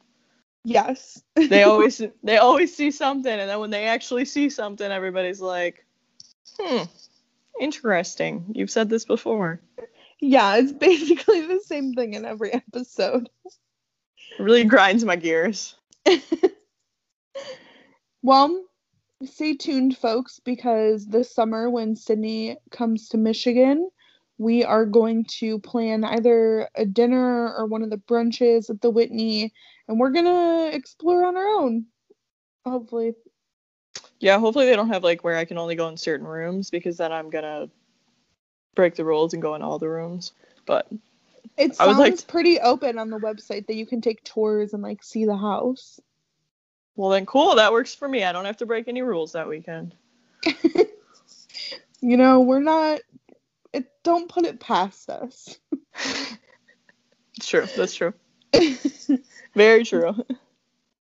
Yes. 0.64 1.22
they 1.36 1.64
always 1.64 2.02
they 2.24 2.38
always 2.38 2.76
see 2.76 2.92
something 2.92 3.32
and 3.32 3.50
then 3.50 3.60
when 3.60 3.70
they 3.70 3.86
actually 3.86 4.26
see 4.26 4.50
something 4.50 4.90
everybody's 4.90 5.42
like, 5.42 5.86
"Hmm, 6.60 6.84
interesting. 7.60 8.46
You've 8.54 8.72
said 8.72 8.90
this 8.90 9.06
before." 9.06 9.62
Yeah, 10.20 10.56
it's 10.56 10.72
basically 10.72 11.42
the 11.42 11.60
same 11.66 11.94
thing 11.94 12.14
in 12.14 12.26
every 12.26 12.54
episode. 12.54 13.30
It 13.46 14.42
really 14.42 14.64
grinds 14.64 15.04
my 15.04 15.18
gears. 15.18 15.76
well, 18.24 18.64
stay 19.26 19.56
tuned, 19.56 19.98
folks, 19.98 20.40
because 20.40 21.06
this 21.06 21.34
summer 21.34 21.70
when 21.70 21.96
Sydney 21.96 22.58
comes 22.72 23.10
to 23.10 23.18
Michigan, 23.18 23.90
we 24.44 24.64
are 24.64 24.86
going 24.86 25.24
to 25.24 25.58
plan 25.60 26.04
either 26.04 26.70
a 26.76 26.86
dinner 26.86 27.54
or 27.56 27.66
one 27.66 27.82
of 27.82 27.90
the 27.90 27.98
brunches 27.98 28.70
at 28.70 28.82
the 28.82 28.90
Whitney, 28.90 29.54
and 29.88 30.00
we're 30.00 30.12
gonna 30.12 30.68
explore 30.74 31.26
on 31.26 31.38
our 31.38 31.48
own. 31.48 31.86
Hopefully. 32.66 33.14
Yeah, 34.20 34.38
hopefully 34.40 34.66
they 34.66 34.76
don't 34.76 34.90
have 34.90 35.04
like 35.04 35.24
where 35.24 35.38
I 35.38 35.46
can 35.46 35.58
only 35.58 35.76
go 35.76 35.88
in 35.88 35.98
certain 35.98 36.28
rooms 36.28 36.70
because 36.70 36.98
then 36.98 37.12
I'm 37.12 37.30
gonna 37.30 37.70
break 38.76 38.96
the 38.96 39.06
rules 39.06 39.34
and 39.34 39.42
go 39.42 39.56
in 39.56 39.62
all 39.62 39.80
the 39.80 39.90
rooms. 39.90 40.34
But 40.66 40.88
it 41.58 41.76
sounds 41.76 41.98
like 41.98 42.28
pretty 42.28 42.60
open 42.60 42.98
on 42.98 43.10
the 43.10 43.20
website 43.20 43.68
that 43.68 43.76
you 43.76 43.86
can 43.86 44.02
take 44.02 44.24
tours 44.24 44.74
and 44.74 44.84
like 44.84 45.04
see 45.04 45.26
the 45.26 45.38
house. 45.38 46.00
Well 46.96 47.10
then 47.10 47.26
cool, 47.26 47.56
that 47.56 47.72
works 47.72 47.96
for 47.96 48.08
me. 48.08 48.24
I 48.26 48.34
don't 48.34 48.46
have 48.46 48.58
to 48.58 48.66
break 48.66 48.88
any 48.90 49.02
rules 49.02 49.32
that 49.32 49.48
weekend. 49.48 49.96
you 52.02 52.18
know, 52.18 52.42
we're 52.42 52.60
not 52.60 53.00
it 53.74 53.92
don't 54.04 54.30
put 54.30 54.46
it 54.46 54.60
past 54.60 55.10
us. 55.10 55.58
it's 57.38 57.48
true. 57.48 57.66
That's 57.76 57.96
true. 57.96 58.14
Very 59.56 59.84
true. 59.84 60.16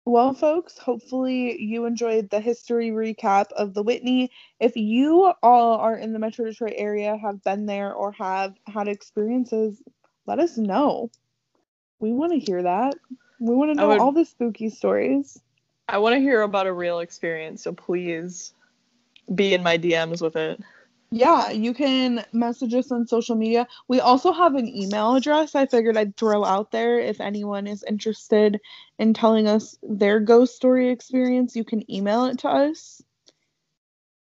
Well, 0.05 0.33
folks, 0.33 0.77
hopefully 0.77 1.61
you 1.61 1.85
enjoyed 1.85 2.29
the 2.29 2.41
history 2.41 2.89
recap 2.89 3.51
of 3.53 3.73
the 3.73 3.83
Whitney. 3.83 4.31
If 4.59 4.75
you 4.75 5.31
all 5.41 5.77
are 5.77 5.95
in 5.95 6.11
the 6.11 6.19
Metro 6.19 6.45
Detroit 6.45 6.73
area, 6.75 7.15
have 7.15 7.41
been 7.43 7.65
there, 7.65 7.93
or 7.93 8.11
have 8.13 8.55
had 8.67 8.89
experiences, 8.89 9.81
let 10.25 10.39
us 10.39 10.57
know. 10.57 11.09
We 11.99 12.11
want 12.11 12.33
to 12.33 12.39
hear 12.39 12.63
that. 12.63 12.95
We 13.39 13.55
want 13.55 13.71
to 13.71 13.75
know 13.75 13.87
would, 13.87 13.99
all 13.99 14.11
the 14.11 14.25
spooky 14.25 14.69
stories. 14.69 15.39
I 15.87 15.99
want 15.99 16.15
to 16.15 16.19
hear 16.19 16.41
about 16.41 16.67
a 16.67 16.73
real 16.73 16.99
experience, 16.99 17.63
so 17.63 17.71
please 17.71 18.53
be 19.33 19.53
in 19.53 19.63
my 19.63 19.77
DMs 19.77 20.21
with 20.21 20.35
it. 20.35 20.59
Yeah, 21.15 21.51
you 21.51 21.75
can 21.75 22.25
message 22.33 22.73
us 22.73 22.91
on 22.91 23.05
social 23.05 23.35
media. 23.35 23.67
We 23.87 23.99
also 23.99 24.31
have 24.31 24.55
an 24.55 24.67
email 24.67 25.13
address 25.15 25.53
I 25.53 25.67
figured 25.67 25.95
I'd 25.95 26.17
throw 26.17 26.43
out 26.43 26.71
there 26.71 26.99
if 26.99 27.21
anyone 27.21 27.67
is 27.67 27.83
interested 27.83 28.59
in 28.97 29.13
telling 29.13 29.47
us 29.47 29.77
their 29.83 30.19
ghost 30.19 30.55
story 30.55 30.89
experience. 30.89 31.55
You 31.55 31.65
can 31.65 31.83
email 31.91 32.25
it 32.25 32.39
to 32.39 32.49
us 32.49 33.03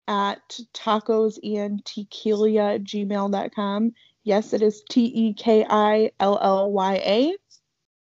at 0.08 0.58
tacos 0.74 1.38
and 1.44 1.84
tequila 1.84 2.74
at 2.74 2.82
gmail.com. 2.82 3.92
Yes, 4.24 4.52
it 4.52 4.60
is 4.60 4.82
T 4.90 5.04
E 5.14 5.34
K 5.34 5.64
I 5.70 6.10
L 6.18 6.40
L 6.42 6.72
Y 6.72 6.94
A. 6.96 7.36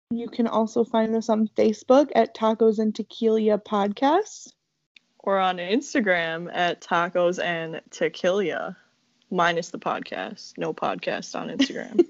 You 0.09 0.29
can 0.29 0.47
also 0.47 0.83
find 0.83 1.15
us 1.15 1.29
on 1.29 1.47
Facebook 1.55 2.09
at 2.15 2.35
Tacos 2.35 2.79
and 2.79 2.95
Tequila 2.95 3.59
Podcast 3.59 4.53
or 5.29 5.37
on 5.37 5.57
Instagram 5.57 6.49
at 6.51 6.81
tacos 6.81 7.37
and 7.43 7.81
tequila, 7.91 8.75
minus 9.29 9.69
the 9.69 9.77
podcast. 9.77 10.57
No 10.57 10.73
podcast 10.73 11.39
on 11.39 11.49
Instagram. 11.49 12.03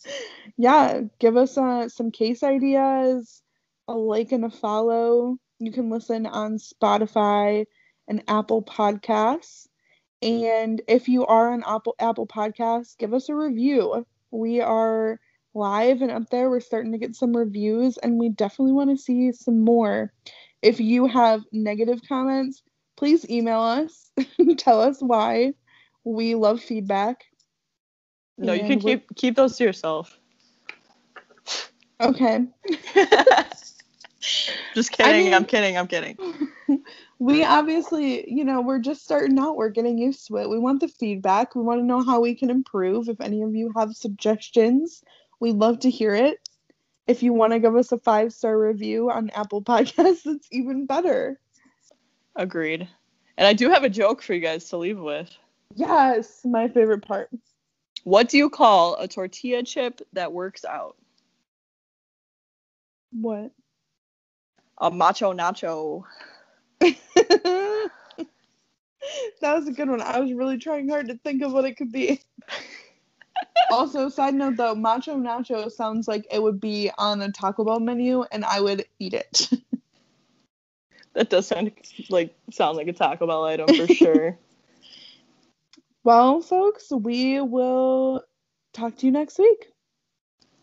yeah, 0.56 1.02
give 1.20 1.36
us 1.36 1.56
uh, 1.56 1.88
some 1.88 2.10
case 2.10 2.42
ideas, 2.42 3.40
a 3.86 3.92
like 3.92 4.32
and 4.32 4.44
a 4.44 4.50
follow. 4.50 5.38
You 5.60 5.70
can 5.70 5.90
listen 5.90 6.26
on 6.26 6.54
Spotify 6.54 7.66
and 8.08 8.24
Apple 8.26 8.64
Podcasts. 8.64 9.68
And 10.20 10.82
if 10.88 11.08
you 11.08 11.24
are 11.24 11.52
on 11.52 11.62
Apple 11.64 11.94
Apple 12.00 12.26
Podcasts, 12.26 12.98
give 12.98 13.14
us 13.14 13.28
a 13.28 13.34
review. 13.36 14.04
We 14.32 14.60
are 14.60 15.20
live 15.54 16.02
and 16.02 16.10
up 16.10 16.30
there. 16.30 16.50
We're 16.50 16.58
starting 16.58 16.90
to 16.90 16.98
get 16.98 17.14
some 17.14 17.36
reviews, 17.36 17.96
and 17.96 18.18
we 18.18 18.28
definitely 18.30 18.72
want 18.72 18.90
to 18.90 18.96
see 18.96 19.30
some 19.30 19.60
more. 19.60 20.12
If 20.66 20.80
you 20.80 21.06
have 21.06 21.44
negative 21.52 22.00
comments, 22.08 22.60
please 22.96 23.28
email 23.30 23.60
us. 23.60 24.10
Tell 24.56 24.80
us 24.80 24.98
why. 25.00 25.54
We 26.02 26.34
love 26.34 26.60
feedback. 26.60 27.22
No, 28.36 28.52
you 28.52 28.66
can 28.66 28.80
keep 28.80 29.14
keep 29.14 29.36
those 29.36 29.56
to 29.58 29.64
yourself. 29.64 30.18
Okay. 32.00 32.46
just 34.74 34.90
kidding. 34.90 35.14
I 35.14 35.16
mean, 35.16 35.34
I'm 35.34 35.44
kidding. 35.44 35.78
I'm 35.78 35.86
kidding. 35.86 36.18
we 37.20 37.44
obviously, 37.44 38.28
you 38.28 38.44
know, 38.44 38.60
we're 38.60 38.80
just 38.80 39.04
starting 39.04 39.38
out. 39.38 39.56
We're 39.56 39.70
getting 39.70 39.98
used 39.98 40.26
to 40.26 40.38
it. 40.38 40.50
We 40.50 40.58
want 40.58 40.80
the 40.80 40.88
feedback. 40.88 41.54
We 41.54 41.62
want 41.62 41.80
to 41.80 41.86
know 41.86 42.02
how 42.02 42.18
we 42.18 42.34
can 42.34 42.50
improve. 42.50 43.08
If 43.08 43.20
any 43.20 43.42
of 43.42 43.54
you 43.54 43.72
have 43.76 43.94
suggestions, 43.94 45.04
we'd 45.38 45.54
love 45.54 45.78
to 45.80 45.90
hear 45.90 46.12
it. 46.12 46.40
If 47.06 47.22
you 47.22 47.32
want 47.32 47.52
to 47.52 47.60
give 47.60 47.76
us 47.76 47.92
a 47.92 47.98
five 47.98 48.32
star 48.32 48.58
review 48.58 49.10
on 49.10 49.30
Apple 49.30 49.62
Podcasts, 49.62 50.22
it's 50.26 50.48
even 50.50 50.86
better. 50.86 51.38
Agreed. 52.34 52.88
And 53.38 53.46
I 53.46 53.52
do 53.52 53.70
have 53.70 53.84
a 53.84 53.88
joke 53.88 54.22
for 54.22 54.34
you 54.34 54.40
guys 54.40 54.68
to 54.70 54.76
leave 54.76 54.98
with. 54.98 55.30
Yes, 55.74 56.40
my 56.44 56.68
favorite 56.68 57.06
part. 57.06 57.30
What 58.04 58.28
do 58.28 58.38
you 58.38 58.50
call 58.50 58.96
a 58.96 59.08
tortilla 59.08 59.62
chip 59.62 60.00
that 60.12 60.32
works 60.32 60.64
out? 60.64 60.96
What? 63.10 63.50
A 64.78 64.90
macho 64.90 65.32
nacho. 65.32 66.04
that 66.80 67.90
was 69.40 69.66
a 69.66 69.72
good 69.72 69.88
one. 69.88 70.00
I 70.00 70.20
was 70.20 70.32
really 70.32 70.58
trying 70.58 70.88
hard 70.88 71.08
to 71.08 71.18
think 71.18 71.42
of 71.42 71.52
what 71.52 71.64
it 71.64 71.76
could 71.76 71.92
be. 71.92 72.20
also, 73.70 74.08
side 74.08 74.34
note 74.34 74.56
though, 74.56 74.74
Macho 74.74 75.16
Nacho 75.16 75.70
sounds 75.70 76.06
like 76.08 76.26
it 76.30 76.42
would 76.42 76.60
be 76.60 76.90
on 76.98 77.22
a 77.22 77.30
Taco 77.30 77.64
Bell 77.64 77.80
menu 77.80 78.24
and 78.30 78.44
I 78.44 78.60
would 78.60 78.86
eat 78.98 79.14
it. 79.14 79.48
that 81.14 81.30
does 81.30 81.46
sound 81.48 81.72
like 82.10 82.34
sound 82.50 82.76
like 82.76 82.88
a 82.88 82.92
Taco 82.92 83.26
Bell 83.26 83.44
item 83.44 83.68
for 83.74 83.86
sure. 83.86 84.38
well, 86.04 86.40
folks, 86.40 86.90
we 86.90 87.40
will 87.40 88.22
talk 88.72 88.96
to 88.98 89.06
you 89.06 89.12
next 89.12 89.38
week. 89.38 89.68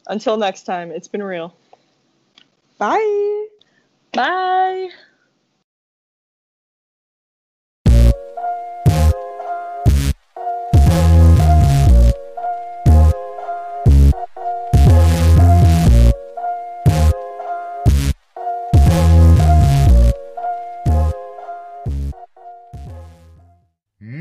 Until 0.08 0.38
next 0.38 0.64
time, 0.64 0.92
it's 0.92 1.08
been 1.08 1.24
real. 1.24 1.56
Bye. 2.78 3.48
Bye. 4.12 4.90